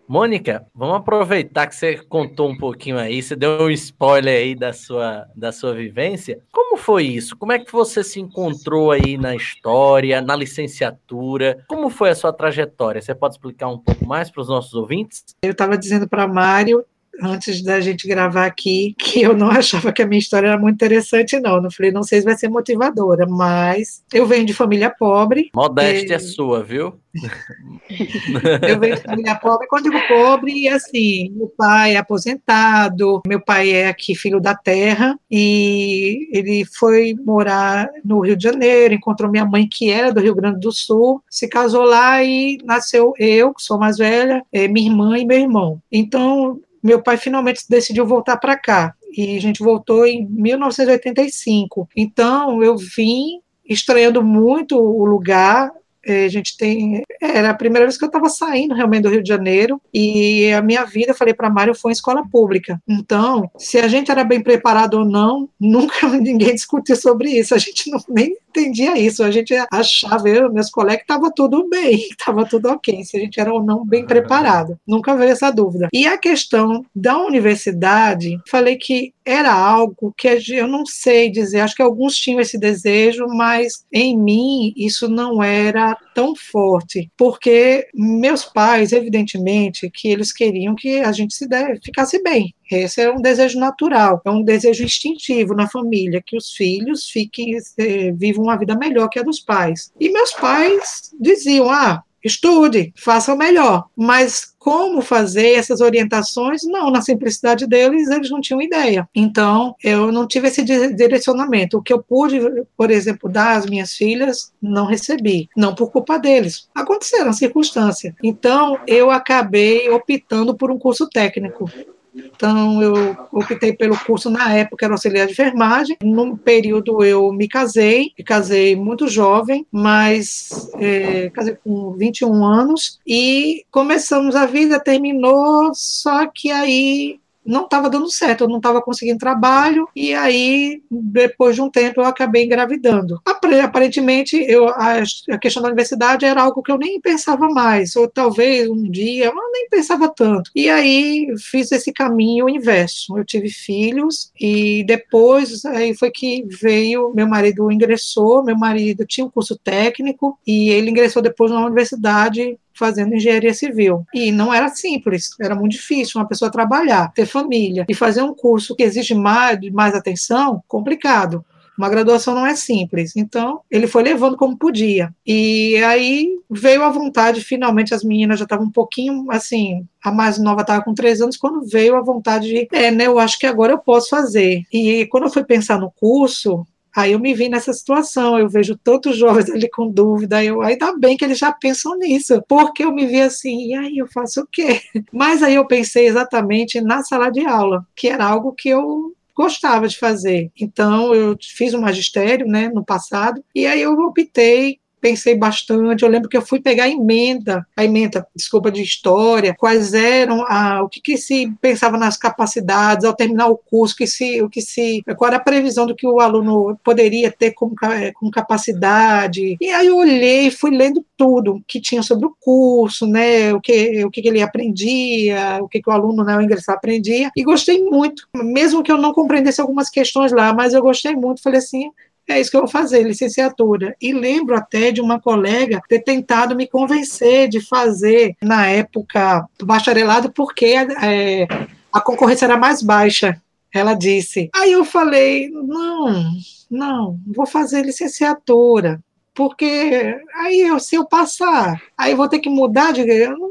Mônica, 0.07 0.67
vamos 0.75 0.97
aproveitar 0.97 1.67
que 1.67 1.75
você 1.75 1.97
contou 1.97 2.51
um 2.51 2.57
pouquinho 2.57 2.99
aí, 2.99 3.23
você 3.23 3.35
deu 3.35 3.63
um 3.63 3.71
spoiler 3.71 4.39
aí 4.39 4.55
da 4.55 4.73
sua, 4.73 5.27
da 5.35 5.51
sua 5.51 5.73
vivência. 5.73 6.41
Como 6.53 6.77
foi 6.77 7.05
isso? 7.05 7.35
Como 7.37 7.53
é 7.53 7.59
que 7.59 7.73
você 7.73 8.05
se 8.05 8.21
encontrou 8.21 8.91
aí 8.91 9.17
na 9.17 9.35
história, 9.35 10.21
na 10.21 10.37
licenciatura? 10.37 11.65
Como 11.67 11.89
foi 11.89 12.11
a 12.11 12.15
sua 12.15 12.33
trajetória? 12.33 13.01
Você 13.01 13.15
pode 13.15 13.37
explicar 13.37 13.69
um 13.69 13.79
pouco 13.79 14.07
mais 14.07 14.31
para 14.31 14.43
os 14.43 14.49
nossos 14.49 14.75
ouvintes? 14.75 15.25
Eu 15.43 15.53
estava 15.53 15.79
dizendo 15.79 16.07
para 16.07 16.29
Mário 16.29 16.85
antes 17.23 17.63
da 17.63 17.81
gente 17.81 18.07
gravar 18.07 18.47
aqui, 18.47 18.95
que 18.99 19.23
eu 19.23 19.37
não 19.37 19.49
achava 19.51 19.93
que 19.93 20.03
a 20.03 20.07
minha 20.07 20.19
história 20.19 20.49
era 20.49 20.59
muito 20.59 20.75
interessante, 20.75 21.39
não. 21.41 21.63
Eu 21.63 21.71
falei, 21.71 21.93
não 21.93 22.03
sei 22.03 22.21
se 22.21 22.25
vai 22.25 22.37
ser 22.37 22.49
motivadora, 22.49 23.27
mas 23.27 24.03
eu 24.13 24.27
venho 24.27 24.47
de 24.47 24.55
família 24.55 24.91
pobre. 24.91 25.51
Modéstia 25.55 26.17
é, 26.17 26.19
sua, 26.19 26.63
viu? 26.63 26.99
eu 28.69 28.79
venho 28.81 28.97
de 28.97 29.03
família 29.03 29.35
pobre. 29.37 29.67
Quando 29.69 29.85
digo 29.85 29.99
pobre, 30.09 30.69
assim, 30.69 31.31
meu 31.31 31.49
pai 31.57 31.95
é 31.95 31.99
aposentado, 31.99 33.23
meu 33.27 33.41
pai 33.41 33.71
é 33.71 33.89
aqui 33.89 34.15
filho 34.15 34.41
da 34.41 34.55
terra, 34.55 35.19
e 35.31 36.29
ele 36.33 36.65
foi 36.65 37.15
morar 37.25 37.89
no 38.05 38.21
Rio 38.21 38.37
de 38.37 38.45
Janeiro, 38.45 38.95
encontrou 38.95 39.31
minha 39.31 39.45
mãe, 39.45 39.69
que 39.69 39.91
era 39.91 40.13
do 40.13 40.21
Rio 40.21 40.35
Grande 40.35 40.61
do 40.61 40.73
Sul, 40.73 41.23
se 41.31 41.49
casou 41.49 41.85
lá 41.85 42.23
e 42.23 42.59
nasceu 42.65 43.13
eu, 43.19 43.53
que 43.55 43.63
sou 43.63 43.79
mais 43.79 43.99
velha, 43.99 44.45
é, 44.53 44.67
minha 44.69 44.91
irmã 44.91 45.19
e 45.19 45.25
meu 45.25 45.39
irmão. 45.39 45.81
Então, 45.91 46.61
meu 46.85 47.03
pai 47.03 47.17
finalmente 47.17 47.65
decidiu 47.69 48.07
voltar 48.07 48.37
para 48.37 48.57
cá. 48.57 48.95
E 49.17 49.37
a 49.37 49.41
gente 49.41 49.63
voltou 49.63 50.07
em 50.07 50.27
1985. 50.29 51.89
Então, 51.97 52.63
eu 52.63 52.77
vim 52.77 53.41
estranhando 53.65 54.23
muito 54.23 54.77
o 54.79 55.07
lugar, 55.07 55.71
eh, 56.07 56.27
a 56.27 56.29
gente 56.29 56.57
tem. 56.57 57.03
Era 57.21 57.51
a 57.51 57.55
primeira 57.55 57.87
vez 57.87 57.97
que 57.97 58.05
eu 58.05 58.09
estava 58.09 58.29
saindo 58.29 58.75
realmente 58.75 59.05
do 59.05 59.09
Rio 59.09 59.23
de 59.23 59.29
Janeiro 59.29 59.81
e 59.93 60.53
a 60.53 60.61
minha 60.61 60.85
vida, 60.85 61.13
eu 61.13 61.17
falei 61.17 61.33
para 61.33 61.49
Mário, 61.49 61.75
foi 61.75 61.93
em 61.93 61.95
escola 61.95 62.23
pública. 62.31 62.81
Então, 62.87 63.51
se 63.57 63.79
a 63.79 63.89
gente 63.89 64.11
era 64.11 64.23
bem 64.23 64.43
preparado 64.43 64.99
ou 64.99 65.05
não, 65.05 65.49
nunca 65.59 66.09
ninguém 66.19 66.55
discutiu 66.55 66.97
sobre 66.97 67.31
isso. 67.31 67.55
A 67.55 67.59
gente 67.59 67.91
não, 67.91 67.99
nem 68.09 68.37
entendia 68.55 68.99
isso. 68.99 69.23
A 69.23 69.31
gente 69.31 69.55
achava, 69.73 70.29
eu, 70.29 70.53
meus 70.53 70.71
colegas, 70.71 71.03
estava 71.03 71.31
tudo 71.35 71.69
bem, 71.69 72.09
estava 72.11 72.45
tudo 72.45 72.69
ok, 72.71 73.05
se 73.05 73.17
a 73.17 73.21
gente 73.21 73.41
era 73.41 73.53
ou 73.53 73.63
não 73.63 73.85
bem 73.85 74.07
preparado. 74.07 74.79
Nunca 74.87 75.17
veio 75.17 75.33
essa 75.33 75.51
dúvida. 75.51 75.89
E 75.93 76.07
a 76.07 76.17
questão 76.17 76.85
da 76.95 77.19
universidade, 77.19 78.39
falei 78.49 78.77
que 78.77 79.13
era 79.25 79.53
algo 79.53 80.13
que 80.17 80.29
eu 80.51 80.69
não 80.69 80.85
sei 80.85 81.31
dizer, 81.31 81.61
acho 81.61 81.75
que 81.75 81.83
alguns 81.83 82.17
tinham 82.17 82.41
esse 82.41 82.59
desejo, 82.59 83.27
mas 83.29 83.85
em 83.93 84.19
mim 84.19 84.73
isso 84.77 85.09
não 85.09 85.43
era 85.43 85.97
tão 86.15 86.35
forte, 86.35 87.11
porque 87.17 87.89
meus 87.95 88.45
pais, 88.45 88.93
evidentemente, 88.93 89.91
que 89.91 90.09
eles 90.09 90.33
queriam 90.33 90.75
que 90.75 91.01
a 91.01 91.13
gente 91.13 91.35
se 91.35 91.49
der, 91.49 91.79
ficasse 91.83 92.23
bem. 92.23 92.55
Esse 92.71 93.03
é 93.03 93.11
um 93.11 93.21
desejo 93.21 93.59
natural, 93.59 94.23
é 94.25 94.31
um 94.31 94.43
desejo 94.43 94.85
instintivo 94.85 95.55
na 95.55 95.69
família, 95.69 96.23
que 96.25 96.37
os 96.37 96.53
filhos 96.53 97.09
fiquem, 97.11 97.57
eh, 97.79 98.13
vivam 98.13 98.45
uma 98.45 98.57
vida 98.57 98.77
melhor 98.77 99.09
que 99.09 99.19
a 99.19 99.23
dos 99.23 99.41
pais. 99.41 99.93
E 100.01 100.11
meus 100.11 100.33
pais 100.33 101.11
diziam: 101.21 101.71
ah, 101.71 102.03
estude, 102.25 102.93
faça 102.97 103.33
o 103.33 103.39
melhor. 103.39 103.85
Mas 103.97 104.55
como 104.59 105.03
fazer 105.03 105.53
essas 105.53 105.83
orientações? 105.83 106.63
Não, 106.65 106.91
na 106.91 107.03
simplicidade 107.03 107.67
deles, 107.67 108.09
eles 108.09 108.31
não 108.31 108.41
tinham 108.41 108.63
ideia. 108.63 109.07
Então, 109.15 109.77
eu 109.85 110.11
não 110.11 110.27
tive 110.27 110.49
esse 110.49 110.65
direcionamento. 110.65 111.77
O 111.77 111.83
que 111.83 111.93
eu 111.93 112.03
pude, 112.03 112.41
por 112.75 112.91
exemplo, 112.91 113.31
dar 113.31 113.59
às 113.59 113.67
minhas 113.67 113.93
filhas, 113.93 114.53
não 114.63 114.87
recebi. 114.87 115.51
Não 115.55 115.75
por 115.75 115.91
culpa 115.91 116.19
deles. 116.19 116.69
Aconteceram 116.75 117.33
circunstâncias. 117.33 118.15
Então, 118.23 118.79
eu 118.87 119.11
acabei 119.11 119.91
optando 119.91 120.55
por 120.57 120.71
um 120.71 120.79
curso 120.79 121.07
técnico. 121.09 121.71
Então, 122.15 122.81
eu 122.83 123.17
optei 123.33 123.73
pelo 123.73 123.99
curso 123.99 124.31
na 124.31 124.53
época, 124.55 124.85
era 124.85 124.95
auxiliar 124.95 125.27
de 125.27 125.33
enfermagem. 125.33 125.97
Num 126.03 126.37
período, 126.37 127.05
eu 127.05 127.33
me 127.33 127.49
casei, 127.49 128.13
me 128.17 128.25
casei 128.25 128.77
muito 128.77 129.09
jovem, 129.09 129.67
mas 129.71 130.71
é, 130.79 131.31
casei 131.31 131.57
com 131.63 131.93
21 131.93 132.45
anos, 132.45 133.01
e 133.07 133.65
começamos 133.71 134.37
a 134.37 134.47
vida, 134.47 134.79
terminou, 134.79 135.73
só 135.75 136.27
que 136.27 136.51
aí 136.51 137.19
não 137.45 137.65
estava 137.65 137.91
dando 137.91 138.11
certo, 138.11 138.45
eu 138.45 138.49
não 138.49 138.57
estava 138.57 138.81
conseguindo 138.81 139.19
trabalho, 139.19 139.89
e 139.95 140.15
aí, 140.15 140.83
depois 140.91 141.55
de 141.55 141.63
um 141.63 141.71
tempo, 141.71 142.01
eu 142.01 142.05
acabei 142.05 142.45
engravidando. 142.45 143.21
Aparentemente, 143.63 144.37
eu, 144.37 144.69
a, 144.69 145.03
questão 145.41 145.63
da 145.63 145.69
universidade 145.69 146.25
era 146.25 146.43
algo 146.43 146.63
que 146.63 146.73
eu 146.73 146.79
nem 146.79 147.01
pensava 147.01 147.49
mais, 147.49 147.95
ou 147.97 148.09
talvez 148.09 148.69
um 148.69 148.91
dia, 148.91 149.27
eu 149.27 149.53
nem 149.53 149.69
pensava 149.69 150.09
tanto. 150.09 150.51
E 150.55 150.69
aí, 150.69 151.27
fiz 151.39 151.71
esse 151.73 151.93
caminho 151.93 152.49
inverso. 152.49 153.17
Eu 153.19 153.25
tive 153.25 153.51
filhos, 153.51 154.33
e 154.41 154.85
depois, 154.85 155.65
aí 155.65 155.95
foi 155.95 156.11
que 156.11 156.45
veio, 156.61 157.13
meu 157.15 157.29
marido 157.29 157.71
ingressou, 157.71 158.43
meu 158.43 158.57
marido 158.57 159.07
tinha 159.07 159.27
um 159.27 159.31
curso 159.31 159.57
técnico, 159.57 160.39
e 160.47 160.71
ele 160.71 160.91
ingressou 160.91 161.23
depois 161.23 161.51
na 161.51 161.65
universidade 161.65 162.59
fazendo 162.75 163.15
engenharia 163.15 163.55
civil. 163.55 164.05
E 164.13 164.31
não 164.31 164.53
era 164.53 164.69
simples, 164.69 165.31
era 165.41 165.55
muito 165.55 165.73
difícil 165.73 166.21
uma 166.21 166.29
pessoa 166.29 166.51
trabalhar, 166.51 167.13
ter 167.13 167.27
família 167.27 167.85
e 167.89 167.95
fazer 167.95 168.23
um 168.23 168.35
curso 168.35 168.75
que 168.75 168.83
exige 168.83 169.15
mais, 169.15 169.59
mais 169.71 169.95
atenção, 169.95 170.63
complicado. 170.69 171.45
Uma 171.77 171.89
graduação 171.89 172.35
não 172.35 172.47
é 172.47 172.55
simples. 172.55 173.17
Então, 173.17 173.61
ele 173.71 173.87
foi 173.87 174.03
levando 174.03 174.37
como 174.37 174.57
podia. 174.57 175.13
E 175.27 175.77
aí 175.85 176.39
veio 176.49 176.85
a 176.85 176.89
vontade, 176.89 177.41
finalmente 177.41 177.93
as 177.93 178.05
meninas 178.05 178.39
já 178.39 178.45
estavam 178.45 178.67
um 178.67 178.71
pouquinho 178.71 179.27
assim, 179.31 179.85
a 180.03 180.13
mais 180.13 180.39
nova 180.39 180.61
estava 180.61 180.85
com 180.85 180.95
três 180.95 181.21
anos, 181.21 181.37
quando 181.37 181.67
veio 181.67 181.97
a 181.97 182.03
vontade 182.03 182.49
de, 182.49 182.69
é, 182.73 182.91
né, 182.91 183.07
eu 183.07 183.19
acho 183.19 183.39
que 183.39 183.47
agora 183.47 183.73
eu 183.73 183.79
posso 183.79 184.09
fazer. 184.09 184.63
E 184.73 185.07
quando 185.07 185.25
eu 185.25 185.31
fui 185.31 185.45
pensar 185.45 185.79
no 185.79 185.91
curso, 185.91 186.65
Aí 186.95 187.13
eu 187.13 187.19
me 187.19 187.35
vi 187.35 187.49
nessa 187.49 187.73
situação, 187.73 188.39
eu 188.39 188.49
vejo 188.49 188.77
tantos 188.77 189.17
jovens 189.17 189.49
ali 189.51 189.69
com 189.69 189.91
dúvida, 189.91 190.43
eu 190.45 190.63
ainda 190.63 190.97
bem 190.97 191.17
que 191.17 191.25
eles 191.25 191.39
já 191.39 191.53
pensam 191.53 191.97
nisso, 191.99 192.43
porque 192.49 192.85
eu 192.85 192.93
me 192.93 193.07
vi 193.07 193.21
assim, 193.21 193.69
e 193.69 193.75
aí 193.75 193.99
eu 193.99 194.07
faço 194.07 194.43
o 194.43 194.47
quê? 194.47 194.81
Mas 195.13 195.43
aí 195.43 195.57
eu 195.57 195.67
pensei 195.67 196.07
exatamente 196.07 196.81
na 196.81 197.03
sala 197.03 197.31
de 197.31 197.45
aula, 197.45 197.87
que 197.97 198.09
era 198.09 198.25
algo 198.25 198.53
que 198.53 198.69
eu 198.69 199.15
gostava 199.35 199.89
de 199.89 199.99
fazer. 199.99 200.51
Então 200.59 201.13
eu 201.13 201.37
fiz 201.41 201.75
o 201.75 201.79
um 201.79 201.81
magistério, 201.81 202.47
né, 202.47 202.69
no 202.69 202.85
passado, 202.85 203.45
e 203.55 203.67
aí 203.67 203.83
eu 203.83 203.93
optei 203.93 204.79
pensei 205.05 205.37
bastante. 205.37 206.03
Eu 206.03 206.09
lembro 206.09 206.31
que 206.31 206.37
eu 206.37 206.41
fui 206.41 206.63
pegar 206.63 206.85
a 206.85 206.89
emenda, 206.89 207.67
a 207.77 207.85
emenda, 207.85 208.27
desculpa, 208.35 208.73
de 208.73 208.81
história, 208.81 209.55
quais 209.55 209.93
eram 209.93 210.47
a, 210.49 210.83
o 210.83 210.89
que, 210.89 210.99
que 210.99 211.19
se 211.19 211.53
pensava 211.61 211.99
nas 211.99 212.17
capacidades 212.17 213.05
ao 213.05 213.15
terminar 213.15 213.49
o 213.49 213.59
curso, 213.59 213.95
que 213.95 214.07
se, 214.07 214.41
o 214.41 214.49
que 214.49 214.63
se, 214.63 215.03
qual 215.19 215.29
era 215.29 215.37
a 215.37 215.45
previsão 215.45 215.85
do 215.85 215.95
que 215.95 216.07
o 216.07 216.21
aluno 216.21 216.81
poderia 216.83 217.31
ter 217.31 217.51
como, 217.51 217.75
como 218.15 218.31
capacidade. 218.31 219.59
E 219.61 219.69
aí 219.69 219.89
eu 219.89 219.99
olhei, 219.99 220.51
fui 220.51 220.71
lendo 220.71 221.05
tudo 221.19 221.63
que 221.69 221.83
tinha 221.83 222.03
sobre 222.03 222.25
o 222.25 222.35
curso, 222.41 223.07
né, 223.07 223.53
o 223.53 223.61
que, 223.61 224.03
o 224.07 224.11
que 224.11 224.27
ele 224.27 224.41
aprendia, 224.41 225.59
o 225.61 225.69
que, 225.69 225.83
que 225.83 225.91
o 225.91 225.93
aluno, 225.93 226.25
né, 226.25 226.35
o 226.35 226.41
ingressar 226.41 226.77
aprendia, 226.77 227.31
e 227.37 227.45
gostei 227.45 227.85
muito, 227.85 228.27
mesmo 228.35 228.83
que 228.83 228.91
eu 228.91 228.97
não 228.97 229.13
compreendesse 229.13 229.61
algumas 229.61 229.91
questões 229.91 230.33
lá, 230.33 230.55
mas 230.55 230.73
eu 230.73 230.81
gostei 230.81 231.15
muito, 231.15 231.43
falei 231.43 231.59
assim, 231.59 231.91
é 232.29 232.41
isso 232.41 232.51
que 232.51 232.57
eu 232.57 232.63
vou 232.63 232.71
fazer, 232.71 233.03
licenciatura. 233.03 233.95
E 234.01 234.13
lembro 234.13 234.57
até 234.57 234.91
de 234.91 235.01
uma 235.01 235.21
colega 235.21 235.81
ter 235.89 236.01
tentado 236.01 236.57
me 236.57 236.67
convencer 236.67 237.49
de 237.49 237.61
fazer, 237.61 238.37
na 238.43 238.67
época, 238.67 239.47
bacharelado, 239.63 240.33
porque 240.33 240.75
é, 241.03 241.47
a 241.93 242.01
concorrência 242.01 242.47
era 242.47 242.57
mais 242.57 242.83
baixa. 242.83 243.41
Ela 243.73 243.95
disse. 243.95 244.49
Aí 244.55 244.73
eu 244.73 244.85
falei: 244.85 245.51
não, 245.51 246.33
não, 246.71 247.19
vou 247.27 247.47
fazer 247.47 247.83
licenciatura 247.83 249.01
porque 249.35 250.17
aí 250.37 250.61
eu, 250.61 250.79
se 250.79 250.95
eu 250.95 251.05
passar, 251.05 251.83
aí 251.99 252.15
vou 252.15 252.29
ter 252.29 252.39
que 252.39 252.49
mudar 252.49 252.93
de. 252.93 253.05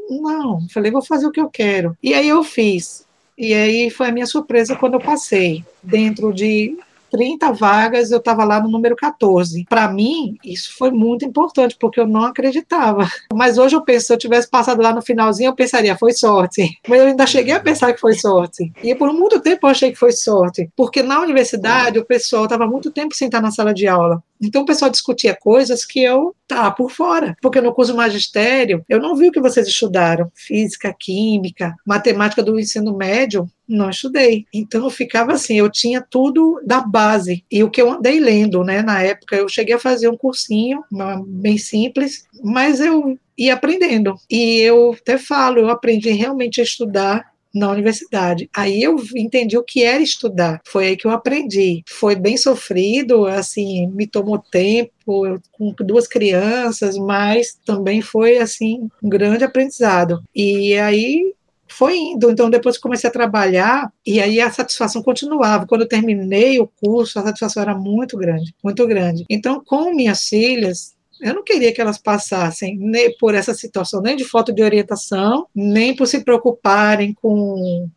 Não, 0.09 0.65
falei, 0.73 0.89
vou 0.89 1.03
fazer 1.03 1.27
o 1.27 1.31
que 1.31 1.41
eu 1.41 1.49
quero. 1.49 1.95
E 2.01 2.13
aí 2.13 2.29
eu 2.29 2.41
fiz. 2.43 3.05
E 3.37 3.53
aí 3.53 3.89
foi 3.89 4.07
a 4.07 4.11
minha 4.11 4.25
surpresa 4.25 4.77
quando 4.77 4.93
eu 4.93 5.01
passei. 5.01 5.63
Dentro 5.81 6.31
de 6.31 6.77
30 7.13 7.51
vagas, 7.51 8.09
eu 8.09 8.17
estava 8.17 8.43
lá 8.43 8.59
no 8.59 8.67
número 8.67 8.95
14. 8.95 9.65
Para 9.69 9.87
mim, 9.87 10.35
isso 10.43 10.75
foi 10.75 10.89
muito 10.89 11.23
importante, 11.23 11.77
porque 11.79 11.99
eu 11.99 12.07
não 12.07 12.23
acreditava. 12.23 13.07
Mas 13.31 13.59
hoje 13.59 13.75
eu 13.75 13.83
penso, 13.83 14.07
se 14.07 14.13
eu 14.13 14.17
tivesse 14.17 14.49
passado 14.49 14.81
lá 14.81 14.91
no 14.91 15.01
finalzinho, 15.01 15.49
eu 15.49 15.55
pensaria, 15.55 15.95
foi 15.95 16.11
sorte. 16.11 16.75
Mas 16.89 16.99
eu 16.99 17.05
ainda 17.05 17.27
cheguei 17.27 17.53
a 17.53 17.59
pensar 17.59 17.93
que 17.93 18.01
foi 18.01 18.15
sorte. 18.15 18.73
E 18.83 18.95
por 18.95 19.13
muito 19.13 19.39
tempo 19.39 19.67
eu 19.67 19.69
achei 19.69 19.91
que 19.91 19.97
foi 19.97 20.11
sorte, 20.11 20.67
porque 20.75 21.03
na 21.03 21.21
universidade 21.21 21.99
o 21.99 22.05
pessoal 22.05 22.45
estava 22.45 22.65
muito 22.65 22.89
tempo 22.89 23.13
sem 23.13 23.27
estar 23.27 23.41
na 23.41 23.51
sala 23.51 23.75
de 23.75 23.87
aula. 23.87 24.23
Então 24.43 24.63
o 24.63 24.65
pessoal 24.65 24.91
discutia 24.91 25.35
coisas 25.35 25.85
que 25.85 26.03
eu 26.03 26.35
estava 26.41 26.71
por 26.71 26.91
fora, 26.91 27.35
porque 27.41 27.61
no 27.61 27.73
curso 27.73 27.95
magistério 27.95 28.83
eu 28.89 28.99
não 28.99 29.15
vi 29.15 29.29
o 29.29 29.31
que 29.31 29.39
vocês 29.39 29.67
estudaram, 29.67 30.31
física, 30.35 30.93
química, 30.97 31.73
matemática 31.85 32.43
do 32.43 32.59
ensino 32.59 32.95
médio, 32.95 33.49
não 33.67 33.89
estudei. 33.89 34.45
Então 34.53 34.83
eu 34.83 34.89
ficava 34.89 35.33
assim, 35.33 35.55
eu 35.55 35.69
tinha 35.69 36.01
tudo 36.01 36.61
da 36.65 36.81
base. 36.81 37.43
E 37.49 37.63
o 37.63 37.69
que 37.69 37.81
eu 37.81 37.91
andei 37.91 38.19
lendo, 38.19 38.63
né, 38.63 38.81
na 38.81 39.01
época, 39.01 39.35
eu 39.35 39.47
cheguei 39.47 39.75
a 39.75 39.79
fazer 39.79 40.09
um 40.09 40.17
cursinho, 40.17 40.83
bem 41.25 41.57
simples, 41.57 42.25
mas 42.43 42.79
eu 42.79 43.17
ia 43.37 43.53
aprendendo. 43.53 44.15
E 44.29 44.59
eu 44.59 44.95
até 44.99 45.17
falo, 45.17 45.59
eu 45.59 45.69
aprendi 45.69 46.11
realmente 46.11 46.59
a 46.61 46.63
estudar 46.63 47.32
na 47.53 47.69
universidade. 47.69 48.49
Aí 48.53 48.81
eu 48.81 48.95
entendi 49.15 49.57
o 49.57 49.63
que 49.63 49.83
era 49.83 50.01
estudar. 50.01 50.61
Foi 50.65 50.87
aí 50.87 50.97
que 50.97 51.05
eu 51.05 51.11
aprendi. 51.11 51.83
Foi 51.87 52.15
bem 52.15 52.35
sofrido, 52.35 53.25
assim, 53.25 53.87
me 53.87 54.07
tomou 54.07 54.39
tempo, 54.39 54.91
com 55.51 55.73
duas 55.79 56.07
crianças, 56.07 56.97
mas 56.97 57.57
também 57.65 58.01
foi 58.01 58.37
assim 58.37 58.89
um 59.01 59.09
grande 59.09 59.43
aprendizado. 59.43 60.23
E 60.35 60.73
aí 60.75 61.33
foi 61.67 61.97
indo. 61.97 62.29
Então, 62.29 62.49
depois 62.49 62.75
que 62.77 62.83
comecei 62.83 63.09
a 63.09 63.13
trabalhar, 63.13 63.91
e 64.05 64.21
aí 64.21 64.39
a 64.39 64.51
satisfação 64.51 65.01
continuava. 65.01 65.65
Quando 65.65 65.81
eu 65.81 65.87
terminei 65.87 66.59
o 66.59 66.67
curso, 66.67 67.19
a 67.19 67.23
satisfação 67.23 67.63
era 67.63 67.75
muito 67.75 68.17
grande, 68.17 68.53
muito 68.63 68.85
grande. 68.87 69.25
Então, 69.29 69.61
com 69.63 69.93
minhas 69.93 70.23
filhas, 70.23 70.92
eu 71.23 71.33
não 71.33 71.43
queria 71.43 71.73
que 71.73 71.81
elas 71.81 71.97
passassem 71.97 72.77
nem 72.77 73.15
por 73.17 73.33
essa 73.33 73.53
situação, 73.53 74.01
nem 74.01 74.15
de 74.15 74.25
falta 74.25 74.51
de 74.51 74.61
orientação, 74.61 75.47
nem 75.55 75.95
por 75.95 76.05
se 76.05 76.23
preocuparem 76.23 77.13
com 77.13 77.89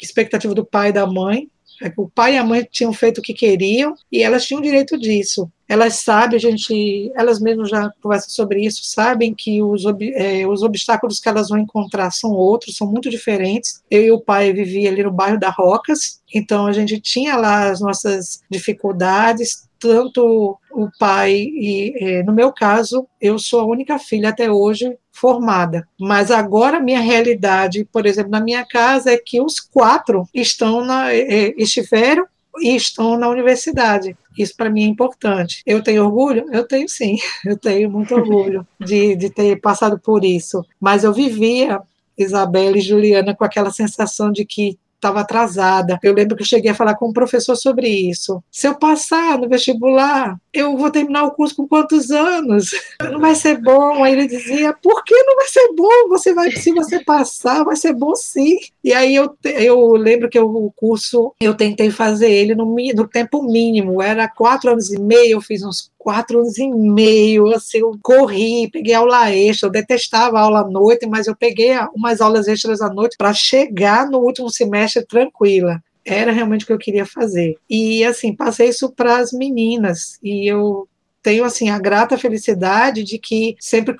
expectativa 0.00 0.54
do 0.54 0.64
pai 0.64 0.90
e 0.90 0.92
da 0.92 1.06
mãe, 1.06 1.48
o 1.96 2.08
pai 2.08 2.34
e 2.34 2.38
a 2.38 2.44
mãe 2.44 2.66
tinham 2.70 2.92
feito 2.92 3.18
o 3.18 3.22
que 3.22 3.34
queriam 3.34 3.94
e 4.10 4.22
elas 4.22 4.44
tinham 4.44 4.60
direito 4.60 4.98
disso. 4.98 5.50
Elas 5.68 5.94
sabem, 5.94 6.36
a 6.36 6.40
gente, 6.40 7.10
elas 7.14 7.40
mesmas 7.40 7.70
já 7.70 7.90
conversam 8.02 8.30
sobre 8.30 8.64
isso, 8.64 8.84
sabem 8.84 9.34
que 9.34 9.62
os, 9.62 9.82
é, 10.14 10.46
os 10.46 10.62
obstáculos 10.62 11.18
que 11.18 11.28
elas 11.28 11.48
vão 11.48 11.58
encontrar 11.58 12.10
são 12.10 12.30
outros, 12.30 12.76
são 12.76 12.86
muito 12.86 13.08
diferentes. 13.08 13.82
Eu 13.90 14.02
e 14.02 14.12
o 14.12 14.20
pai 14.20 14.52
vivia 14.52 14.90
ali 14.90 15.02
no 15.02 15.10
bairro 15.10 15.38
da 15.38 15.48
Rocas, 15.48 16.20
então 16.32 16.66
a 16.66 16.72
gente 16.72 17.00
tinha 17.00 17.36
lá 17.36 17.70
as 17.70 17.80
nossas 17.80 18.42
dificuldades, 18.50 19.68
tanto 19.78 20.58
o 20.70 20.88
pai 20.98 21.32
e, 21.34 21.94
é, 21.98 22.22
no 22.22 22.32
meu 22.32 22.52
caso, 22.52 23.06
eu 23.20 23.38
sou 23.38 23.60
a 23.60 23.66
única 23.66 23.98
filha 23.98 24.30
até 24.30 24.50
hoje 24.50 24.96
formada. 25.24 25.88
Mas 25.98 26.30
agora 26.30 26.78
minha 26.78 27.00
realidade, 27.00 27.88
por 27.90 28.04
exemplo, 28.04 28.30
na 28.30 28.42
minha 28.42 28.62
casa 28.62 29.10
é 29.10 29.16
que 29.16 29.40
os 29.40 29.58
quatro 29.58 30.28
estão 30.34 30.84
na, 30.84 31.14
estiveram 31.14 32.26
e 32.58 32.76
estão 32.76 33.16
na 33.16 33.26
universidade. 33.30 34.14
Isso 34.36 34.54
para 34.54 34.68
mim 34.68 34.84
é 34.84 34.86
importante. 34.86 35.62
Eu 35.64 35.82
tenho 35.82 36.04
orgulho? 36.04 36.44
Eu 36.52 36.68
tenho 36.68 36.86
sim. 36.90 37.16
Eu 37.42 37.56
tenho 37.56 37.90
muito 37.90 38.14
orgulho 38.14 38.66
de, 38.78 39.16
de 39.16 39.30
ter 39.30 39.58
passado 39.62 39.98
por 39.98 40.26
isso. 40.26 40.62
Mas 40.78 41.04
eu 41.04 41.12
vivia 41.14 41.80
Isabela 42.18 42.76
e 42.76 42.82
Juliana 42.82 43.34
com 43.34 43.44
aquela 43.44 43.70
sensação 43.70 44.30
de 44.30 44.44
que 44.44 44.78
estava 45.04 45.20
atrasada. 45.20 45.98
Eu 46.02 46.14
lembro 46.14 46.34
que 46.34 46.42
eu 46.42 46.46
cheguei 46.46 46.70
a 46.70 46.74
falar 46.74 46.94
com 46.94 47.08
um 47.08 47.12
professor 47.12 47.54
sobre 47.54 47.88
isso. 47.88 48.42
Se 48.50 48.66
eu 48.66 48.74
passar 48.74 49.38
no 49.38 49.48
vestibular, 49.48 50.38
eu 50.52 50.76
vou 50.76 50.90
terminar 50.90 51.24
o 51.24 51.32
curso 51.32 51.54
com 51.54 51.68
quantos 51.68 52.10
anos? 52.10 52.70
Não 53.02 53.20
vai 53.20 53.34
ser 53.34 53.60
bom. 53.60 54.02
Aí 54.02 54.12
ele 54.12 54.26
dizia: 54.26 54.72
por 54.82 55.04
que 55.04 55.14
não 55.24 55.36
vai 55.36 55.46
ser 55.46 55.72
bom? 55.74 56.08
Você 56.08 56.32
vai, 56.32 56.50
se 56.52 56.72
você 56.72 57.02
passar, 57.04 57.64
vai 57.64 57.76
ser 57.76 57.92
bom 57.92 58.14
sim. 58.14 58.58
E 58.82 58.92
aí 58.92 59.14
eu, 59.14 59.36
eu 59.44 59.92
lembro 59.92 60.28
que 60.28 60.38
o 60.38 60.72
curso 60.74 61.34
eu 61.40 61.54
tentei 61.54 61.90
fazer 61.90 62.30
ele 62.30 62.54
no, 62.54 62.64
no 62.64 63.08
tempo 63.08 63.42
mínimo, 63.42 64.00
era 64.00 64.28
quatro 64.28 64.70
anos 64.70 64.90
e 64.92 65.00
meio, 65.00 65.32
eu 65.32 65.40
fiz 65.40 65.62
uns 65.62 65.90
quatro 66.04 66.40
anos 66.40 66.58
e 66.58 66.68
meio, 66.68 67.48
assim, 67.54 67.78
eu 67.78 67.98
corri, 68.02 68.68
peguei 68.70 68.92
aula 68.92 69.32
extra, 69.32 69.68
eu 69.68 69.72
detestava 69.72 70.38
aula 70.38 70.60
à 70.60 70.68
noite, 70.68 71.06
mas 71.06 71.26
eu 71.26 71.34
peguei 71.34 71.70
umas 71.94 72.20
aulas 72.20 72.46
extras 72.46 72.82
à 72.82 72.90
noite 72.90 73.16
para 73.16 73.32
chegar 73.32 74.06
no 74.10 74.18
último 74.18 74.50
semestre 74.50 75.04
tranquila 75.06 75.82
era 76.06 76.32
realmente 76.32 76.64
o 76.64 76.66
que 76.66 76.72
eu 76.74 76.78
queria 76.78 77.06
fazer. 77.06 77.56
E 77.68 78.04
assim, 78.04 78.36
passei 78.36 78.68
isso 78.68 78.90
para 78.90 79.16
as 79.16 79.32
meninas 79.32 80.18
e 80.22 80.46
eu 80.46 80.86
tenho 81.24 81.42
assim 81.42 81.70
a 81.70 81.78
grata 81.78 82.18
felicidade 82.18 83.02
de 83.02 83.18
que 83.18 83.56
sempre 83.58 83.96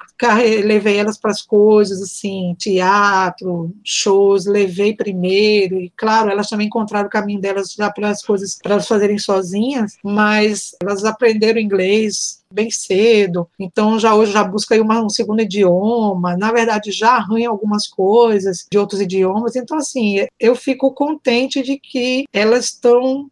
levei 0.63 0.99
elas 0.99 1.17
para 1.17 1.31
as 1.31 1.41
coisas 1.41 2.03
assim, 2.03 2.55
teatro, 2.59 3.75
shows, 3.83 4.45
levei 4.45 4.95
primeiro 4.95 5.81
e 5.81 5.91
claro, 5.97 6.31
elas 6.31 6.51
também 6.51 6.67
encontraram 6.67 7.07
o 7.07 7.11
caminho 7.11 7.41
delas 7.41 7.75
para 7.75 8.11
as 8.11 8.23
coisas 8.23 8.59
para 8.63 8.79
fazerem 8.79 9.19
sozinhas, 9.19 9.97
mas 10.05 10.77
elas 10.83 11.03
aprenderam 11.07 11.59
inglês 11.59 12.45
bem 12.53 12.71
cedo, 12.71 13.49
então 13.59 13.99
já 13.99 14.15
hoje 14.15 14.31
já 14.31 14.45
busca 14.45 14.81
uma, 14.81 15.03
um 15.03 15.09
segundo 15.09 15.41
idioma, 15.41 16.37
na 16.37 16.53
verdade 16.53 16.93
já 16.93 17.17
arranha 17.17 17.49
algumas 17.49 17.89
coisas 17.89 18.67
de 18.71 18.79
outros 18.79 19.01
idiomas, 19.01 19.57
então 19.57 19.79
assim, 19.79 20.25
eu 20.39 20.55
fico 20.55 20.93
contente 20.93 21.63
de 21.63 21.79
que 21.79 22.27
elas 22.33 22.67
estão 22.67 23.29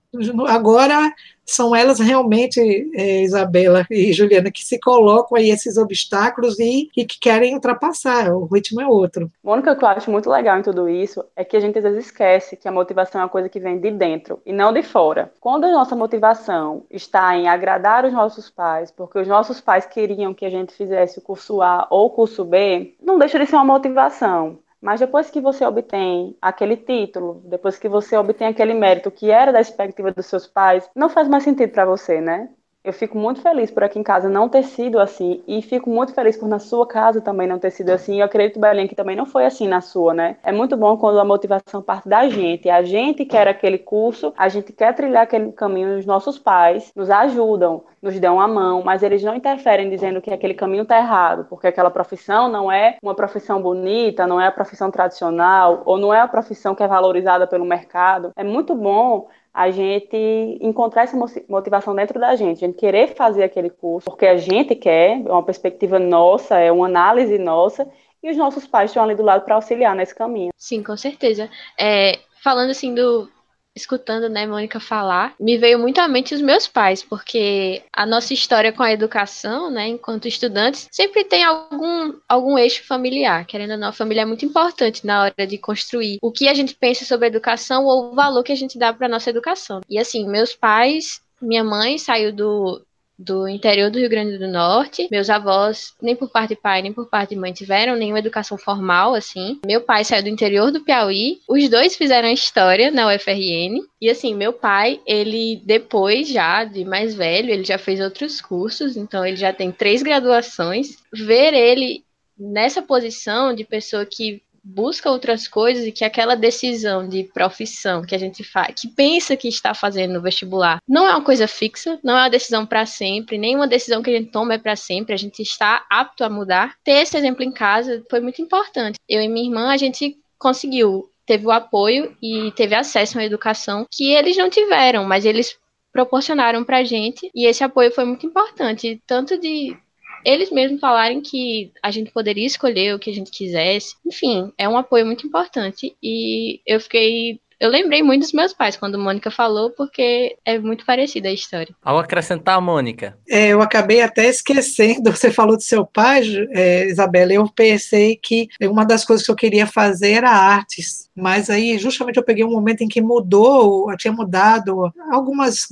agora 0.48 1.12
são 1.44 1.74
elas 1.74 1.98
realmente, 1.98 2.60
é, 2.94 3.22
Isabela 3.22 3.86
e 3.90 4.12
Juliana, 4.12 4.50
que 4.50 4.64
se 4.64 4.78
colocam 4.78 5.36
aí 5.36 5.50
esses 5.50 5.76
obstáculos 5.76 6.58
e, 6.58 6.88
e 6.96 7.04
que 7.04 7.18
querem 7.20 7.54
ultrapassar, 7.54 8.32
o 8.32 8.46
ritmo 8.46 8.80
é 8.80 8.86
outro. 8.86 9.30
Mônica, 9.42 9.72
o 9.72 9.76
que 9.76 9.84
eu 9.84 9.88
acho 9.88 10.10
muito 10.10 10.30
legal 10.30 10.58
em 10.58 10.62
tudo 10.62 10.88
isso 10.88 11.24
é 11.36 11.44
que 11.44 11.56
a 11.56 11.60
gente 11.60 11.78
às 11.78 11.84
vezes 11.84 12.06
esquece 12.06 12.56
que 12.56 12.68
a 12.68 12.72
motivação 12.72 13.20
é 13.20 13.24
uma 13.24 13.30
coisa 13.30 13.48
que 13.48 13.60
vem 13.60 13.78
de 13.78 13.90
dentro 13.90 14.40
e 14.46 14.52
não 14.52 14.72
de 14.72 14.82
fora. 14.82 15.32
Quando 15.40 15.64
a 15.64 15.72
nossa 15.72 15.96
motivação 15.96 16.84
está 16.90 17.36
em 17.36 17.48
agradar 17.48 18.04
os 18.04 18.12
nossos 18.12 18.48
pais, 18.48 18.90
porque 18.90 19.18
os 19.18 19.28
nossos 19.28 19.60
pais 19.60 19.86
queriam 19.86 20.34
que 20.34 20.44
a 20.44 20.50
gente 20.50 20.72
fizesse 20.72 21.18
o 21.18 21.22
curso 21.22 21.60
A 21.60 21.86
ou 21.90 22.06
o 22.06 22.10
curso 22.10 22.44
B, 22.44 22.94
não 23.02 23.18
deixa 23.18 23.38
de 23.38 23.46
ser 23.46 23.56
uma 23.56 23.64
motivação. 23.64 24.58
Mas 24.82 25.00
depois 25.00 25.30
que 25.30 25.40
você 25.40 25.64
obtém 25.64 26.36
aquele 26.42 26.76
título, 26.76 27.40
depois 27.46 27.78
que 27.78 27.88
você 27.88 28.16
obtém 28.16 28.48
aquele 28.48 28.74
mérito 28.74 29.10
que 29.10 29.30
era 29.30 29.52
da 29.52 29.60
expectativa 29.60 30.12
dos 30.12 30.26
seus 30.26 30.46
pais, 30.46 30.90
não 30.94 31.08
faz 31.08 31.28
mais 31.28 31.44
sentido 31.44 31.72
para 31.72 31.86
você, 31.86 32.20
né? 32.20 32.50
Eu 32.84 32.92
fico 32.92 33.16
muito 33.16 33.40
feliz 33.40 33.70
por 33.70 33.84
aqui 33.84 33.96
em 33.96 34.02
casa 34.02 34.28
não 34.28 34.48
ter 34.48 34.64
sido 34.64 34.98
assim 34.98 35.40
e 35.46 35.62
fico 35.62 35.88
muito 35.88 36.12
feliz 36.12 36.36
por 36.36 36.48
na 36.48 36.58
sua 36.58 36.84
casa 36.84 37.20
também 37.20 37.46
não 37.46 37.56
ter 37.56 37.70
sido 37.70 37.90
assim. 37.90 38.18
Eu 38.18 38.26
acredito, 38.26 38.58
Belém, 38.58 38.88
que 38.88 38.94
também 38.96 39.14
não 39.14 39.24
foi 39.24 39.46
assim 39.46 39.68
na 39.68 39.80
sua, 39.80 40.12
né? 40.12 40.36
É 40.42 40.50
muito 40.50 40.76
bom 40.76 40.96
quando 40.96 41.20
a 41.20 41.24
motivação 41.24 41.80
parte 41.80 42.08
da 42.08 42.28
gente. 42.28 42.68
A 42.68 42.82
gente 42.82 43.24
quer 43.24 43.46
aquele 43.46 43.78
curso, 43.78 44.34
a 44.36 44.48
gente 44.48 44.72
quer 44.72 44.92
trilhar 44.96 45.22
aquele 45.22 45.52
caminho, 45.52 45.96
os 45.96 46.04
nossos 46.04 46.40
pais 46.40 46.90
nos 46.96 47.08
ajudam, 47.08 47.84
nos 48.02 48.18
dão 48.18 48.40
a 48.40 48.48
mão, 48.48 48.82
mas 48.82 49.04
eles 49.04 49.22
não 49.22 49.36
interferem 49.36 49.88
dizendo 49.88 50.20
que 50.20 50.32
aquele 50.32 50.54
caminho 50.54 50.82
está 50.82 50.98
errado, 50.98 51.46
porque 51.48 51.68
aquela 51.68 51.90
profissão 51.90 52.48
não 52.48 52.70
é 52.70 52.96
uma 53.00 53.14
profissão 53.14 53.62
bonita, 53.62 54.26
não 54.26 54.40
é 54.40 54.48
a 54.48 54.52
profissão 54.52 54.90
tradicional, 54.90 55.82
ou 55.84 55.98
não 55.98 56.12
é 56.12 56.20
a 56.20 56.26
profissão 56.26 56.74
que 56.74 56.82
é 56.82 56.88
valorizada 56.88 57.46
pelo 57.46 57.64
mercado. 57.64 58.32
É 58.34 58.42
muito 58.42 58.74
bom 58.74 59.28
a 59.52 59.70
gente 59.70 60.16
encontrar 60.60 61.02
essa 61.02 61.16
motivação 61.48 61.94
dentro 61.94 62.18
da 62.18 62.34
gente, 62.34 62.64
a 62.64 62.66
gente 62.66 62.78
querer 62.78 63.14
fazer 63.14 63.42
aquele 63.42 63.68
curso 63.68 64.10
porque 64.10 64.26
a 64.26 64.36
gente 64.36 64.74
quer, 64.74 65.20
é 65.24 65.32
uma 65.32 65.42
perspectiva 65.42 65.98
nossa, 65.98 66.58
é 66.58 66.72
uma 66.72 66.86
análise 66.86 67.36
nossa, 67.38 67.86
e 68.22 68.30
os 68.30 68.36
nossos 68.36 68.66
pais 68.66 68.90
estão 68.90 69.02
ali 69.02 69.14
do 69.14 69.22
lado 69.22 69.44
para 69.44 69.56
auxiliar 69.56 69.94
nesse 69.94 70.14
caminho. 70.14 70.52
Sim, 70.56 70.82
com 70.82 70.96
certeza. 70.96 71.50
É, 71.78 72.18
falando 72.42 72.70
assim 72.70 72.94
do, 72.94 73.28
escutando, 73.74 74.28
né, 74.28 74.46
Mônica 74.46 74.78
falar, 74.78 75.34
me 75.40 75.56
veio 75.56 75.78
muito 75.78 75.98
à 75.98 76.08
mente 76.08 76.34
os 76.34 76.40
meus 76.40 76.66
pais, 76.66 77.02
porque 77.02 77.82
a 77.92 78.04
nossa 78.04 78.34
história 78.34 78.72
com 78.72 78.82
a 78.82 78.92
educação, 78.92 79.70
né, 79.70 79.88
enquanto 79.88 80.28
estudantes, 80.28 80.88
sempre 80.90 81.24
tem 81.24 81.42
algum, 81.42 82.14
algum 82.28 82.58
eixo 82.58 82.84
familiar. 82.84 83.46
Querendo 83.46 83.72
ou 83.72 83.78
não, 83.78 83.88
a 83.88 83.92
família 83.92 84.22
é 84.22 84.26
muito 84.26 84.44
importante 84.44 85.06
na 85.06 85.22
hora 85.22 85.46
de 85.46 85.58
construir 85.58 86.18
o 86.22 86.30
que 86.30 86.48
a 86.48 86.54
gente 86.54 86.74
pensa 86.74 87.04
sobre 87.04 87.26
a 87.26 87.28
educação 87.28 87.84
ou 87.84 88.12
o 88.12 88.14
valor 88.14 88.42
que 88.42 88.52
a 88.52 88.56
gente 88.56 88.78
dá 88.78 88.92
para 88.92 89.08
nossa 89.08 89.30
educação. 89.30 89.80
E 89.88 89.98
assim, 89.98 90.28
meus 90.28 90.54
pais 90.54 91.20
minha 91.42 91.64
mãe 91.64 91.98
saiu 91.98 92.32
do, 92.32 92.80
do 93.22 93.48
interior 93.48 93.90
do 93.90 93.98
Rio 93.98 94.10
Grande 94.10 94.38
do 94.38 94.48
Norte. 94.48 95.08
Meus 95.10 95.30
avós, 95.30 95.94
nem 96.02 96.16
por 96.16 96.30
parte 96.30 96.50
de 96.50 96.56
pai, 96.56 96.82
nem 96.82 96.92
por 96.92 97.08
parte 97.08 97.30
de 97.30 97.36
mãe, 97.36 97.52
tiveram 97.52 97.96
nenhuma 97.96 98.18
educação 98.18 98.58
formal, 98.58 99.14
assim. 99.14 99.60
Meu 99.64 99.80
pai 99.80 100.04
saiu 100.04 100.22
do 100.22 100.28
interior 100.28 100.70
do 100.70 100.84
Piauí. 100.84 101.40
Os 101.48 101.68
dois 101.68 101.96
fizeram 101.96 102.28
história 102.28 102.90
na 102.90 103.14
UFRN. 103.14 103.80
E, 104.00 104.10
assim, 104.10 104.34
meu 104.34 104.52
pai, 104.52 105.00
ele, 105.06 105.62
depois 105.64 106.28
já, 106.28 106.64
de 106.64 106.84
mais 106.84 107.14
velho, 107.14 107.50
ele 107.50 107.64
já 107.64 107.78
fez 107.78 108.00
outros 108.00 108.40
cursos, 108.40 108.96
então 108.96 109.24
ele 109.24 109.36
já 109.36 109.52
tem 109.52 109.70
três 109.70 110.02
graduações. 110.02 110.96
Ver 111.12 111.54
ele 111.54 112.04
nessa 112.36 112.82
posição 112.82 113.54
de 113.54 113.64
pessoa 113.64 114.04
que 114.04 114.42
busca 114.62 115.10
outras 115.10 115.48
coisas 115.48 115.86
e 115.86 115.92
que 115.92 116.04
aquela 116.04 116.34
decisão 116.34 117.08
de 117.08 117.24
profissão 117.24 118.02
que 118.02 118.14
a 118.14 118.18
gente 118.18 118.44
faz, 118.44 118.80
que 118.80 118.88
pensa 118.88 119.36
que 119.36 119.48
está 119.48 119.74
fazendo 119.74 120.14
no 120.14 120.22
vestibular, 120.22 120.78
não 120.88 121.06
é 121.06 121.10
uma 121.10 121.24
coisa 121.24 121.48
fixa, 121.48 121.98
não 122.02 122.16
é 122.16 122.22
uma 122.22 122.30
decisão 122.30 122.64
para 122.64 122.86
sempre, 122.86 123.38
nenhuma 123.38 123.66
decisão 123.66 124.02
que 124.02 124.10
a 124.10 124.18
gente 124.18 124.30
toma 124.30 124.54
é 124.54 124.58
para 124.58 124.76
sempre, 124.76 125.14
a 125.14 125.18
gente 125.18 125.42
está 125.42 125.84
apto 125.90 126.24
a 126.24 126.30
mudar. 126.30 126.74
Ter 126.84 127.02
esse 127.02 127.16
exemplo 127.16 127.42
em 127.42 127.52
casa 127.52 128.04
foi 128.08 128.20
muito 128.20 128.40
importante. 128.40 128.98
Eu 129.08 129.20
e 129.20 129.28
minha 129.28 129.46
irmã, 129.46 129.70
a 129.70 129.76
gente 129.76 130.16
conseguiu, 130.38 131.10
teve 131.26 131.46
o 131.46 131.50
apoio 131.50 132.16
e 132.22 132.52
teve 132.52 132.74
acesso 132.74 133.18
uma 133.18 133.24
educação 133.24 133.86
que 133.90 134.12
eles 134.12 134.36
não 134.36 134.50
tiveram, 134.50 135.04
mas 135.04 135.24
eles 135.24 135.56
proporcionaram 135.92 136.64
para 136.64 136.82
gente 136.82 137.30
e 137.34 137.46
esse 137.46 137.62
apoio 137.62 137.92
foi 137.92 138.04
muito 138.04 138.26
importante, 138.26 139.00
tanto 139.06 139.38
de 139.38 139.76
eles 140.24 140.50
mesmos 140.50 140.80
falarem 140.80 141.20
que 141.20 141.72
a 141.82 141.90
gente 141.90 142.10
poderia 142.10 142.46
escolher 142.46 142.94
o 142.94 142.98
que 142.98 143.10
a 143.10 143.14
gente 143.14 143.30
quisesse. 143.30 143.96
Enfim, 144.06 144.52
é 144.56 144.68
um 144.68 144.78
apoio 144.78 145.04
muito 145.04 145.26
importante. 145.26 145.96
E 146.02 146.60
eu 146.66 146.80
fiquei 146.80 147.40
eu 147.62 147.70
lembrei 147.70 148.02
muito 148.02 148.22
dos 148.22 148.32
meus 148.32 148.52
pais 148.52 148.76
quando 148.76 148.96
a 148.96 148.98
Mônica 148.98 149.30
falou, 149.30 149.70
porque 149.70 150.36
é 150.44 150.58
muito 150.58 150.84
parecida 150.84 151.28
a 151.28 151.32
história. 151.32 151.72
Ao 151.80 151.96
acrescentar, 151.96 152.60
Mônica. 152.60 153.16
É, 153.30 153.48
eu 153.50 153.62
acabei 153.62 154.00
até 154.02 154.28
esquecendo, 154.28 155.12
você 155.14 155.30
falou 155.30 155.56
do 155.56 155.62
seu 155.62 155.86
pai, 155.86 156.22
é, 156.50 156.88
Isabela, 156.88 157.32
eu 157.32 157.48
pensei 157.48 158.16
que 158.16 158.48
uma 158.62 158.84
das 158.84 159.04
coisas 159.04 159.24
que 159.24 159.30
eu 159.30 159.36
queria 159.36 159.64
fazer 159.64 160.10
era 160.10 160.30
artes, 160.30 161.08
mas 161.14 161.48
aí 161.48 161.78
justamente 161.78 162.16
eu 162.16 162.24
peguei 162.24 162.44
um 162.44 162.50
momento 162.50 162.82
em 162.82 162.88
que 162.88 163.00
mudou, 163.00 163.88
eu 163.88 163.96
tinha 163.96 164.12
mudado 164.12 164.92
algumas 165.12 165.64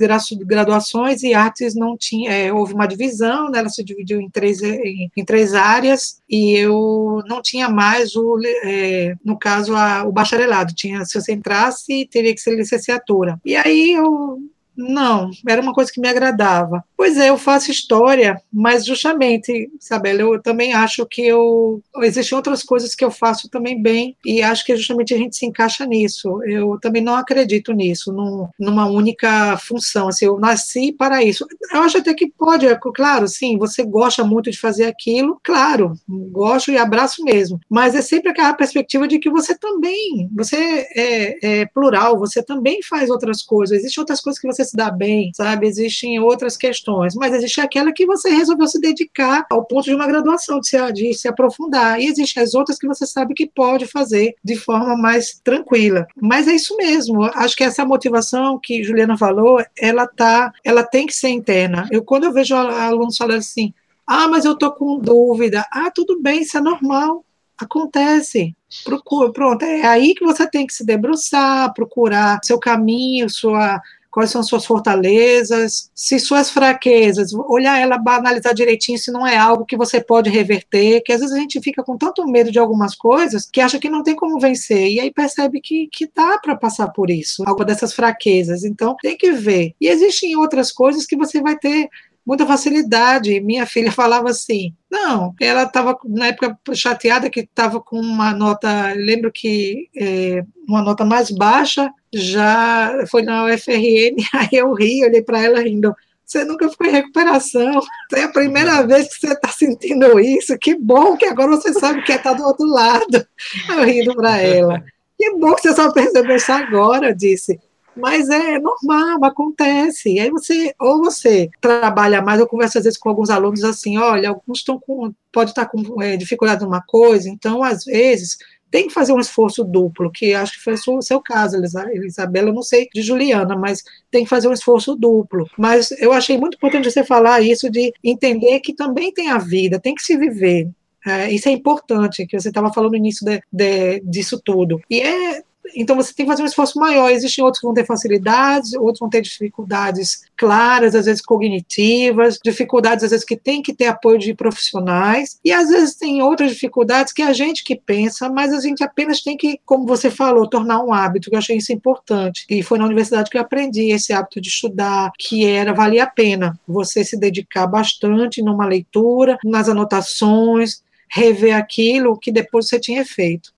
graduações 0.45 1.23
e 1.23 1.33
artes 1.33 1.75
não 1.75 1.97
tinha, 1.97 2.31
é, 2.31 2.53
houve 2.53 2.73
uma 2.73 2.87
divisão, 2.87 3.49
né, 3.49 3.59
ela 3.59 3.69
se 3.69 3.83
dividiu 3.83 4.21
em 4.21 4.29
três, 4.29 4.61
em, 4.61 5.11
em 5.15 5.25
três 5.25 5.53
áreas, 5.53 6.21
e 6.29 6.53
eu 6.55 7.21
não 7.27 7.41
tinha 7.41 7.67
mais, 7.67 8.15
o, 8.15 8.39
é, 8.63 9.15
no 9.25 9.37
caso, 9.37 9.75
a, 9.75 10.05
o 10.05 10.11
bacharelado, 10.13 10.73
tinha, 10.73 11.03
se 11.03 11.19
você 11.19 11.33
entrasse, 11.33 11.80
teria 12.09 12.33
que 12.33 12.41
ser 12.41 12.55
licenciatura. 12.55 13.39
E 13.45 13.55
aí 13.55 13.91
eu 13.91 14.39
Não, 14.75 15.29
era 15.47 15.61
uma 15.61 15.73
coisa 15.73 15.91
que 15.91 15.99
me 15.99 16.07
agradava. 16.07 16.83
Pois 16.95 17.17
é, 17.17 17.29
eu 17.29 17.37
faço 17.37 17.71
história, 17.71 18.41
mas 18.51 18.85
justamente, 18.85 19.69
Isabela, 19.79 20.21
eu 20.21 20.41
também 20.41 20.73
acho 20.73 21.05
que 21.05 21.25
eu 21.25 21.81
existem 22.03 22.35
outras 22.35 22.63
coisas 22.63 22.95
que 22.95 23.03
eu 23.03 23.11
faço 23.11 23.49
também 23.49 23.81
bem 23.81 24.15
e 24.25 24.41
acho 24.41 24.65
que 24.65 24.75
justamente 24.75 25.13
a 25.13 25.17
gente 25.17 25.35
se 25.35 25.45
encaixa 25.45 25.85
nisso. 25.85 26.41
Eu 26.43 26.79
também 26.79 27.01
não 27.01 27.15
acredito 27.15 27.73
nisso, 27.73 28.11
num, 28.11 28.47
numa 28.59 28.85
única 28.85 29.57
função. 29.57 30.07
Assim, 30.07 30.25
eu 30.25 30.39
nasci 30.39 30.91
para 30.91 31.23
isso. 31.23 31.45
Eu 31.73 31.81
acho 31.81 31.97
até 31.97 32.13
que 32.13 32.29
pode, 32.29 32.65
é, 32.65 32.77
claro, 32.95 33.27
sim, 33.27 33.57
você 33.57 33.83
gosta 33.83 34.23
muito 34.23 34.49
de 34.49 34.59
fazer 34.59 34.85
aquilo, 34.85 35.39
claro, 35.43 35.93
gosto 36.07 36.71
e 36.71 36.77
abraço 36.77 37.23
mesmo. 37.23 37.59
Mas 37.69 37.95
é 37.95 38.01
sempre 38.01 38.29
aquela 38.29 38.53
perspectiva 38.53 39.07
de 39.07 39.19
que 39.19 39.29
você 39.29 39.57
também, 39.57 40.29
você 40.35 40.87
é, 40.95 41.61
é 41.61 41.65
plural, 41.65 42.17
você 42.17 42.41
também 42.41 42.81
faz 42.83 43.09
outras 43.09 43.41
coisas. 43.41 43.77
Existem 43.77 44.01
outras 44.01 44.21
coisas 44.21 44.39
que 44.39 44.47
você 44.47 44.60
se 44.63 44.75
dá 44.75 44.89
bem, 44.89 45.31
sabe? 45.33 45.67
Existem 45.67 46.19
outras 46.19 46.57
questões, 46.57 47.15
mas 47.15 47.33
existe 47.33 47.61
aquela 47.61 47.91
que 47.91 48.05
você 48.05 48.29
resolveu 48.29 48.67
se 48.67 48.79
dedicar 48.79 49.45
ao 49.49 49.65
ponto 49.65 49.85
de 49.85 49.95
uma 49.95 50.07
graduação, 50.07 50.59
de 50.59 50.67
se, 50.67 50.91
de 50.93 51.13
se 51.13 51.27
aprofundar. 51.27 51.99
E 51.99 52.05
existem 52.05 52.43
as 52.43 52.53
outras 52.53 52.77
que 52.77 52.87
você 52.87 53.05
sabe 53.05 53.33
que 53.33 53.47
pode 53.47 53.85
fazer 53.85 54.35
de 54.43 54.55
forma 54.55 54.95
mais 54.95 55.39
tranquila. 55.43 56.07
Mas 56.21 56.47
é 56.47 56.53
isso 56.53 56.75
mesmo. 56.77 57.23
Acho 57.23 57.55
que 57.55 57.63
essa 57.63 57.85
motivação 57.85 58.59
que 58.61 58.83
Juliana 58.83 59.17
falou, 59.17 59.63
ela 59.77 60.07
tá, 60.07 60.51
ela 60.63 60.83
tem 60.83 61.05
que 61.05 61.13
ser 61.13 61.29
interna. 61.29 61.87
Eu 61.91 62.03
quando 62.03 62.25
eu 62.25 62.33
vejo 62.33 62.55
alunos 62.55 63.17
falando 63.17 63.37
assim, 63.37 63.73
ah, 64.05 64.27
mas 64.27 64.43
eu 64.45 64.57
tô 64.57 64.71
com 64.71 64.99
dúvida. 64.99 65.65
Ah, 65.71 65.89
tudo 65.89 66.21
bem, 66.21 66.41
isso 66.41 66.57
é 66.57 66.61
normal. 66.61 67.23
Acontece. 67.57 68.55
Procura, 68.83 69.31
pronto, 69.31 69.63
é 69.63 69.85
aí 69.85 70.13
que 70.15 70.25
você 70.25 70.49
tem 70.49 70.65
que 70.65 70.73
se 70.73 70.85
debruçar, 70.85 71.73
procurar 71.73 72.39
seu 72.43 72.57
caminho, 72.57 73.29
sua 73.29 73.81
quais 74.11 74.29
são 74.29 74.43
suas 74.43 74.65
fortalezas, 74.65 75.89
se 75.95 76.19
suas 76.19 76.51
fraquezas, 76.51 77.33
olhar 77.33 77.79
ela, 77.79 77.95
analisar 77.95 78.53
direitinho 78.53 78.97
se 78.97 79.11
não 79.11 79.25
é 79.25 79.37
algo 79.37 79.65
que 79.65 79.77
você 79.77 80.01
pode 80.01 80.29
reverter, 80.29 81.01
que 81.03 81.13
às 81.13 81.21
vezes 81.21 81.35
a 81.35 81.39
gente 81.39 81.61
fica 81.61 81.81
com 81.83 81.97
tanto 81.97 82.25
medo 82.27 82.51
de 82.51 82.59
algumas 82.59 82.93
coisas 82.93 83.49
que 83.51 83.61
acha 83.61 83.79
que 83.79 83.89
não 83.89 84.03
tem 84.03 84.15
como 84.15 84.39
vencer, 84.39 84.89
e 84.89 84.99
aí 84.99 85.11
percebe 85.11 85.61
que, 85.61 85.87
que 85.91 86.09
dá 86.13 86.37
para 86.39 86.55
passar 86.55 86.89
por 86.89 87.09
isso, 87.09 87.43
algo 87.47 87.63
dessas 87.63 87.93
fraquezas, 87.93 88.63
então 88.63 88.95
tem 89.01 89.15
que 89.15 89.31
ver. 89.31 89.73
E 89.79 89.87
existem 89.87 90.35
outras 90.35 90.71
coisas 90.71 91.05
que 91.05 91.15
você 91.15 91.41
vai 91.41 91.57
ter 91.57 91.89
muita 92.25 92.45
facilidade. 92.45 93.39
Minha 93.41 93.65
filha 93.65 93.91
falava 93.91 94.29
assim: 94.29 94.73
não, 94.89 95.33
ela 95.39 95.63
estava 95.63 95.97
na 96.05 96.27
época 96.27 96.57
chateada 96.73 97.29
que 97.29 97.41
estava 97.41 97.79
com 97.79 97.99
uma 97.99 98.33
nota, 98.33 98.93
lembro 98.95 99.31
que 99.31 99.89
é, 99.95 100.43
uma 100.67 100.81
nota 100.81 101.05
mais 101.05 101.31
baixa, 101.31 101.91
já 102.13 103.05
foi 103.09 103.21
na 103.21 103.45
UFRN, 103.45 104.17
aí 104.33 104.49
eu 104.51 104.73
ri, 104.73 105.03
olhei 105.05 105.21
para 105.21 105.41
ela 105.41 105.61
rindo. 105.61 105.95
Você 106.25 106.45
nunca 106.45 106.69
ficou 106.69 106.87
em 106.87 106.91
recuperação. 106.91 107.81
É 108.13 108.23
a 108.23 108.29
primeira 108.29 108.87
vez 108.87 109.09
que 109.09 109.19
você 109.19 109.33
está 109.33 109.49
sentindo 109.49 110.17
isso. 110.17 110.57
Que 110.57 110.75
bom 110.75 111.17
que 111.17 111.25
agora 111.25 111.49
você 111.49 111.73
sabe 111.73 112.03
que 112.03 112.13
é 112.13 112.15
estar 112.15 112.31
tá 112.31 112.37
do 112.37 112.45
outro 112.45 112.65
lado. 112.65 113.27
Eu 113.67 113.83
rindo 113.83 114.15
para 114.15 114.39
ela. 114.39 114.81
Que 115.17 115.31
bom 115.35 115.53
que 115.53 115.61
você 115.61 115.75
só 115.75 115.91
percebeu 115.91 116.37
isso 116.37 116.51
agora, 116.51 117.13
disse. 117.13 117.59
Mas 117.95 118.29
é 118.29 118.57
normal, 118.59 119.23
acontece. 119.25 120.13
E 120.13 120.19
aí 120.19 120.29
você, 120.29 120.73
ou 120.79 120.99
você 120.99 121.49
trabalha 121.59 122.21
mais, 122.21 122.39
eu 122.39 122.47
converso 122.47 122.77
às 122.77 122.85
vezes 122.85 122.97
com 122.97 123.09
alguns 123.09 123.29
alunos 123.29 123.63
assim, 123.63 123.97
olha, 123.97 124.29
alguns 124.29 124.59
estão 124.59 124.79
com, 124.79 125.13
pode 125.31 125.51
estar 125.51 125.65
com 125.65 126.01
é, 126.01 126.15
dificuldade 126.15 126.63
numa 126.63 126.81
coisa, 126.81 127.29
então 127.29 127.61
às 127.61 127.83
vezes 127.83 128.37
tem 128.71 128.87
que 128.87 128.93
fazer 128.93 129.11
um 129.11 129.19
esforço 129.19 129.63
duplo, 129.65 130.09
que 130.09 130.33
acho 130.33 130.53
que 130.53 130.63
foi 130.63 130.73
o 130.87 131.01
seu 131.01 131.21
caso, 131.21 131.61
Isabela, 132.05 132.49
eu 132.49 132.53
não 132.53 132.63
sei 132.63 132.87
de 132.93 133.01
Juliana, 133.01 133.55
mas 133.55 133.83
tem 134.09 134.23
que 134.23 134.29
fazer 134.29 134.47
um 134.47 134.53
esforço 134.53 134.95
duplo. 134.95 135.47
Mas 135.57 135.91
eu 135.99 136.13
achei 136.13 136.37
muito 136.37 136.55
importante 136.55 136.89
você 136.89 137.03
falar 137.03 137.41
isso 137.41 137.69
de 137.69 137.93
entender 138.01 138.61
que 138.61 138.73
também 138.73 139.13
tem 139.13 139.29
a 139.29 139.37
vida, 139.37 139.79
tem 139.79 139.93
que 139.93 140.01
se 140.01 140.17
viver. 140.17 140.69
É, 141.05 141.31
isso 141.31 141.49
é 141.49 141.51
importante, 141.51 142.25
que 142.25 142.39
você 142.39 142.49
estava 142.49 142.71
falando 142.71 142.91
no 142.91 142.97
início 142.97 143.25
de, 143.25 143.41
de, 143.51 143.99
disso 144.01 144.39
tudo. 144.43 144.79
E 144.89 145.01
é 145.01 145.43
então 145.75 145.95
você 145.95 146.13
tem 146.13 146.25
que 146.25 146.31
fazer 146.31 146.43
um 146.43 146.45
esforço 146.45 146.79
maior. 146.79 147.09
Existem 147.09 147.43
outros 147.43 147.59
que 147.59 147.67
vão 147.67 147.73
ter 147.73 147.85
facilidades, 147.85 148.73
outros 148.73 148.99
vão 148.99 149.09
ter 149.09 149.21
dificuldades 149.21 150.23
claras, 150.35 150.95
às 150.95 151.05
vezes 151.05 151.21
cognitivas, 151.21 152.39
dificuldades 152.43 153.03
às 153.03 153.11
vezes 153.11 153.25
que 153.25 153.37
tem 153.37 153.61
que 153.61 153.73
ter 153.73 153.85
apoio 153.85 154.17
de 154.17 154.33
profissionais, 154.33 155.39
e 155.43 155.51
às 155.51 155.69
vezes 155.69 155.95
tem 155.95 156.21
outras 156.21 156.51
dificuldades 156.51 157.13
que 157.13 157.21
a 157.21 157.33
gente 157.33 157.63
que 157.63 157.75
pensa, 157.75 158.29
mas 158.29 158.53
a 158.53 158.59
gente 158.59 158.83
apenas 158.83 159.21
tem 159.21 159.37
que, 159.37 159.59
como 159.65 159.85
você 159.85 160.09
falou, 160.09 160.49
tornar 160.49 160.83
um 160.83 160.93
hábito, 160.93 161.29
que 161.29 161.35
eu 161.35 161.39
achei 161.39 161.57
isso 161.57 161.71
importante. 161.71 162.45
E 162.49 162.63
foi 162.63 162.77
na 162.77 162.85
universidade 162.85 163.29
que 163.29 163.37
eu 163.37 163.41
aprendi 163.41 163.91
esse 163.91 164.13
hábito 164.13 164.41
de 164.41 164.49
estudar, 164.49 165.11
que 165.17 165.45
era 165.45 165.73
valia 165.73 166.03
a 166.03 166.07
pena 166.07 166.59
você 166.67 167.03
se 167.03 167.17
dedicar 167.17 167.67
bastante 167.67 168.41
numa 168.41 168.65
leitura, 168.65 169.37
nas 169.43 169.69
anotações, 169.69 170.81
rever 171.09 171.55
aquilo 171.55 172.17
que 172.17 172.31
depois 172.31 172.67
você 172.67 172.79
tinha 172.79 173.05
feito. 173.05 173.51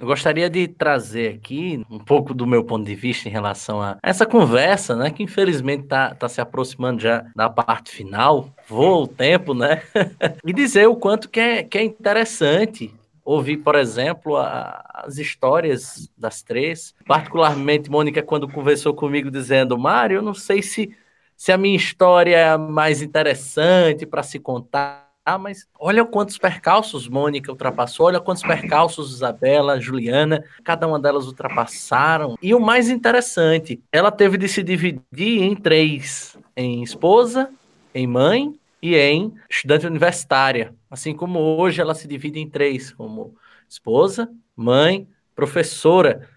Eu 0.00 0.06
gostaria 0.06 0.48
de 0.48 0.66
trazer 0.66 1.34
aqui 1.34 1.84
um 1.90 1.98
pouco 1.98 2.32
do 2.32 2.46
meu 2.46 2.64
ponto 2.64 2.86
de 2.86 2.94
vista 2.94 3.28
em 3.28 3.30
relação 3.30 3.82
a 3.82 3.98
essa 4.02 4.24
conversa, 4.24 4.96
né? 4.96 5.10
Que 5.10 5.22
infelizmente 5.22 5.84
está 5.84 6.14
tá 6.14 6.26
se 6.26 6.40
aproximando 6.40 7.02
já 7.02 7.26
da 7.36 7.50
parte 7.50 7.90
final. 7.90 8.48
Voa 8.66 9.02
o 9.02 9.06
tempo, 9.06 9.52
né? 9.52 9.82
e 10.42 10.54
dizer 10.54 10.88
o 10.88 10.96
quanto 10.96 11.28
que 11.28 11.38
é, 11.38 11.62
que 11.62 11.76
é 11.76 11.84
interessante 11.84 12.94
ouvir, 13.22 13.58
por 13.58 13.74
exemplo, 13.74 14.38
a, 14.38 15.02
as 15.04 15.18
histórias 15.18 16.10
das 16.16 16.42
três. 16.42 16.94
Particularmente, 17.06 17.90
Mônica, 17.90 18.22
quando 18.22 18.48
conversou 18.48 18.94
comigo 18.94 19.30
dizendo, 19.30 19.78
Mário, 19.78 20.16
eu 20.16 20.22
não 20.22 20.34
sei 20.34 20.62
se, 20.62 20.96
se 21.36 21.52
a 21.52 21.58
minha 21.58 21.76
história 21.76 22.36
é 22.36 22.56
mais 22.56 23.02
interessante 23.02 24.06
para 24.06 24.22
se 24.22 24.38
contar 24.38 25.09
ah, 25.34 25.38
mas 25.38 25.66
olha 25.78 26.04
quantos 26.04 26.38
percalços 26.38 27.08
Mônica 27.08 27.50
ultrapassou, 27.50 28.06
olha 28.06 28.20
quantos 28.20 28.42
percalços 28.42 29.12
Isabela, 29.12 29.80
Juliana, 29.80 30.44
cada 30.64 30.86
uma 30.86 30.98
delas 30.98 31.26
ultrapassaram. 31.26 32.36
E 32.42 32.54
o 32.54 32.60
mais 32.60 32.90
interessante, 32.90 33.80
ela 33.92 34.10
teve 34.10 34.36
de 34.36 34.48
se 34.48 34.62
dividir 34.62 35.42
em 35.42 35.54
três: 35.54 36.36
em 36.56 36.82
esposa, 36.82 37.50
em 37.94 38.06
mãe 38.06 38.54
e 38.82 38.96
em 38.96 39.32
estudante 39.48 39.86
universitária. 39.86 40.74
Assim 40.90 41.14
como 41.14 41.38
hoje 41.38 41.80
ela 41.80 41.94
se 41.94 42.08
divide 42.08 42.40
em 42.40 42.48
três, 42.48 42.92
como 42.92 43.34
esposa, 43.68 44.28
mãe, 44.56 45.06
professora. 45.34 46.28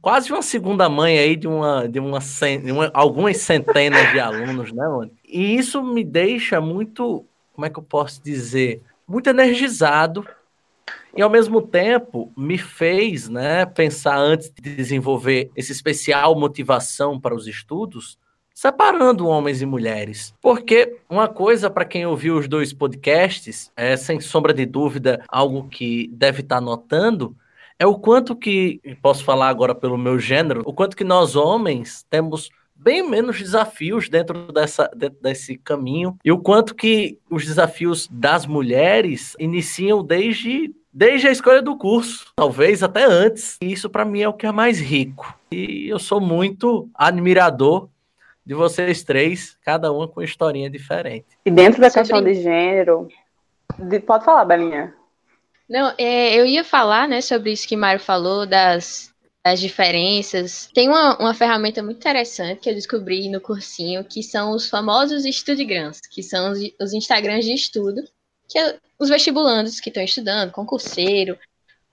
Quase 0.00 0.32
uma 0.32 0.40
segunda 0.40 0.88
mãe 0.88 1.18
aí 1.18 1.36
de 1.36 1.46
uma 1.46 1.86
de 1.86 2.00
uma, 2.00 2.18
de 2.20 2.72
uma 2.72 2.90
algumas 2.94 3.36
centenas 3.38 4.12
de 4.12 4.20
alunos, 4.20 4.72
né, 4.72 4.88
Mônica? 4.88 5.16
E 5.26 5.56
isso 5.56 5.82
me 5.82 6.02
deixa 6.02 6.60
muito 6.60 7.26
como 7.60 7.66
é 7.66 7.70
que 7.70 7.78
eu 7.78 7.82
posso 7.82 8.22
dizer, 8.22 8.80
muito 9.06 9.28
energizado 9.28 10.26
e 11.14 11.20
ao 11.20 11.28
mesmo 11.28 11.60
tempo 11.60 12.32
me 12.34 12.56
fez, 12.56 13.28
né, 13.28 13.66
pensar 13.66 14.16
antes 14.16 14.50
de 14.50 14.74
desenvolver 14.74 15.50
esse 15.54 15.70
especial 15.70 16.34
motivação 16.34 17.20
para 17.20 17.34
os 17.34 17.46
estudos, 17.46 18.18
separando 18.54 19.28
homens 19.28 19.60
e 19.60 19.66
mulheres. 19.66 20.32
Porque 20.40 20.96
uma 21.06 21.28
coisa 21.28 21.68
para 21.68 21.84
quem 21.84 22.06
ouviu 22.06 22.38
os 22.38 22.48
dois 22.48 22.72
podcasts, 22.72 23.70
é 23.76 23.94
sem 23.94 24.18
sombra 24.20 24.54
de 24.54 24.64
dúvida 24.64 25.22
algo 25.28 25.68
que 25.68 26.08
deve 26.14 26.40
estar 26.40 26.56
tá 26.56 26.60
notando, 26.62 27.36
é 27.78 27.84
o 27.86 27.94
quanto 27.94 28.34
que, 28.34 28.80
posso 29.02 29.22
falar 29.22 29.48
agora 29.48 29.74
pelo 29.74 29.98
meu 29.98 30.18
gênero, 30.18 30.62
o 30.64 30.72
quanto 30.72 30.96
que 30.96 31.04
nós 31.04 31.36
homens 31.36 32.06
temos 32.08 32.48
bem 32.82 33.08
menos 33.08 33.38
desafios 33.38 34.08
dentro, 34.08 34.50
dessa, 34.52 34.90
dentro 34.96 35.18
desse 35.20 35.58
caminho 35.58 36.16
e 36.24 36.32
o 36.32 36.38
quanto 36.38 36.74
que 36.74 37.18
os 37.30 37.44
desafios 37.44 38.08
das 38.10 38.46
mulheres 38.46 39.36
iniciam 39.38 40.02
desde 40.02 40.74
desde 40.92 41.28
a 41.28 41.30
escolha 41.30 41.62
do 41.62 41.76
curso, 41.76 42.32
talvez 42.34 42.82
até 42.82 43.04
antes. 43.04 43.56
E 43.62 43.72
isso 43.72 43.88
para 43.88 44.04
mim 44.04 44.22
é 44.22 44.28
o 44.28 44.32
que 44.32 44.44
é 44.44 44.50
mais 44.50 44.80
rico. 44.80 45.32
E 45.52 45.88
eu 45.88 46.00
sou 46.00 46.20
muito 46.20 46.88
admirador 46.92 47.88
de 48.44 48.54
vocês 48.54 49.04
três, 49.04 49.56
cada 49.62 49.92
uma 49.92 50.08
com 50.08 50.18
uma 50.18 50.24
historinha 50.24 50.68
diferente. 50.68 51.26
E 51.44 51.50
dentro 51.50 51.80
da 51.80 51.90
questão 51.90 52.20
de 52.20 52.34
gênero, 52.34 53.06
de... 53.78 54.00
pode 54.00 54.24
falar, 54.24 54.44
Belinha. 54.44 54.92
Não, 55.68 55.94
é, 55.96 56.34
eu 56.34 56.44
ia 56.44 56.64
falar, 56.64 57.06
né, 57.06 57.20
sobre 57.20 57.52
isso 57.52 57.68
que 57.68 57.76
Mário 57.76 58.00
falou 58.00 58.44
das 58.44 59.09
as 59.44 59.60
diferenças. 59.60 60.68
Tem 60.74 60.88
uma, 60.88 61.18
uma 61.18 61.34
ferramenta 61.34 61.82
muito 61.82 61.98
interessante 61.98 62.60
que 62.60 62.70
eu 62.70 62.74
descobri 62.74 63.28
no 63.28 63.40
cursinho, 63.40 64.04
que 64.04 64.22
são 64.22 64.52
os 64.52 64.68
famosos 64.68 65.24
Studigrams, 65.24 66.00
que 66.10 66.22
são 66.22 66.52
os, 66.52 66.58
os 66.80 66.92
Instagrams 66.92 67.44
de 67.44 67.54
estudo, 67.54 68.02
que 68.48 68.58
é 68.58 68.78
os 68.98 69.08
vestibulandos 69.08 69.80
que 69.80 69.88
estão 69.88 70.02
estudando, 70.02 70.52
concurseiro, 70.52 71.38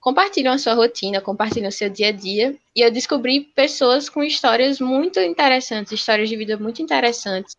compartilham 0.00 0.52
a 0.52 0.58
sua 0.58 0.74
rotina, 0.74 1.20
compartilham 1.20 1.68
o 1.68 1.72
seu 1.72 1.88
dia 1.88 2.08
a 2.08 2.12
dia, 2.12 2.56
e 2.74 2.80
eu 2.80 2.90
descobri 2.90 3.40
pessoas 3.40 4.08
com 4.08 4.22
histórias 4.22 4.80
muito 4.80 5.18
interessantes, 5.20 5.92
histórias 5.92 6.28
de 6.28 6.36
vida 6.36 6.56
muito 6.56 6.82
interessantes, 6.82 7.56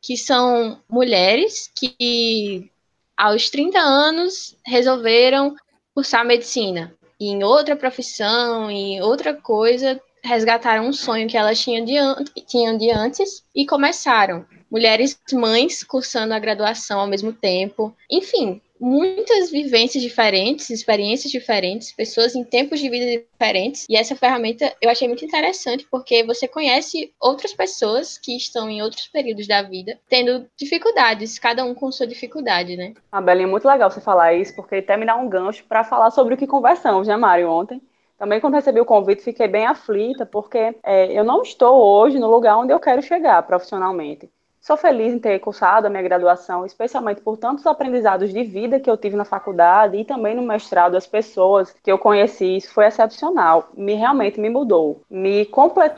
que 0.00 0.16
são 0.16 0.80
mulheres 0.88 1.70
que 1.76 2.70
aos 3.16 3.50
30 3.50 3.78
anos 3.78 4.56
resolveram 4.66 5.54
cursar 5.94 6.24
medicina, 6.24 6.94
em 7.28 7.42
outra 7.44 7.76
profissão, 7.76 8.70
em 8.70 9.00
outra 9.00 9.34
coisa, 9.34 10.00
resgataram 10.22 10.86
um 10.86 10.92
sonho 10.92 11.28
que 11.28 11.36
elas 11.36 11.60
tinham 11.60 11.84
de, 11.84 11.96
an 11.96 12.24
tinham 12.46 12.76
de 12.76 12.90
antes 12.90 13.44
e 13.54 13.66
começaram. 13.66 14.46
Mulheres 14.70 15.18
mães 15.32 15.82
cursando 15.82 16.32
a 16.32 16.38
graduação 16.38 17.00
ao 17.00 17.06
mesmo 17.06 17.32
tempo. 17.32 17.94
Enfim, 18.10 18.60
muitas 18.82 19.48
vivências 19.48 20.02
diferentes, 20.02 20.68
experiências 20.68 21.30
diferentes, 21.30 21.92
pessoas 21.92 22.34
em 22.34 22.42
tempos 22.42 22.80
de 22.80 22.90
vida 22.90 23.22
diferentes. 23.22 23.86
E 23.88 23.96
essa 23.96 24.16
ferramenta 24.16 24.74
eu 24.82 24.90
achei 24.90 25.06
muito 25.06 25.24
interessante 25.24 25.86
porque 25.88 26.24
você 26.24 26.48
conhece 26.48 27.14
outras 27.20 27.54
pessoas 27.54 28.18
que 28.18 28.36
estão 28.36 28.68
em 28.68 28.82
outros 28.82 29.06
períodos 29.06 29.46
da 29.46 29.62
vida 29.62 29.98
tendo 30.08 30.46
dificuldades, 30.56 31.38
cada 31.38 31.64
um 31.64 31.74
com 31.74 31.92
sua 31.92 32.08
dificuldade, 32.08 32.76
né? 32.76 32.92
Ah, 33.12 33.20
Belinha, 33.20 33.46
é 33.46 33.50
muito 33.50 33.68
legal 33.68 33.88
você 33.88 34.00
falar 34.00 34.34
isso, 34.34 34.54
porque 34.56 34.76
até 34.76 34.96
me 34.96 35.06
dá 35.06 35.14
um 35.14 35.28
gancho 35.28 35.64
para 35.68 35.84
falar 35.84 36.10
sobre 36.10 36.34
o 36.34 36.36
que 36.36 36.46
conversamos, 36.46 37.06
né, 37.06 37.16
Mário, 37.16 37.48
ontem. 37.48 37.80
Também, 38.18 38.40
quando 38.40 38.54
recebi 38.54 38.80
o 38.80 38.84
convite, 38.84 39.22
fiquei 39.22 39.48
bem 39.48 39.66
aflita, 39.66 40.26
porque 40.26 40.76
é, 40.82 41.12
eu 41.12 41.24
não 41.24 41.42
estou 41.42 41.76
hoje 41.76 42.18
no 42.18 42.30
lugar 42.30 42.56
onde 42.56 42.72
eu 42.72 42.80
quero 42.80 43.02
chegar 43.02 43.42
profissionalmente. 43.42 44.30
Sou 44.62 44.76
feliz 44.76 45.12
em 45.12 45.18
ter 45.18 45.40
cursado 45.40 45.88
a 45.88 45.90
minha 45.90 46.04
graduação, 46.04 46.64
especialmente 46.64 47.20
por 47.20 47.36
tantos 47.36 47.66
aprendizados 47.66 48.32
de 48.32 48.44
vida 48.44 48.78
que 48.78 48.88
eu 48.88 48.96
tive 48.96 49.16
na 49.16 49.24
faculdade 49.24 49.96
e 49.96 50.04
também 50.04 50.36
no 50.36 50.42
mestrado, 50.42 50.96
as 50.96 51.04
pessoas 51.04 51.74
que 51.82 51.90
eu 51.90 51.98
conheci, 51.98 52.58
isso 52.58 52.72
foi 52.72 52.86
excepcional. 52.86 53.70
Me 53.76 53.94
realmente 53.94 54.40
me 54.40 54.48
mudou, 54.48 55.02
me, 55.10 55.50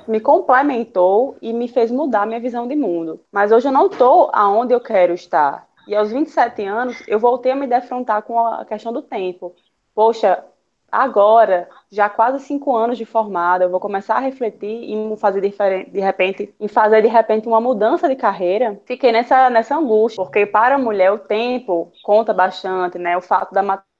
me 0.08 0.18
complementou 0.18 1.36
e 1.42 1.52
me 1.52 1.68
fez 1.68 1.90
mudar 1.90 2.26
minha 2.26 2.40
visão 2.40 2.66
de 2.66 2.74
mundo. 2.74 3.20
Mas 3.30 3.52
hoje 3.52 3.68
eu 3.68 3.72
não 3.72 3.88
estou 3.88 4.30
aonde 4.32 4.72
eu 4.72 4.80
quero 4.80 5.12
estar. 5.12 5.68
E 5.86 5.94
aos 5.94 6.10
27 6.10 6.64
anos, 6.64 7.02
eu 7.06 7.18
voltei 7.18 7.52
a 7.52 7.56
me 7.56 7.66
defrontar 7.66 8.22
com 8.22 8.38
a 8.38 8.64
questão 8.64 8.94
do 8.94 9.02
tempo. 9.02 9.54
Poxa, 9.94 10.42
agora, 10.90 11.68
já 11.94 12.08
quase 12.08 12.44
cinco 12.44 12.74
anos 12.76 12.98
de 12.98 13.04
formada, 13.04 13.64
eu 13.64 13.70
vou 13.70 13.80
começar 13.80 14.16
a 14.16 14.20
refletir 14.20 14.90
em 14.90 15.16
fazer 15.16 15.40
de 15.40 16.00
repente, 16.00 16.54
em 16.58 16.68
fazer 16.68 17.02
de 17.02 17.08
repente 17.08 17.46
uma 17.46 17.60
mudança 17.60 18.08
de 18.08 18.16
carreira. 18.16 18.80
Fiquei 18.84 19.12
nessa, 19.12 19.48
nessa 19.48 19.76
angústia, 19.76 20.22
porque 20.22 20.44
para 20.46 20.74
a 20.74 20.78
mulher 20.78 21.12
o 21.12 21.18
tempo 21.18 21.92
conta 22.02 22.32
bastante, 22.32 22.98
né? 22.98 23.16
O 23.16 23.20
fato 23.20 23.52
da 23.52 23.62
maternidade, 23.62 23.93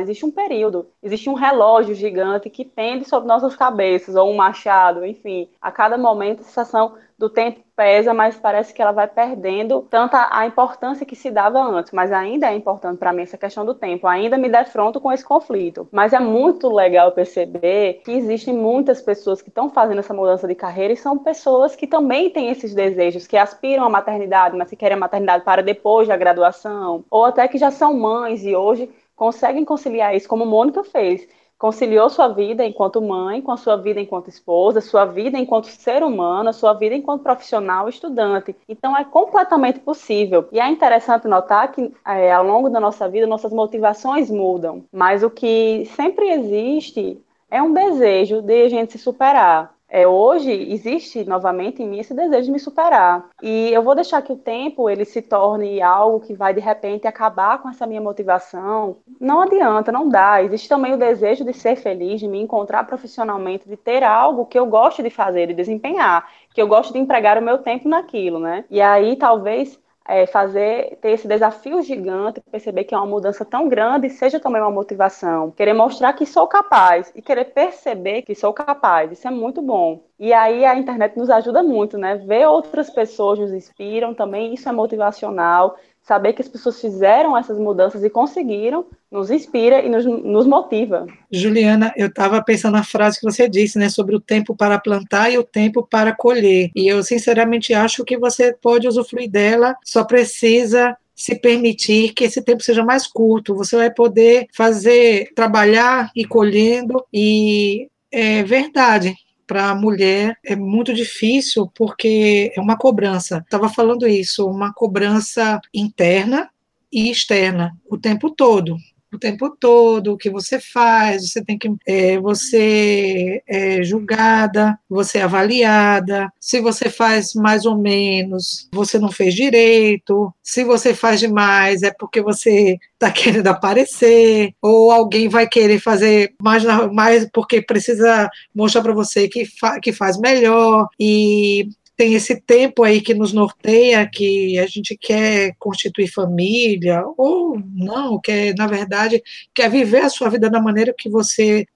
existe 0.00 0.24
um 0.24 0.30
período, 0.30 0.88
existe 1.02 1.28
um 1.28 1.34
relógio 1.34 1.94
gigante 1.94 2.50
que 2.50 2.64
pende 2.64 3.08
sobre 3.08 3.28
nossas 3.28 3.56
cabeças, 3.56 4.14
ou 4.14 4.30
um 4.30 4.36
machado, 4.36 5.04
enfim. 5.04 5.48
A 5.60 5.72
cada 5.72 5.96
momento 5.98 6.40
a 6.40 6.44
sensação 6.44 6.94
do 7.20 7.28
tempo 7.28 7.60
pesa, 7.76 8.14
mas 8.14 8.36
parece 8.38 8.72
que 8.72 8.80
ela 8.80 8.92
vai 8.92 9.06
perdendo 9.06 9.82
tanta 9.90 10.28
a 10.30 10.46
importância 10.46 11.04
que 11.04 11.14
se 11.14 11.30
dava 11.30 11.60
antes. 11.60 11.92
Mas 11.92 12.10
ainda 12.10 12.50
é 12.50 12.56
importante 12.56 12.98
para 12.98 13.12
mim 13.12 13.22
essa 13.22 13.36
questão 13.36 13.62
do 13.62 13.74
tempo. 13.74 14.06
Ainda 14.06 14.38
me 14.38 14.48
defronto 14.48 14.98
com 14.98 15.12
esse 15.12 15.22
conflito. 15.22 15.86
Mas 15.92 16.14
é 16.14 16.18
muito 16.18 16.72
legal 16.72 17.12
perceber 17.12 18.00
que 18.04 18.12
existem 18.12 18.54
muitas 18.54 19.02
pessoas 19.02 19.42
que 19.42 19.50
estão 19.50 19.68
fazendo 19.68 19.98
essa 19.98 20.14
mudança 20.14 20.48
de 20.48 20.54
carreira 20.54 20.94
e 20.94 20.96
são 20.96 21.18
pessoas 21.18 21.76
que 21.76 21.86
também 21.86 22.30
têm 22.30 22.48
esses 22.48 22.74
desejos, 22.74 23.26
que 23.26 23.36
aspiram 23.36 23.84
à 23.84 23.90
maternidade, 23.90 24.56
mas 24.56 24.70
que 24.70 24.76
querem 24.76 24.96
a 24.96 25.00
maternidade 25.00 25.44
para 25.44 25.62
depois 25.62 26.08
da 26.08 26.16
graduação, 26.16 27.04
ou 27.10 27.26
até 27.26 27.46
que 27.48 27.58
já 27.58 27.70
são 27.70 27.92
mães 27.92 28.44
e 28.44 28.56
hoje 28.56 28.90
conseguem 29.20 29.66
conciliar 29.66 30.16
isso, 30.16 30.26
como 30.26 30.46
Mônica 30.46 30.82
fez 30.82 31.28
conciliou 31.58 32.08
sua 32.08 32.28
vida 32.28 32.64
enquanto 32.64 33.02
mãe 33.02 33.42
com 33.42 33.52
a 33.52 33.56
sua 33.58 33.76
vida 33.76 34.00
enquanto 34.00 34.28
esposa, 34.28 34.80
sua 34.80 35.04
vida 35.04 35.36
enquanto 35.36 35.66
ser 35.66 36.02
humano, 36.02 36.54
sua 36.54 36.72
vida 36.72 36.94
enquanto 36.94 37.22
profissional 37.22 37.86
estudante. 37.86 38.56
Então 38.66 38.96
é 38.96 39.04
completamente 39.04 39.78
possível. 39.80 40.48
E 40.50 40.58
é 40.58 40.66
interessante 40.66 41.28
notar 41.28 41.70
que 41.70 41.92
é, 42.06 42.32
ao 42.32 42.42
longo 42.42 42.70
da 42.70 42.80
nossa 42.80 43.06
vida 43.10 43.26
nossas 43.26 43.52
motivações 43.52 44.30
mudam, 44.30 44.84
mas 44.90 45.22
o 45.22 45.28
que 45.28 45.84
sempre 45.94 46.30
existe 46.30 47.22
é 47.50 47.60
um 47.60 47.74
desejo 47.74 48.40
de 48.40 48.62
a 48.62 48.68
gente 48.70 48.92
se 48.92 48.98
superar. 48.98 49.74
É, 49.90 50.06
hoje 50.06 50.52
existe 50.72 51.24
novamente 51.24 51.82
em 51.82 51.88
mim 51.88 51.98
esse 51.98 52.14
desejo 52.14 52.46
de 52.46 52.52
me 52.52 52.58
superar. 52.60 53.28
E 53.42 53.70
eu 53.72 53.82
vou 53.82 53.94
deixar 53.94 54.22
que 54.22 54.32
o 54.32 54.36
tempo 54.36 54.88
ele 54.88 55.04
se 55.04 55.20
torne 55.20 55.82
algo 55.82 56.20
que 56.20 56.32
vai 56.32 56.54
de 56.54 56.60
repente 56.60 57.08
acabar 57.08 57.60
com 57.60 57.68
essa 57.68 57.86
minha 57.86 58.00
motivação. 58.00 58.98
Não 59.20 59.40
adianta, 59.40 59.90
não 59.90 60.08
dá. 60.08 60.42
Existe 60.42 60.68
também 60.68 60.94
o 60.94 60.96
desejo 60.96 61.44
de 61.44 61.52
ser 61.52 61.74
feliz, 61.74 62.20
de 62.20 62.28
me 62.28 62.40
encontrar 62.40 62.84
profissionalmente, 62.84 63.68
de 63.68 63.76
ter 63.76 64.04
algo 64.04 64.46
que 64.46 64.58
eu 64.58 64.66
gosto 64.66 65.02
de 65.02 65.10
fazer, 65.10 65.48
de 65.48 65.54
desempenhar, 65.54 66.28
que 66.54 66.62
eu 66.62 66.68
gosto 66.68 66.92
de 66.92 66.98
empregar 67.00 67.36
o 67.36 67.42
meu 67.42 67.58
tempo 67.58 67.88
naquilo, 67.88 68.38
né? 68.38 68.64
E 68.70 68.80
aí 68.80 69.16
talvez 69.16 69.78
é, 70.06 70.26
fazer, 70.26 70.96
ter 71.00 71.10
esse 71.10 71.28
desafio 71.28 71.82
gigante, 71.82 72.40
perceber 72.50 72.84
que 72.84 72.94
é 72.94 72.98
uma 72.98 73.06
mudança 73.06 73.44
tão 73.44 73.68
grande, 73.68 74.10
seja 74.10 74.40
também 74.40 74.60
uma 74.60 74.70
motivação. 74.70 75.50
Querer 75.52 75.72
mostrar 75.72 76.12
que 76.12 76.26
sou 76.26 76.46
capaz 76.48 77.12
e 77.14 77.22
querer 77.22 77.46
perceber 77.46 78.22
que 78.22 78.34
sou 78.34 78.52
capaz, 78.52 79.12
isso 79.12 79.28
é 79.28 79.30
muito 79.30 79.62
bom. 79.62 80.02
E 80.18 80.32
aí 80.32 80.64
a 80.64 80.76
internet 80.76 81.16
nos 81.16 81.30
ajuda 81.30 81.62
muito, 81.62 81.96
né? 81.96 82.16
Ver 82.16 82.46
outras 82.46 82.90
pessoas 82.90 83.38
nos 83.38 83.52
inspiram 83.52 84.14
também, 84.14 84.52
isso 84.54 84.68
é 84.68 84.72
motivacional 84.72 85.76
saber 86.02 86.32
que 86.32 86.42
as 86.42 86.48
pessoas 86.48 86.80
fizeram 86.80 87.36
essas 87.36 87.58
mudanças 87.58 88.02
e 88.02 88.10
conseguiram, 88.10 88.86
nos 89.10 89.30
inspira 89.30 89.80
e 89.80 89.88
nos, 89.88 90.04
nos 90.04 90.46
motiva. 90.46 91.06
Juliana, 91.30 91.92
eu 91.96 92.08
estava 92.08 92.42
pensando 92.42 92.72
na 92.72 92.82
frase 92.82 93.20
que 93.20 93.24
você 93.24 93.48
disse, 93.48 93.78
né, 93.78 93.88
sobre 93.88 94.16
o 94.16 94.20
tempo 94.20 94.56
para 94.56 94.78
plantar 94.78 95.30
e 95.30 95.38
o 95.38 95.44
tempo 95.44 95.86
para 95.86 96.14
colher. 96.14 96.70
E 96.74 96.88
eu, 96.88 97.02
sinceramente, 97.02 97.74
acho 97.74 98.04
que 98.04 98.18
você 98.18 98.52
pode 98.52 98.88
usufruir 98.88 99.30
dela, 99.30 99.76
só 99.84 100.04
precisa 100.04 100.96
se 101.14 101.34
permitir 101.34 102.14
que 102.14 102.24
esse 102.24 102.42
tempo 102.42 102.62
seja 102.62 102.82
mais 102.82 103.06
curto. 103.06 103.54
Você 103.54 103.76
vai 103.76 103.92
poder 103.92 104.46
fazer, 104.54 105.30
trabalhar 105.34 106.10
e 106.16 106.24
colhendo, 106.24 107.04
e 107.12 107.88
é 108.10 108.42
verdade 108.42 109.14
para 109.50 109.70
a 109.70 109.74
mulher 109.74 110.38
é 110.44 110.54
muito 110.54 110.94
difícil 110.94 111.68
porque 111.74 112.52
é 112.56 112.60
uma 112.60 112.78
cobrança. 112.78 113.38
Estava 113.38 113.68
falando 113.68 114.06
isso, 114.06 114.46
uma 114.46 114.72
cobrança 114.72 115.60
interna 115.74 116.48
e 116.92 117.10
externa 117.10 117.76
o 117.90 117.98
tempo 117.98 118.30
todo 118.30 118.76
o 119.12 119.18
tempo 119.18 119.50
todo, 119.50 120.12
o 120.12 120.16
que 120.16 120.30
você 120.30 120.60
faz, 120.60 121.30
você 121.30 121.44
tem 121.44 121.58
que 121.58 121.70
é, 121.86 122.18
você 122.18 123.42
é 123.46 123.82
julgada, 123.82 124.78
você 124.88 125.18
é 125.18 125.22
avaliada, 125.22 126.32
se 126.40 126.60
você 126.60 126.88
faz 126.88 127.34
mais 127.34 127.66
ou 127.66 127.76
menos, 127.76 128.68
você 128.72 128.98
não 128.98 129.10
fez 129.10 129.34
direito, 129.34 130.32
se 130.42 130.64
você 130.64 130.94
faz 130.94 131.20
demais 131.20 131.82
é 131.82 131.92
porque 131.92 132.20
você 132.22 132.78
está 132.94 133.10
querendo 133.12 133.48
aparecer, 133.48 134.54
ou 134.62 134.90
alguém 134.90 135.28
vai 135.28 135.48
querer 135.48 135.80
fazer 135.80 136.34
mais, 136.40 136.64
mais 136.92 137.28
porque 137.32 137.62
precisa 137.62 138.28
mostrar 138.54 138.82
para 138.82 138.92
você 138.92 139.28
que, 139.28 139.44
fa 139.44 139.80
que 139.80 139.92
faz 139.92 140.18
melhor, 140.18 140.88
e 140.98 141.68
tem 142.00 142.14
esse 142.14 142.40
tempo 142.40 142.82
aí 142.82 143.02
que 143.02 143.12
nos 143.12 143.34
norteia, 143.34 144.08
que 144.10 144.58
a 144.58 144.66
gente 144.66 144.96
quer 144.96 145.52
constituir 145.58 146.10
família, 146.10 147.04
ou 147.14 147.60
não, 147.74 148.18
quer, 148.18 148.54
na 148.56 148.66
verdade, 148.66 149.22
quer 149.54 149.68
viver 149.68 149.98
a 149.98 150.08
sua 150.08 150.30
vida 150.30 150.48
da 150.48 150.62
maneira 150.62 150.94
que 150.96 151.10
você 151.10 151.66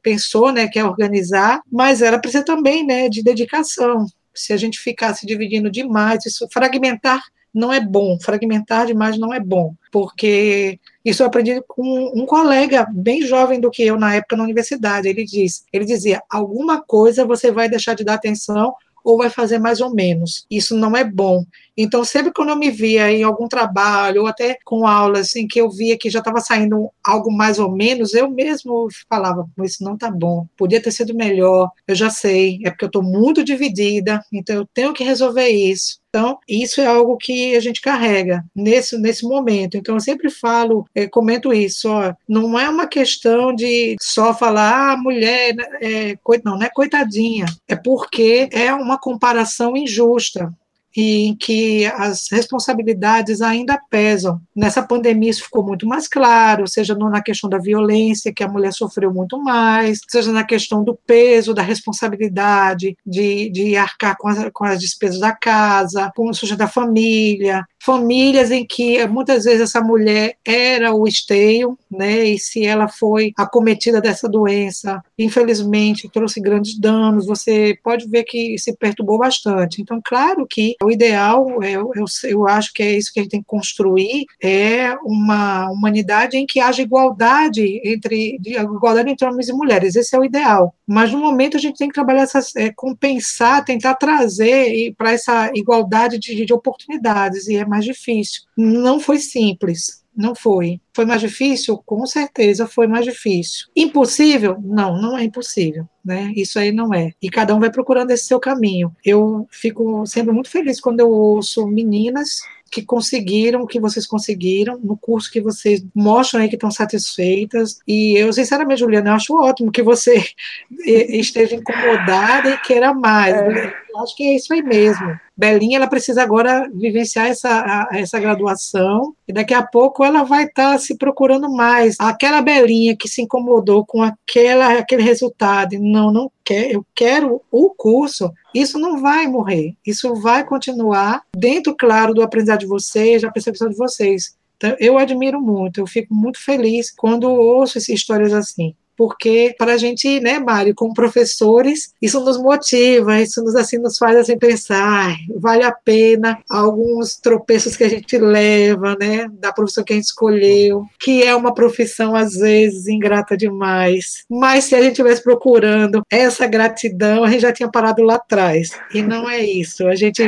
pensou, 0.00 0.52
né, 0.52 0.68
quer 0.68 0.84
organizar, 0.84 1.60
mas 1.72 2.02
ela 2.02 2.20
precisa 2.20 2.44
também, 2.44 2.86
né, 2.86 3.08
de 3.08 3.20
dedicação. 3.20 4.06
Se 4.32 4.52
a 4.52 4.56
gente 4.56 4.78
ficar 4.78 5.12
se 5.14 5.26
dividindo 5.26 5.68
demais, 5.68 6.24
isso 6.24 6.46
fragmentar 6.52 7.20
não 7.52 7.72
é 7.72 7.80
bom, 7.80 8.16
fragmentar 8.20 8.86
demais 8.86 9.18
não 9.18 9.34
é 9.34 9.40
bom, 9.40 9.74
porque 9.90 10.78
isso 11.04 11.24
eu 11.24 11.26
aprendi 11.26 11.60
com 11.66 12.12
um 12.14 12.24
colega 12.26 12.86
bem 12.92 13.22
jovem 13.22 13.58
do 13.58 13.72
que 13.72 13.82
eu 13.82 13.98
na 13.98 14.14
época 14.14 14.36
na 14.36 14.44
universidade. 14.44 15.08
Ele 15.08 15.24
diz, 15.24 15.64
ele 15.72 15.84
dizia, 15.84 16.22
alguma 16.30 16.80
coisa 16.80 17.26
você 17.26 17.50
vai 17.50 17.68
deixar 17.68 17.94
de 17.94 18.04
dar 18.04 18.14
atenção 18.14 18.72
ou 19.08 19.16
vai 19.16 19.30
fazer 19.30 19.58
mais 19.58 19.80
ou 19.80 19.94
menos. 19.94 20.44
Isso 20.50 20.76
não 20.76 20.94
é 20.94 21.02
bom. 21.02 21.42
Então, 21.80 22.02
sempre 22.02 22.32
quando 22.32 22.48
eu 22.48 22.56
me 22.56 22.72
via 22.72 23.08
em 23.12 23.22
algum 23.22 23.46
trabalho, 23.46 24.22
ou 24.22 24.26
até 24.26 24.58
com 24.64 24.84
aulas 24.84 25.36
em 25.36 25.46
que 25.46 25.60
eu 25.60 25.70
via 25.70 25.96
que 25.96 26.10
já 26.10 26.18
estava 26.18 26.40
saindo 26.40 26.90
algo 27.06 27.30
mais 27.30 27.60
ou 27.60 27.70
menos, 27.70 28.14
eu 28.14 28.28
mesmo 28.28 28.88
falava, 29.08 29.48
isso 29.62 29.84
não 29.84 29.94
está 29.94 30.10
bom, 30.10 30.44
podia 30.56 30.82
ter 30.82 30.90
sido 30.90 31.14
melhor, 31.14 31.70
eu 31.86 31.94
já 31.94 32.10
sei, 32.10 32.58
é 32.64 32.70
porque 32.70 32.84
eu 32.84 32.88
estou 32.88 33.02
muito 33.02 33.44
dividida, 33.44 34.20
então 34.32 34.56
eu 34.56 34.66
tenho 34.74 34.92
que 34.92 35.04
resolver 35.04 35.46
isso. 35.48 36.00
Então, 36.08 36.38
isso 36.48 36.80
é 36.80 36.86
algo 36.86 37.16
que 37.16 37.54
a 37.54 37.60
gente 37.60 37.82
carrega 37.82 38.42
nesse, 38.56 38.96
nesse 38.98 39.24
momento. 39.24 39.76
Então, 39.76 39.94
eu 39.94 40.00
sempre 40.00 40.30
falo, 40.30 40.86
é, 40.94 41.06
comento 41.06 41.52
isso, 41.52 41.88
ó, 41.90 42.14
não 42.26 42.58
é 42.58 42.68
uma 42.68 42.86
questão 42.86 43.54
de 43.54 43.94
só 44.00 44.34
falar, 44.34 44.94
ah, 44.94 44.96
mulher, 44.96 45.54
né, 45.54 45.64
é, 45.80 46.18
não, 46.44 46.56
não 46.56 46.62
é 46.62 46.70
coitadinha, 46.70 47.44
é 47.68 47.76
porque 47.76 48.48
é 48.50 48.72
uma 48.72 48.98
comparação 48.98 49.76
injusta 49.76 50.52
em 51.00 51.36
que 51.36 51.86
as 51.86 52.26
responsabilidades 52.30 53.40
ainda 53.40 53.80
pesam. 53.88 54.40
Nessa 54.54 54.82
pandemia 54.82 55.30
isso 55.30 55.44
ficou 55.44 55.64
muito 55.64 55.86
mais 55.86 56.08
claro, 56.08 56.66
seja 56.66 56.94
na 56.96 57.22
questão 57.22 57.48
da 57.48 57.58
violência, 57.58 58.32
que 58.32 58.42
a 58.42 58.48
mulher 58.48 58.72
sofreu 58.72 59.14
muito 59.14 59.40
mais, 59.40 60.00
seja 60.08 60.32
na 60.32 60.42
questão 60.42 60.82
do 60.82 60.98
peso, 61.06 61.54
da 61.54 61.62
responsabilidade 61.62 62.96
de, 63.06 63.48
de 63.50 63.76
arcar 63.76 64.16
com 64.18 64.26
as, 64.26 64.50
com 64.52 64.64
as 64.64 64.80
despesas 64.80 65.20
da 65.20 65.32
casa, 65.32 66.10
com 66.16 66.28
o 66.28 66.34
sujeito 66.34 66.58
da 66.58 66.66
família, 66.68 67.64
famílias 67.80 68.50
em 68.50 68.66
que 68.66 69.06
muitas 69.06 69.44
vezes 69.44 69.60
essa 69.60 69.80
mulher 69.80 70.36
era 70.44 70.94
o 70.94 71.06
esteio, 71.06 71.78
né? 71.90 72.24
E 72.24 72.38
se 72.38 72.64
ela 72.64 72.88
foi 72.88 73.32
acometida 73.36 74.00
dessa 74.00 74.28
doença, 74.28 75.02
infelizmente 75.18 76.08
trouxe 76.12 76.40
grandes 76.40 76.78
danos, 76.78 77.26
você 77.26 77.78
pode 77.82 78.08
ver 78.08 78.24
que 78.24 78.58
se 78.58 78.76
perturbou 78.76 79.18
bastante. 79.18 79.80
Então, 79.80 80.00
claro 80.04 80.46
que 80.48 80.74
o 80.82 80.90
ideal, 80.90 81.62
eu, 81.62 81.90
eu, 81.94 82.04
eu 82.24 82.48
acho 82.48 82.72
que 82.72 82.82
é 82.82 82.96
isso 82.96 83.12
que 83.12 83.20
a 83.20 83.22
gente 83.22 83.32
tem 83.32 83.40
que 83.40 83.46
construir, 83.46 84.26
é 84.42 84.94
uma 85.04 85.70
humanidade 85.70 86.36
em 86.36 86.46
que 86.46 86.60
haja 86.60 86.82
igualdade 86.82 87.80
entre 87.84 88.38
igualdade 88.44 89.10
entre 89.10 89.26
homens 89.26 89.48
e 89.48 89.52
mulheres. 89.52 89.96
Esse 89.96 90.14
é 90.14 90.18
o 90.18 90.24
ideal. 90.24 90.74
Mas 90.86 91.12
no 91.12 91.18
momento 91.18 91.56
a 91.56 91.60
gente 91.60 91.78
tem 91.78 91.88
que 91.88 91.94
trabalhar 91.94 92.22
essas, 92.22 92.54
é, 92.56 92.72
compensar, 92.74 93.64
tentar 93.64 93.94
trazer 93.94 94.94
para 94.96 95.12
essa 95.12 95.50
igualdade 95.54 96.18
de, 96.18 96.44
de 96.44 96.52
oportunidades 96.52 97.46
e 97.46 97.56
é 97.56 97.64
mais 97.64 97.77
difícil. 97.84 98.42
Não 98.56 99.00
foi 99.00 99.18
simples, 99.18 100.02
não 100.16 100.34
foi. 100.34 100.80
Foi 100.92 101.04
mais 101.04 101.20
difícil? 101.20 101.78
Com 101.86 102.04
certeza 102.04 102.66
foi 102.66 102.88
mais 102.88 103.04
difícil. 103.04 103.68
Impossível? 103.76 104.56
Não, 104.60 105.00
não 105.00 105.16
é 105.16 105.22
impossível. 105.22 105.88
Né? 106.04 106.32
Isso 106.34 106.58
aí 106.58 106.72
não 106.72 106.92
é. 106.92 107.12
E 107.22 107.30
cada 107.30 107.54
um 107.54 107.60
vai 107.60 107.70
procurando 107.70 108.10
esse 108.10 108.26
seu 108.26 108.40
caminho. 108.40 108.94
Eu 109.04 109.46
fico 109.50 110.04
sempre 110.06 110.32
muito 110.32 110.50
feliz 110.50 110.80
quando 110.80 111.00
eu 111.00 111.10
ouço 111.10 111.66
meninas 111.68 112.40
que 112.70 112.82
conseguiram, 112.82 113.66
que 113.66 113.80
vocês 113.80 114.06
conseguiram, 114.06 114.78
no 114.78 114.96
curso 114.96 115.30
que 115.30 115.40
vocês 115.40 115.84
mostram 115.94 116.40
aí 116.40 116.48
que 116.48 116.56
estão 116.56 116.70
satisfeitas. 116.70 117.78
E 117.86 118.16
eu, 118.16 118.32
sinceramente, 118.32 118.80
Juliana, 118.80 119.10
eu 119.10 119.14
acho 119.14 119.34
ótimo 119.34 119.72
que 119.72 119.82
você 119.82 120.22
esteja 120.84 121.56
incomodada 121.56 122.50
e 122.50 122.60
queira 122.60 122.92
mais. 122.92 123.34
É. 123.34 123.74
Eu 123.90 124.00
acho 124.00 124.16
que 124.16 124.24
é 124.24 124.36
isso 124.36 124.52
aí 124.52 124.62
mesmo. 124.62 125.18
Belinha, 125.36 125.78
ela 125.78 125.86
precisa 125.86 126.22
agora 126.22 126.68
vivenciar 126.72 127.26
essa, 127.26 127.88
essa 127.92 128.18
graduação 128.18 129.14
e 129.26 129.32
daqui 129.32 129.54
a 129.54 129.62
pouco 129.62 130.04
ela 130.04 130.24
vai 130.24 130.44
estar 130.44 130.72
tá 130.72 130.78
se 130.78 130.96
procurando 130.96 131.50
mais. 131.50 131.96
Aquela 131.98 132.42
Belinha 132.42 132.96
que 132.96 133.08
se 133.08 133.22
incomodou 133.22 133.84
com 133.86 134.02
aquela, 134.02 134.78
aquele 134.78 135.02
resultado, 135.02 135.78
não, 135.78 136.12
não 136.12 136.30
quer, 136.44 136.72
eu 136.72 136.84
quero 136.94 137.40
o 137.50 137.70
curso, 137.70 138.32
isso 138.54 138.78
não 138.78 139.00
vai 139.00 139.26
morrer, 139.26 139.74
isso 139.86 140.14
vai 140.16 140.44
continuar 140.44 141.22
dentro, 141.36 141.76
claro, 141.76 142.14
do 142.14 142.22
aprendizado 142.22 142.60
de 142.60 142.66
vocês, 142.66 143.22
da 143.22 143.30
percepção 143.30 143.68
de 143.68 143.76
vocês. 143.76 144.36
Então, 144.56 144.74
eu 144.80 144.98
admiro 144.98 145.40
muito, 145.40 145.80
eu 145.80 145.86
fico 145.86 146.12
muito 146.12 146.42
feliz 146.42 146.90
quando 146.90 147.30
ouço 147.30 147.78
essas 147.78 147.88
histórias 147.90 148.32
assim 148.32 148.74
porque 148.98 149.54
para 149.56 149.74
a 149.74 149.76
gente, 149.76 150.18
né, 150.18 150.40
Mário, 150.40 150.74
como 150.74 150.92
professores, 150.92 151.94
isso 152.02 152.18
nos 152.18 152.36
motiva, 152.36 153.20
isso 153.20 153.40
nos 153.44 153.54
assim 153.54 153.78
nos 153.78 153.96
faz 153.96 154.16
assim 154.16 154.36
pensar, 154.36 155.16
vale 155.36 155.62
a 155.62 155.70
pena 155.70 156.40
alguns 156.50 157.16
tropeços 157.16 157.76
que 157.76 157.84
a 157.84 157.88
gente 157.88 158.18
leva, 158.18 158.96
né, 159.00 159.28
da 159.38 159.52
profissão 159.52 159.84
que 159.84 159.92
a 159.92 159.96
gente 159.96 160.06
escolheu, 160.06 160.84
que 160.98 161.22
é 161.22 161.32
uma 161.34 161.54
profissão 161.54 162.16
às 162.16 162.34
vezes 162.34 162.88
ingrata 162.88 163.36
demais, 163.36 164.24
mas 164.28 164.64
se 164.64 164.74
a 164.74 164.82
gente 164.82 164.92
estivesse 164.92 165.22
procurando 165.22 166.02
essa 166.10 166.48
gratidão, 166.48 167.22
a 167.22 167.30
gente 167.30 167.42
já 167.42 167.52
tinha 167.52 167.70
parado 167.70 168.02
lá 168.02 168.16
atrás. 168.16 168.70
E 168.92 169.00
não 169.00 169.30
é 169.30 169.40
isso. 169.44 169.86
A 169.86 169.94
gente 169.94 170.22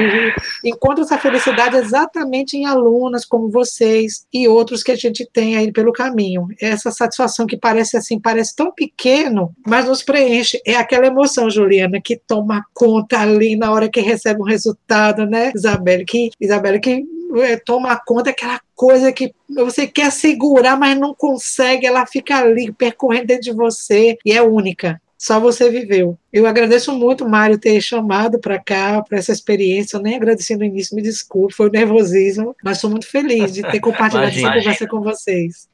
encontra 0.64 1.02
essa 1.02 1.18
felicidade 1.18 1.76
exatamente 1.76 2.56
em 2.56 2.66
alunas 2.66 3.24
como 3.24 3.50
vocês 3.50 4.26
e 4.32 4.46
outros 4.46 4.82
que 4.84 4.92
a 4.92 4.96
gente 4.96 5.28
tem 5.32 5.56
aí 5.56 5.72
pelo 5.72 5.92
caminho. 5.92 6.46
Essa 6.60 6.90
satisfação 6.90 7.46
que 7.46 7.56
parece 7.56 7.96
assim, 7.96 8.20
parece 8.20 8.54
tão 8.60 8.70
pequeno, 8.70 9.54
mas 9.66 9.86
nos 9.86 10.02
preenche. 10.02 10.60
É 10.66 10.76
aquela 10.76 11.06
emoção, 11.06 11.48
Juliana, 11.48 11.98
que 11.98 12.14
toma 12.14 12.62
conta 12.74 13.18
ali 13.18 13.56
na 13.56 13.72
hora 13.72 13.88
que 13.88 14.02
recebe 14.02 14.42
um 14.42 14.44
resultado, 14.44 15.24
né, 15.24 15.50
Isabelle? 15.56 16.04
Que, 16.04 16.30
Isabelle, 16.38 16.78
que 16.78 17.02
é, 17.38 17.56
toma 17.56 17.98
conta 18.04 18.28
aquela 18.28 18.60
coisa 18.74 19.10
que 19.12 19.32
você 19.48 19.86
quer 19.86 20.12
segurar, 20.12 20.76
mas 20.76 20.98
não 20.98 21.14
consegue, 21.14 21.86
ela 21.86 22.04
fica 22.04 22.36
ali 22.36 22.70
percorrendo 22.70 23.28
dentro 23.28 23.44
de 23.44 23.52
você 23.52 24.18
e 24.26 24.30
é 24.30 24.42
única. 24.42 25.00
Só 25.16 25.40
você 25.40 25.70
viveu. 25.70 26.18
Eu 26.30 26.46
agradeço 26.46 26.92
muito, 26.92 27.26
Mário, 27.26 27.58
ter 27.58 27.80
chamado 27.80 28.38
para 28.38 28.58
cá, 28.58 29.02
para 29.02 29.18
essa 29.18 29.32
experiência. 29.32 29.96
Eu 29.96 30.02
nem 30.02 30.16
agradeci 30.16 30.54
no 30.54 30.64
início, 30.64 30.94
me 30.94 31.00
desculpe, 31.00 31.54
foi 31.54 31.68
o 31.68 31.72
nervosismo, 31.72 32.54
mas 32.62 32.78
sou 32.78 32.90
muito 32.90 33.06
feliz 33.06 33.54
de 33.54 33.62
ter 33.62 33.80
compartilhado 33.80 34.28
essa 34.28 34.52
conversa 34.52 34.86
com 34.86 35.00
vocês. 35.00 35.66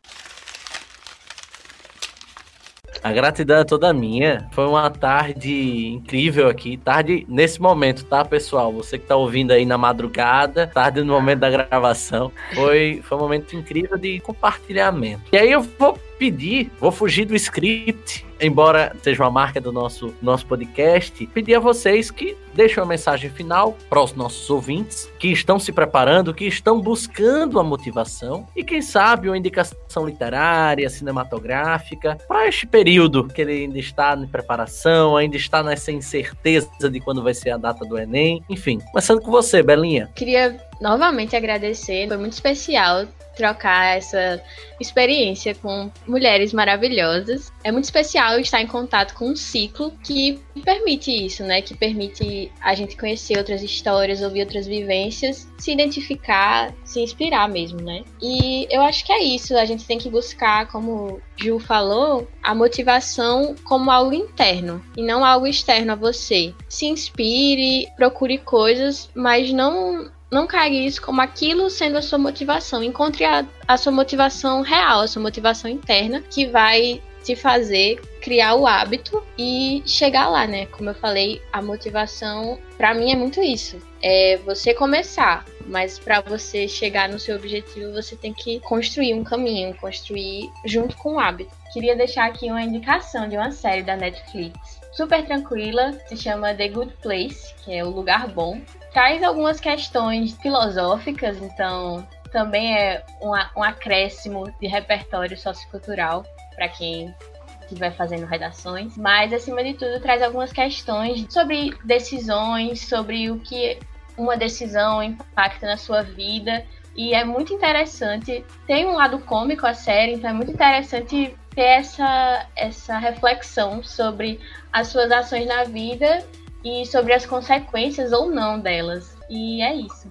A 3.02 3.12
gratidão 3.12 3.58
é 3.58 3.64
toda 3.64 3.92
minha. 3.92 4.48
Foi 4.52 4.66
uma 4.66 4.90
tarde 4.90 5.88
incrível 5.88 6.48
aqui. 6.48 6.76
Tarde 6.76 7.24
nesse 7.28 7.60
momento, 7.60 8.04
tá, 8.04 8.24
pessoal? 8.24 8.72
Você 8.72 8.98
que 8.98 9.06
tá 9.06 9.16
ouvindo 9.16 9.52
aí 9.52 9.64
na 9.64 9.78
madrugada, 9.78 10.66
tarde 10.66 11.02
no 11.02 11.12
momento 11.12 11.40
da 11.40 11.50
gravação. 11.50 12.32
Foi, 12.54 13.00
foi 13.02 13.18
um 13.18 13.20
momento 13.20 13.54
incrível 13.54 13.96
de 13.96 14.20
compartilhamento. 14.20 15.22
E 15.32 15.36
aí 15.36 15.52
eu 15.52 15.62
vou 15.62 15.98
pedir, 16.18 16.70
vou 16.78 16.90
fugir 16.90 17.24
do 17.24 17.34
script, 17.34 18.26
embora 18.40 18.94
seja 19.02 19.22
uma 19.22 19.30
marca 19.30 19.60
do 19.60 19.72
nosso, 19.72 20.14
nosso 20.20 20.46
podcast, 20.46 21.26
pedir 21.28 21.54
a 21.54 21.60
vocês 21.60 22.10
que 22.10 22.36
deixem 22.54 22.82
uma 22.82 22.88
mensagem 22.88 23.30
final 23.30 23.76
para 23.88 24.02
os 24.02 24.14
nossos 24.14 24.48
ouvintes 24.50 25.10
que 25.18 25.28
estão 25.28 25.58
se 25.58 25.72
preparando, 25.72 26.34
que 26.34 26.46
estão 26.46 26.80
buscando 26.80 27.58
a 27.60 27.64
motivação 27.64 28.46
e 28.54 28.64
quem 28.64 28.80
sabe 28.80 29.28
uma 29.28 29.38
indicação 29.38 30.06
literária, 30.06 30.88
cinematográfica 30.88 32.18
para 32.26 32.48
este 32.48 32.66
período 32.66 33.28
que 33.28 33.40
ele 33.40 33.64
ainda 33.64 33.78
está 33.78 34.14
em 34.16 34.26
preparação, 34.26 35.16
ainda 35.16 35.36
está 35.36 35.62
nessa 35.62 35.92
incerteza 35.92 36.90
de 36.90 37.00
quando 37.00 37.22
vai 37.22 37.34
ser 37.34 37.50
a 37.50 37.56
data 37.56 37.84
do 37.84 37.98
Enem, 37.98 38.42
enfim. 38.48 38.80
Começando 38.90 39.20
com 39.20 39.30
você, 39.30 39.62
Belinha. 39.62 40.10
Queria 40.14 40.56
novamente 40.80 41.36
agradecer, 41.36 42.08
foi 42.08 42.16
muito 42.16 42.32
especial 42.32 43.06
trocar 43.36 43.98
essa 43.98 44.42
experiência 44.80 45.54
com 45.54 45.90
mulheres 46.06 46.52
maravilhosas. 46.52 47.52
É 47.62 47.70
muito 47.70 47.84
especial 47.84 48.40
estar 48.40 48.60
em 48.60 48.66
contato 48.66 49.14
com 49.14 49.28
um 49.30 49.36
ciclo 49.36 49.92
que 50.02 50.40
permite 50.64 51.10
isso, 51.10 51.44
né? 51.44 51.60
Que 51.62 51.76
permite 51.76 52.50
a 52.60 52.74
gente 52.74 52.96
conhecer 52.96 53.38
outras 53.38 53.62
histórias, 53.62 54.22
ouvir 54.22 54.40
outras 54.40 54.66
vivências, 54.66 55.48
se 55.58 55.72
identificar, 55.72 56.74
se 56.84 57.00
inspirar 57.00 57.48
mesmo, 57.48 57.80
né? 57.80 58.02
E 58.20 58.66
eu 58.70 58.82
acho 58.82 59.04
que 59.04 59.12
é 59.12 59.22
isso. 59.22 59.56
A 59.56 59.64
gente 59.64 59.86
tem 59.86 59.98
que 59.98 60.10
buscar, 60.10 60.68
como 60.68 61.20
Ju 61.36 61.58
falou, 61.58 62.26
a 62.42 62.54
motivação 62.54 63.54
como 63.64 63.90
algo 63.90 64.14
interno 64.14 64.82
e 64.96 65.02
não 65.02 65.24
algo 65.24 65.46
externo 65.46 65.92
a 65.92 65.96
você. 65.96 66.54
Se 66.68 66.86
inspire, 66.86 67.88
procure 67.96 68.38
coisas, 68.38 69.10
mas 69.14 69.52
não 69.52 70.10
não 70.30 70.46
carregue 70.46 70.86
isso 70.86 71.00
como 71.00 71.20
aquilo 71.20 71.70
sendo 71.70 71.98
a 71.98 72.02
sua 72.02 72.18
motivação. 72.18 72.82
Encontre 72.82 73.24
a, 73.24 73.46
a 73.66 73.76
sua 73.76 73.92
motivação 73.92 74.62
real, 74.62 75.00
a 75.00 75.08
sua 75.08 75.22
motivação 75.22 75.70
interna, 75.70 76.22
que 76.30 76.46
vai 76.46 77.00
te 77.22 77.34
fazer 77.34 78.00
criar 78.20 78.54
o 78.54 78.66
hábito 78.66 79.22
e 79.36 79.82
chegar 79.84 80.28
lá, 80.28 80.46
né? 80.46 80.66
Como 80.66 80.90
eu 80.90 80.94
falei, 80.94 81.42
a 81.52 81.60
motivação 81.60 82.58
para 82.76 82.94
mim 82.94 83.12
é 83.12 83.16
muito 83.16 83.42
isso. 83.42 83.80
É 84.00 84.36
você 84.44 84.72
começar, 84.72 85.44
mas 85.66 85.98
para 85.98 86.20
você 86.20 86.68
chegar 86.68 87.08
no 87.08 87.18
seu 87.18 87.34
objetivo, 87.36 87.92
você 87.92 88.14
tem 88.14 88.32
que 88.32 88.60
construir 88.60 89.14
um 89.14 89.24
caminho, 89.24 89.74
construir 89.74 90.48
junto 90.64 90.96
com 90.96 91.14
o 91.14 91.20
hábito. 91.20 91.50
Queria 91.72 91.96
deixar 91.96 92.26
aqui 92.26 92.46
uma 92.46 92.62
indicação 92.62 93.28
de 93.28 93.36
uma 93.36 93.50
série 93.50 93.82
da 93.82 93.96
Netflix. 93.96 94.75
Super 94.96 95.26
tranquila, 95.26 95.92
se 96.06 96.16
chama 96.16 96.54
The 96.54 96.68
Good 96.68 96.94
Place, 97.02 97.54
que 97.62 97.74
é 97.74 97.84
o 97.84 97.90
lugar 97.90 98.28
bom 98.28 98.60
traz 98.96 99.22
algumas 99.22 99.60
questões 99.60 100.32
filosóficas, 100.40 101.36
então 101.42 102.08
também 102.32 102.74
é 102.74 103.04
um, 103.20 103.28
um 103.60 103.62
acréscimo 103.62 104.50
de 104.58 104.66
repertório 104.66 105.36
sociocultural 105.36 106.24
para 106.54 106.66
quem 106.70 107.14
estiver 107.60 107.94
fazendo 107.94 108.24
redações, 108.24 108.96
mas 108.96 109.34
acima 109.34 109.62
de 109.62 109.74
tudo 109.74 110.00
traz 110.00 110.22
algumas 110.22 110.50
questões 110.50 111.26
sobre 111.28 111.76
decisões, 111.84 112.88
sobre 112.88 113.30
o 113.30 113.38
que 113.38 113.78
uma 114.16 114.34
decisão 114.34 115.02
impacta 115.02 115.66
na 115.66 115.76
sua 115.76 116.00
vida 116.00 116.64
e 116.96 117.12
é 117.12 117.22
muito 117.22 117.52
interessante. 117.52 118.42
Tem 118.66 118.86
um 118.86 118.94
lado 118.94 119.18
cômico 119.18 119.66
a 119.66 119.74
série, 119.74 120.14
então 120.14 120.30
é 120.30 120.32
muito 120.32 120.52
interessante 120.52 121.36
ter 121.56 121.62
essa, 121.62 122.46
essa 122.54 122.98
reflexão 122.98 123.82
sobre 123.82 124.38
as 124.70 124.88
suas 124.88 125.10
ações 125.10 125.46
na 125.46 125.64
vida 125.64 126.22
e 126.62 126.84
sobre 126.84 127.14
as 127.14 127.24
consequências 127.24 128.12
ou 128.12 128.30
não 128.30 128.60
delas. 128.60 129.16
E 129.30 129.62
é 129.62 129.74
isso. 129.74 130.08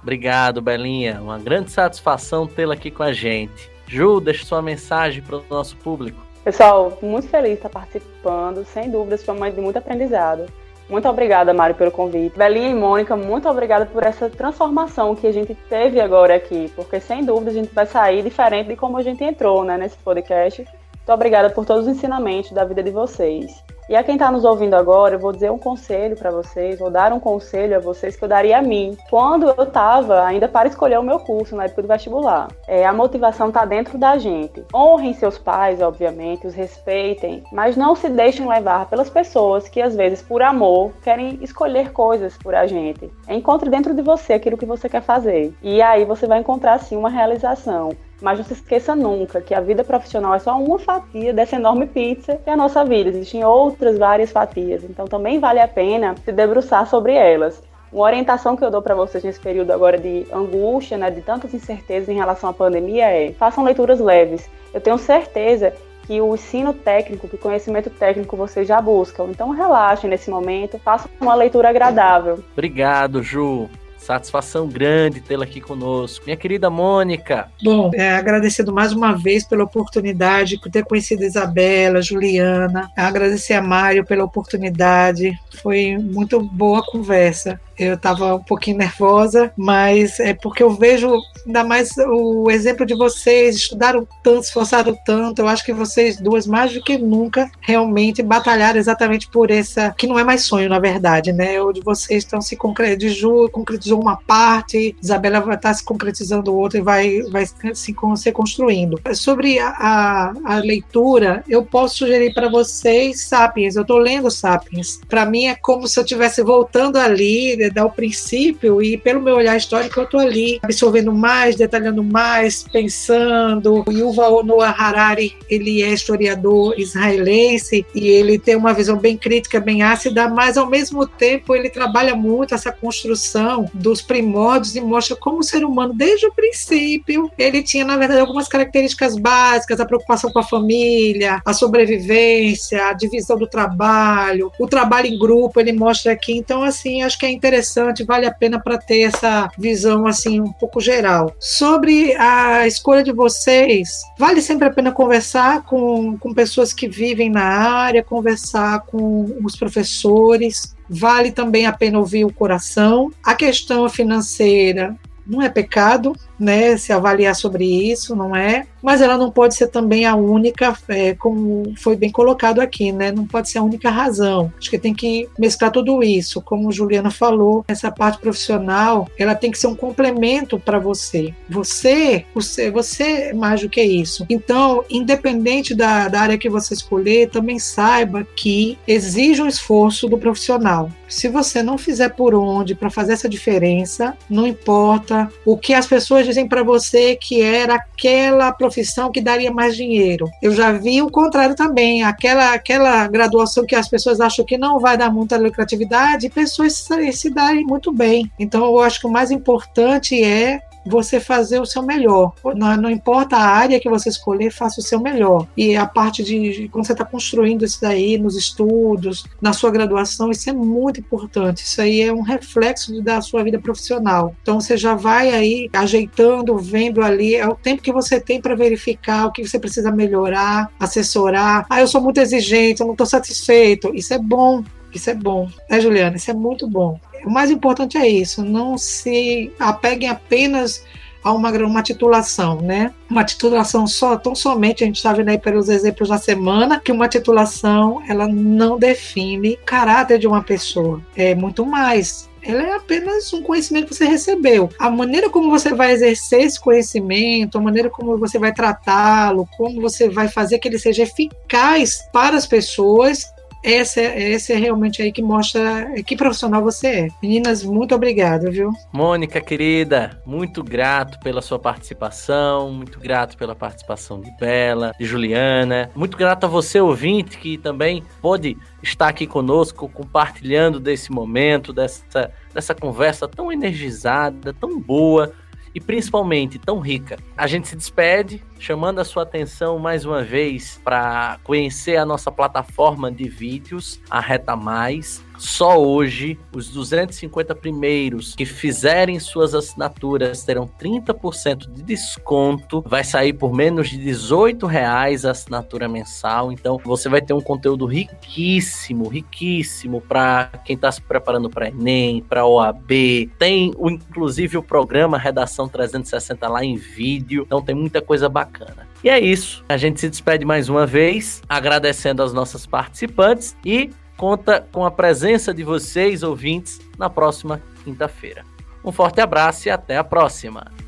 Obrigado, 0.00 0.62
Belinha. 0.62 1.20
Uma 1.20 1.38
grande 1.38 1.72
satisfação 1.72 2.46
tê-la 2.46 2.74
aqui 2.74 2.92
com 2.92 3.02
a 3.02 3.12
gente. 3.12 3.68
Ju, 3.88 4.20
deixa 4.20 4.44
sua 4.44 4.62
mensagem 4.62 5.20
para 5.20 5.36
o 5.36 5.44
nosso 5.50 5.76
público. 5.78 6.24
Pessoal, 6.44 6.96
muito 7.02 7.28
feliz 7.28 7.50
de 7.50 7.56
estar 7.56 7.68
participando. 7.68 8.64
Sem 8.64 8.88
dúvidas, 8.88 9.24
foi 9.24 9.34
uma 9.34 9.50
de 9.50 9.60
muito 9.60 9.78
aprendizado. 9.78 10.46
Muito 10.88 11.08
obrigada, 11.08 11.52
Mário, 11.52 11.74
pelo 11.74 11.90
convite. 11.90 12.38
Belinha 12.38 12.70
e 12.70 12.74
Mônica, 12.74 13.16
muito 13.16 13.48
obrigada 13.48 13.86
por 13.86 14.04
essa 14.04 14.30
transformação 14.30 15.16
que 15.16 15.26
a 15.26 15.32
gente 15.32 15.52
teve 15.68 16.00
agora 16.00 16.36
aqui, 16.36 16.70
porque 16.76 17.00
sem 17.00 17.24
dúvida 17.24 17.50
a 17.50 17.54
gente 17.54 17.74
vai 17.74 17.86
sair 17.86 18.22
diferente 18.22 18.68
de 18.68 18.76
como 18.76 18.96
a 18.96 19.02
gente 19.02 19.24
entrou 19.24 19.64
né, 19.64 19.76
nesse 19.76 19.96
podcast. 19.98 20.64
Muito 21.06 21.14
obrigada 21.14 21.48
por 21.50 21.64
todos 21.64 21.86
os 21.86 21.96
ensinamentos 21.96 22.50
da 22.50 22.64
vida 22.64 22.82
de 22.82 22.90
vocês. 22.90 23.62
E 23.88 23.94
a 23.94 24.02
quem 24.02 24.16
está 24.16 24.28
nos 24.32 24.44
ouvindo 24.44 24.74
agora, 24.74 25.14
eu 25.14 25.20
vou 25.20 25.30
dizer 25.30 25.52
um 25.52 25.58
conselho 25.58 26.16
para 26.16 26.32
vocês, 26.32 26.80
vou 26.80 26.90
dar 26.90 27.12
um 27.12 27.20
conselho 27.20 27.76
a 27.76 27.78
vocês 27.78 28.16
que 28.16 28.24
eu 28.24 28.28
daria 28.28 28.58
a 28.58 28.62
mim. 28.62 28.98
Quando 29.08 29.48
eu 29.48 29.62
estava 29.62 30.24
ainda 30.24 30.48
para 30.48 30.66
escolher 30.66 30.98
o 30.98 31.04
meu 31.04 31.20
curso 31.20 31.54
na 31.54 31.66
época 31.66 31.82
do 31.82 31.86
vestibular, 31.86 32.48
é, 32.66 32.84
a 32.84 32.92
motivação 32.92 33.46
está 33.46 33.64
dentro 33.64 33.96
da 33.96 34.18
gente. 34.18 34.64
Honrem 34.74 35.14
seus 35.14 35.38
pais, 35.38 35.80
obviamente, 35.80 36.48
os 36.48 36.54
respeitem, 36.56 37.44
mas 37.52 37.76
não 37.76 37.94
se 37.94 38.08
deixem 38.08 38.44
levar 38.48 38.86
pelas 38.86 39.08
pessoas 39.08 39.68
que 39.68 39.80
às 39.80 39.94
vezes 39.94 40.20
por 40.20 40.42
amor 40.42 40.90
querem 41.04 41.38
escolher 41.40 41.92
coisas 41.92 42.36
por 42.36 42.52
a 42.52 42.66
gente. 42.66 43.08
Encontre 43.28 43.70
dentro 43.70 43.94
de 43.94 44.02
você 44.02 44.32
aquilo 44.32 44.58
que 44.58 44.66
você 44.66 44.88
quer 44.88 45.02
fazer. 45.02 45.54
E 45.62 45.80
aí 45.80 46.04
você 46.04 46.26
vai 46.26 46.40
encontrar 46.40 46.80
sim 46.80 46.96
uma 46.96 47.08
realização. 47.08 47.90
Mas 48.20 48.38
não 48.38 48.44
se 48.44 48.54
esqueça 48.54 48.94
nunca 48.94 49.40
que 49.40 49.54
a 49.54 49.60
vida 49.60 49.84
profissional 49.84 50.34
é 50.34 50.38
só 50.38 50.58
uma 50.58 50.78
fatia 50.78 51.32
dessa 51.32 51.56
enorme 51.56 51.86
pizza 51.86 52.36
que 52.36 52.48
é 52.48 52.52
a 52.52 52.56
nossa 52.56 52.84
vida. 52.84 53.10
Existem 53.10 53.44
outras 53.44 53.98
várias 53.98 54.30
fatias, 54.30 54.84
então 54.84 55.06
também 55.06 55.38
vale 55.38 55.60
a 55.60 55.68
pena 55.68 56.14
se 56.24 56.32
debruçar 56.32 56.86
sobre 56.86 57.14
elas. 57.14 57.62
Uma 57.92 58.04
orientação 58.04 58.56
que 58.56 58.64
eu 58.64 58.70
dou 58.70 58.82
para 58.82 58.94
vocês 58.94 59.22
nesse 59.22 59.40
período 59.40 59.70
agora 59.70 59.96
de 59.96 60.26
angústia, 60.32 60.98
né, 60.98 61.10
de 61.10 61.20
tantas 61.20 61.54
incertezas 61.54 62.08
em 62.08 62.16
relação 62.16 62.50
à 62.50 62.52
pandemia 62.52 63.06
é: 63.06 63.32
façam 63.32 63.64
leituras 63.64 64.00
leves. 64.00 64.48
Eu 64.74 64.80
tenho 64.80 64.98
certeza 64.98 65.72
que 66.06 66.20
o 66.20 66.34
ensino 66.34 66.72
técnico, 66.72 67.28
que 67.28 67.34
o 67.34 67.38
conhecimento 67.38 67.90
técnico 67.90 68.36
vocês 68.36 68.66
já 68.66 68.80
buscam. 68.80 69.26
Então 69.30 69.50
relaxem 69.50 70.08
nesse 70.08 70.30
momento, 70.30 70.78
façam 70.78 71.10
uma 71.20 71.34
leitura 71.34 71.68
agradável. 71.68 72.38
Obrigado, 72.52 73.22
Ju. 73.22 73.68
Satisfação 74.06 74.68
grande 74.68 75.20
tê-la 75.20 75.42
aqui 75.42 75.60
conosco. 75.60 76.24
Minha 76.24 76.36
querida 76.36 76.70
Mônica. 76.70 77.48
Bom, 77.60 77.90
é, 77.92 78.14
agradecendo 78.14 78.72
mais 78.72 78.92
uma 78.92 79.12
vez 79.14 79.44
pela 79.44 79.64
oportunidade 79.64 80.58
de 80.58 80.70
ter 80.70 80.84
conhecido 80.84 81.24
a 81.24 81.26
Isabela, 81.26 82.00
Juliana, 82.00 82.88
agradecer 82.96 83.54
a 83.54 83.60
Mário 83.60 84.06
pela 84.06 84.22
oportunidade. 84.22 85.36
Foi 85.60 85.98
muito 85.98 86.40
boa 86.40 86.78
a 86.78 86.86
conversa. 86.86 87.60
Eu 87.78 87.94
estava 87.94 88.34
um 88.34 88.42
pouquinho 88.42 88.78
nervosa, 88.78 89.52
mas 89.56 90.18
é 90.20 90.34
porque 90.34 90.62
eu 90.62 90.70
vejo 90.70 91.12
ainda 91.46 91.62
mais 91.62 91.90
o 91.98 92.50
exemplo 92.50 92.86
de 92.86 92.94
vocês, 92.94 93.56
estudaram 93.56 94.06
tanto, 94.22 94.42
esforçaram 94.42 94.96
tanto. 95.04 95.40
Eu 95.40 95.48
acho 95.48 95.64
que 95.64 95.72
vocês 95.72 96.16
duas, 96.18 96.46
mais 96.46 96.72
do 96.72 96.82
que 96.82 96.98
nunca, 96.98 97.50
realmente 97.60 98.22
batalharam 98.22 98.78
exatamente 98.78 99.28
por 99.28 99.50
essa, 99.50 99.94
que 99.96 100.06
não 100.06 100.18
é 100.18 100.24
mais 100.24 100.42
sonho, 100.42 100.68
na 100.68 100.78
verdade, 100.78 101.32
né? 101.32 101.60
O 101.60 101.72
de 101.72 101.80
vocês 101.80 102.24
estão 102.24 102.40
se 102.40 102.56
concretizando, 102.56 103.50
concretizou 103.50 104.00
uma 104.00 104.16
parte, 104.16 104.96
Isabela 105.02 105.40
vai 105.40 105.56
estar 105.56 105.74
se 105.74 105.84
concretizando 105.84 106.54
outra 106.54 106.78
e 106.78 106.82
vai, 106.82 107.22
vai 107.30 107.46
se, 107.46 107.94
se 108.16 108.32
construindo. 108.32 109.00
Sobre 109.14 109.58
a, 109.58 109.68
a, 109.68 110.32
a 110.44 110.56
leitura, 110.58 111.44
eu 111.48 111.64
posso 111.64 111.98
sugerir 111.98 112.32
para 112.34 112.48
vocês 112.48 113.22
Sapiens. 113.22 113.76
Eu 113.76 113.82
estou 113.82 113.98
lendo 113.98 114.30
Sapiens. 114.30 115.00
Para 115.08 115.26
mim 115.26 115.46
é 115.46 115.54
como 115.54 115.86
se 115.86 115.98
eu 115.98 116.04
estivesse 116.04 116.42
voltando 116.42 116.96
ali 116.96 117.65
dar 117.70 117.86
o 117.86 117.90
princípio 117.90 118.82
e 118.82 118.96
pelo 118.96 119.20
meu 119.20 119.36
olhar 119.36 119.56
histórico 119.56 120.00
eu 120.00 120.04
estou 120.04 120.20
ali 120.20 120.58
absorvendo 120.62 121.12
mais, 121.12 121.56
detalhando 121.56 122.02
mais, 122.02 122.64
pensando. 122.64 123.84
O 123.86 123.92
Yuval 123.92 124.44
Noah 124.44 124.70
Harari, 124.70 125.36
ele 125.48 125.82
é 125.82 125.92
historiador 125.92 126.78
israelense 126.78 127.84
e 127.94 128.08
ele 128.08 128.38
tem 128.38 128.56
uma 128.56 128.72
visão 128.72 128.96
bem 128.96 129.16
crítica, 129.16 129.60
bem 129.60 129.82
ácida, 129.82 130.28
mas 130.28 130.56
ao 130.56 130.68
mesmo 130.68 131.06
tempo 131.06 131.54
ele 131.54 131.68
trabalha 131.68 132.14
muito 132.14 132.54
essa 132.54 132.72
construção 132.72 133.68
dos 133.74 134.00
primórdios 134.02 134.76
e 134.76 134.80
mostra 134.80 135.16
como 135.16 135.38
o 135.38 135.44
ser 135.44 135.64
humano 135.64 135.94
desde 135.94 136.26
o 136.26 136.32
princípio, 136.32 137.30
ele 137.38 137.62
tinha 137.62 137.84
na 137.84 137.96
verdade 137.96 138.20
algumas 138.20 138.48
características 138.48 139.16
básicas, 139.16 139.80
a 139.80 139.86
preocupação 139.86 140.30
com 140.30 140.38
a 140.38 140.42
família, 140.42 141.40
a 141.44 141.52
sobrevivência, 141.52 142.86
a 142.86 142.92
divisão 142.92 143.36
do 143.36 143.46
trabalho, 143.46 144.52
o 144.58 144.66
trabalho 144.66 145.06
em 145.06 145.18
grupo, 145.18 145.60
ele 145.60 145.72
mostra 145.72 146.12
aqui. 146.12 146.36
Então 146.36 146.62
assim, 146.62 147.02
acho 147.02 147.18
que 147.18 147.26
é 147.26 147.30
interessante 147.30 147.55
interessante, 147.56 148.04
vale 148.04 148.26
a 148.26 148.32
pena 148.32 148.60
para 148.60 148.76
ter 148.76 149.02
essa 149.02 149.48
visão 149.58 150.06
assim 150.06 150.40
um 150.40 150.52
pouco 150.52 150.80
geral. 150.80 151.34
Sobre 151.40 152.14
a 152.16 152.66
escolha 152.66 153.02
de 153.02 153.12
vocês, 153.12 154.02
vale 154.18 154.42
sempre 154.42 154.68
a 154.68 154.70
pena 154.70 154.92
conversar 154.92 155.62
com, 155.62 156.18
com 156.18 156.34
pessoas 156.34 156.72
que 156.72 156.86
vivem 156.86 157.30
na 157.30 157.44
área, 157.44 158.04
conversar 158.04 158.80
com 158.80 159.38
os 159.42 159.56
professores, 159.56 160.76
vale 160.88 161.30
também 161.30 161.66
a 161.66 161.72
pena 161.72 161.98
ouvir 161.98 162.24
o 162.24 162.32
coração. 162.32 163.10
A 163.24 163.34
questão 163.34 163.88
financeira 163.88 164.94
não 165.26 165.40
é 165.40 165.48
pecado, 165.48 166.12
né, 166.38 166.76
se 166.76 166.92
avaliar 166.92 167.34
sobre 167.34 167.64
isso, 167.64 168.14
não 168.14 168.34
é? 168.34 168.66
Mas 168.82 169.00
ela 169.00 169.18
não 169.18 169.30
pode 169.30 169.54
ser 169.54 169.68
também 169.68 170.04
a 170.04 170.14
única, 170.14 170.76
é, 170.88 171.14
como 171.14 171.74
foi 171.76 171.96
bem 171.96 172.10
colocado 172.10 172.60
aqui, 172.60 172.92
né? 172.92 173.10
Não 173.10 173.26
pode 173.26 173.50
ser 173.50 173.58
a 173.58 173.62
única 173.62 173.90
razão. 173.90 174.52
Acho 174.58 174.70
que 174.70 174.78
tem 174.78 174.94
que 174.94 175.28
mesclar 175.38 175.72
tudo 175.72 176.02
isso, 176.02 176.40
como 176.40 176.70
Juliana 176.70 177.10
falou, 177.10 177.64
essa 177.66 177.90
parte 177.90 178.20
profissional, 178.20 179.08
ela 179.18 179.34
tem 179.34 179.50
que 179.50 179.58
ser 179.58 179.66
um 179.66 179.74
complemento 179.74 180.58
para 180.58 180.78
você. 180.78 181.34
Você, 181.48 182.24
você, 182.34 182.70
você 182.70 183.02
é 183.02 183.34
mais 183.34 183.60
do 183.60 183.68
que 183.68 183.82
isso. 183.82 184.24
Então, 184.28 184.84
independente 184.90 185.74
da, 185.74 186.08
da 186.08 186.20
área 186.20 186.38
que 186.38 186.48
você 186.48 186.74
escolher, 186.74 187.30
também 187.30 187.58
saiba 187.58 188.26
que 188.36 188.78
exige 188.86 189.42
um 189.42 189.48
esforço 189.48 190.08
do 190.08 190.18
profissional. 190.18 190.90
Se 191.08 191.28
você 191.28 191.62
não 191.62 191.78
fizer 191.78 192.10
por 192.10 192.34
onde 192.34 192.74
para 192.74 192.90
fazer 192.90 193.12
essa 193.12 193.28
diferença, 193.28 194.16
não 194.28 194.46
importa 194.46 195.30
o 195.44 195.56
que 195.56 195.72
as 195.72 195.86
pessoas 195.86 196.25
dizem 196.26 196.48
para 196.48 196.62
você 196.62 197.16
que 197.16 197.40
era 197.40 197.74
aquela 197.74 198.52
profissão 198.52 199.10
que 199.10 199.20
daria 199.20 199.50
mais 199.50 199.76
dinheiro. 199.76 200.28
Eu 200.42 200.52
já 200.52 200.72
vi 200.72 201.02
o 201.02 201.10
contrário 201.10 201.54
também, 201.54 202.02
aquela 202.02 202.52
aquela 202.52 203.06
graduação 203.08 203.64
que 203.64 203.74
as 203.74 203.88
pessoas 203.88 204.20
acham 204.20 204.44
que 204.44 204.58
não 204.58 204.78
vai 204.78 204.96
dar 204.96 205.10
muita 205.10 205.36
lucratividade, 205.36 206.28
pessoas 206.28 206.74
se, 206.74 207.12
se 207.12 207.30
darem 207.30 207.64
muito 207.64 207.92
bem. 207.92 208.30
Então 208.38 208.64
eu 208.64 208.80
acho 208.80 209.00
que 209.00 209.06
o 209.06 209.10
mais 209.10 209.30
importante 209.30 210.22
é 210.22 210.60
você 210.86 211.20
fazer 211.20 211.60
o 211.60 211.66
seu 211.66 211.82
melhor. 211.82 212.32
Não, 212.54 212.76
não, 212.76 212.90
importa 212.90 213.36
a 213.36 213.46
área 213.46 213.80
que 213.80 213.88
você 213.88 214.08
escolher, 214.08 214.50
faça 214.50 214.80
o 214.80 214.84
seu 214.84 215.00
melhor. 215.00 215.46
E 215.56 215.76
a 215.76 215.86
parte 215.86 216.22
de 216.22 216.68
quando 216.70 216.86
você 216.86 216.92
está 216.92 217.04
construindo 217.04 217.64
isso 217.64 217.80
daí 217.80 218.18
nos 218.18 218.36
estudos, 218.36 219.24
na 219.40 219.52
sua 219.52 219.70
graduação, 219.70 220.30
isso 220.30 220.48
é 220.48 220.52
muito 220.52 221.00
importante. 221.00 221.64
Isso 221.64 221.80
aí 221.80 222.02
é 222.02 222.12
um 222.12 222.22
reflexo 222.22 223.00
da 223.02 223.20
sua 223.20 223.42
vida 223.42 223.58
profissional. 223.58 224.34
Então 224.42 224.60
você 224.60 224.76
já 224.76 224.94
vai 224.94 225.30
aí 225.30 225.68
ajeitando, 225.72 226.56
vendo 226.58 227.02
ali, 227.02 227.34
é 227.34 227.46
o 227.46 227.54
tempo 227.54 227.82
que 227.82 227.92
você 227.92 228.20
tem 228.20 228.40
para 228.40 228.54
verificar 228.54 229.26
o 229.26 229.32
que 229.32 229.46
você 229.46 229.58
precisa 229.58 229.90
melhorar, 229.90 230.70
assessorar. 230.78 231.66
Ah, 231.68 231.80
eu 231.80 231.88
sou 231.88 232.00
muito 232.00 232.18
exigente, 232.20 232.80
eu 232.80 232.86
não 232.86 232.94
estou 232.94 233.06
satisfeito. 233.06 233.94
Isso 233.94 234.14
é 234.14 234.18
bom. 234.18 234.62
Isso 234.96 235.10
é 235.10 235.14
bom, 235.14 235.50
né, 235.68 235.78
Juliana? 235.78 236.16
Isso 236.16 236.30
é 236.30 236.34
muito 236.34 236.66
bom. 236.66 236.98
O 237.26 237.30
mais 237.30 237.50
importante 237.50 237.98
é 237.98 238.08
isso, 238.08 238.44
não 238.44 238.78
se 238.78 239.52
apeguem 239.58 240.08
apenas 240.08 240.84
a 241.24 241.32
uma, 241.32 241.50
uma 241.50 241.82
titulação, 241.82 242.60
né? 242.60 242.94
Uma 243.10 243.24
titulação 243.24 243.84
só, 243.84 244.16
tão 244.16 244.32
somente, 244.32 244.84
a 244.84 244.86
gente 244.86 244.98
está 244.98 245.12
vendo 245.12 245.30
aí 245.30 245.38
pelos 245.38 245.68
exemplos 245.68 246.08
da 246.08 246.18
semana, 246.18 246.78
que 246.78 246.92
uma 246.92 247.08
titulação, 247.08 248.00
ela 248.08 248.28
não 248.28 248.78
define 248.78 249.54
o 249.54 249.66
caráter 249.66 250.20
de 250.20 250.26
uma 250.28 250.40
pessoa. 250.40 251.02
É 251.16 251.34
muito 251.34 251.66
mais 251.66 252.30
ela 252.48 252.62
é 252.62 252.72
apenas 252.76 253.32
um 253.32 253.42
conhecimento 253.42 253.88
que 253.88 253.94
você 253.96 254.04
recebeu. 254.04 254.70
A 254.78 254.88
maneira 254.88 255.28
como 255.28 255.50
você 255.50 255.74
vai 255.74 255.90
exercer 255.90 256.42
esse 256.42 256.60
conhecimento, 256.60 257.58
a 257.58 257.60
maneira 257.60 257.90
como 257.90 258.16
você 258.16 258.38
vai 258.38 258.54
tratá-lo, 258.54 259.48
como 259.56 259.80
você 259.80 260.08
vai 260.08 260.28
fazer 260.28 260.60
que 260.60 260.68
ele 260.68 260.78
seja 260.78 261.02
eficaz 261.02 262.08
para 262.12 262.36
as 262.36 262.46
pessoas, 262.46 263.26
essa, 263.66 264.00
essa 264.00 264.52
é 264.52 264.56
realmente 264.56 265.02
aí 265.02 265.10
que 265.10 265.20
mostra 265.20 265.92
que 266.06 266.14
profissional 266.14 266.62
você 266.62 266.86
é. 266.86 267.08
Meninas, 267.20 267.64
muito 267.64 267.94
obrigada, 267.96 268.48
viu? 268.48 268.70
Mônica, 268.92 269.40
querida, 269.40 270.22
muito 270.24 270.62
grato 270.62 271.18
pela 271.18 271.42
sua 271.42 271.58
participação, 271.58 272.70
muito 272.70 273.00
grato 273.00 273.36
pela 273.36 273.56
participação 273.56 274.20
de 274.20 274.30
Bela, 274.38 274.92
de 274.96 275.04
Juliana, 275.04 275.90
muito 275.96 276.16
grato 276.16 276.44
a 276.44 276.48
você, 276.48 276.80
ouvinte, 276.80 277.38
que 277.38 277.58
também 277.58 278.04
pôde 278.22 278.56
estar 278.80 279.08
aqui 279.08 279.26
conosco, 279.26 279.88
compartilhando 279.88 280.78
desse 280.78 281.10
momento, 281.10 281.72
dessa, 281.72 282.30
dessa 282.54 282.72
conversa 282.72 283.26
tão 283.26 283.50
energizada, 283.50 284.54
tão 284.54 284.80
boa 284.80 285.32
e 285.74 285.80
principalmente 285.80 286.58
tão 286.58 286.78
rica. 286.78 287.18
A 287.36 287.48
gente 287.48 287.66
se 287.66 287.74
despede 287.74 288.42
chamando 288.58 288.98
a 288.98 289.04
sua 289.04 289.22
atenção 289.22 289.78
mais 289.78 290.04
uma 290.04 290.22
vez 290.22 290.80
para 290.82 291.38
conhecer 291.44 291.96
a 291.96 292.04
nossa 292.04 292.30
plataforma 292.30 293.10
de 293.10 293.28
vídeos, 293.28 294.00
a 294.10 294.20
Reta 294.20 294.56
Mais. 294.56 295.24
Só 295.38 295.78
hoje, 295.78 296.38
os 296.52 296.70
250 296.70 297.54
primeiros 297.54 298.34
que 298.34 298.46
fizerem 298.46 299.20
suas 299.20 299.54
assinaturas 299.54 300.42
terão 300.44 300.66
30% 300.66 301.70
de 301.70 301.82
desconto. 301.82 302.82
Vai 302.86 303.04
sair 303.04 303.32
por 303.32 303.52
menos 303.52 303.90
de 303.90 303.98
18 303.98 304.66
reais 304.66 305.24
a 305.24 305.32
assinatura 305.32 305.88
mensal. 305.88 306.50
Então, 306.50 306.80
você 306.82 307.08
vai 307.08 307.20
ter 307.20 307.34
um 307.34 307.40
conteúdo 307.40 307.84
riquíssimo, 307.86 309.08
riquíssimo 309.08 310.00
para 310.00 310.50
quem 310.64 310.74
está 310.74 310.90
se 310.90 311.02
preparando 311.02 311.50
para 311.50 311.68
Enem, 311.68 312.22
para 312.22 312.46
OAB. 312.46 313.30
Tem, 313.38 313.72
inclusive, 313.78 314.56
o 314.56 314.62
programa 314.62 315.18
Redação 315.18 315.68
360 315.68 316.48
lá 316.48 316.64
em 316.64 316.76
vídeo. 316.76 317.42
Então, 317.46 317.60
tem 317.60 317.74
muita 317.74 318.00
coisa 318.00 318.28
bacana. 318.46 318.86
E 319.02 319.10
é 319.10 319.18
isso. 319.18 319.64
A 319.68 319.76
gente 319.76 320.00
se 320.00 320.08
despede 320.08 320.44
mais 320.44 320.68
uma 320.68 320.86
vez, 320.86 321.42
agradecendo 321.48 322.22
aos 322.22 322.32
nossos 322.32 322.66
participantes 322.66 323.56
e 323.64 323.90
conta 324.16 324.66
com 324.72 324.84
a 324.84 324.90
presença 324.90 325.52
de 325.52 325.62
vocês, 325.62 326.22
ouvintes, 326.22 326.80
na 326.98 327.10
próxima 327.10 327.60
quinta-feira. 327.84 328.44
Um 328.84 328.92
forte 328.92 329.20
abraço 329.20 329.68
e 329.68 329.70
até 329.70 329.98
a 329.98 330.04
próxima! 330.04 330.85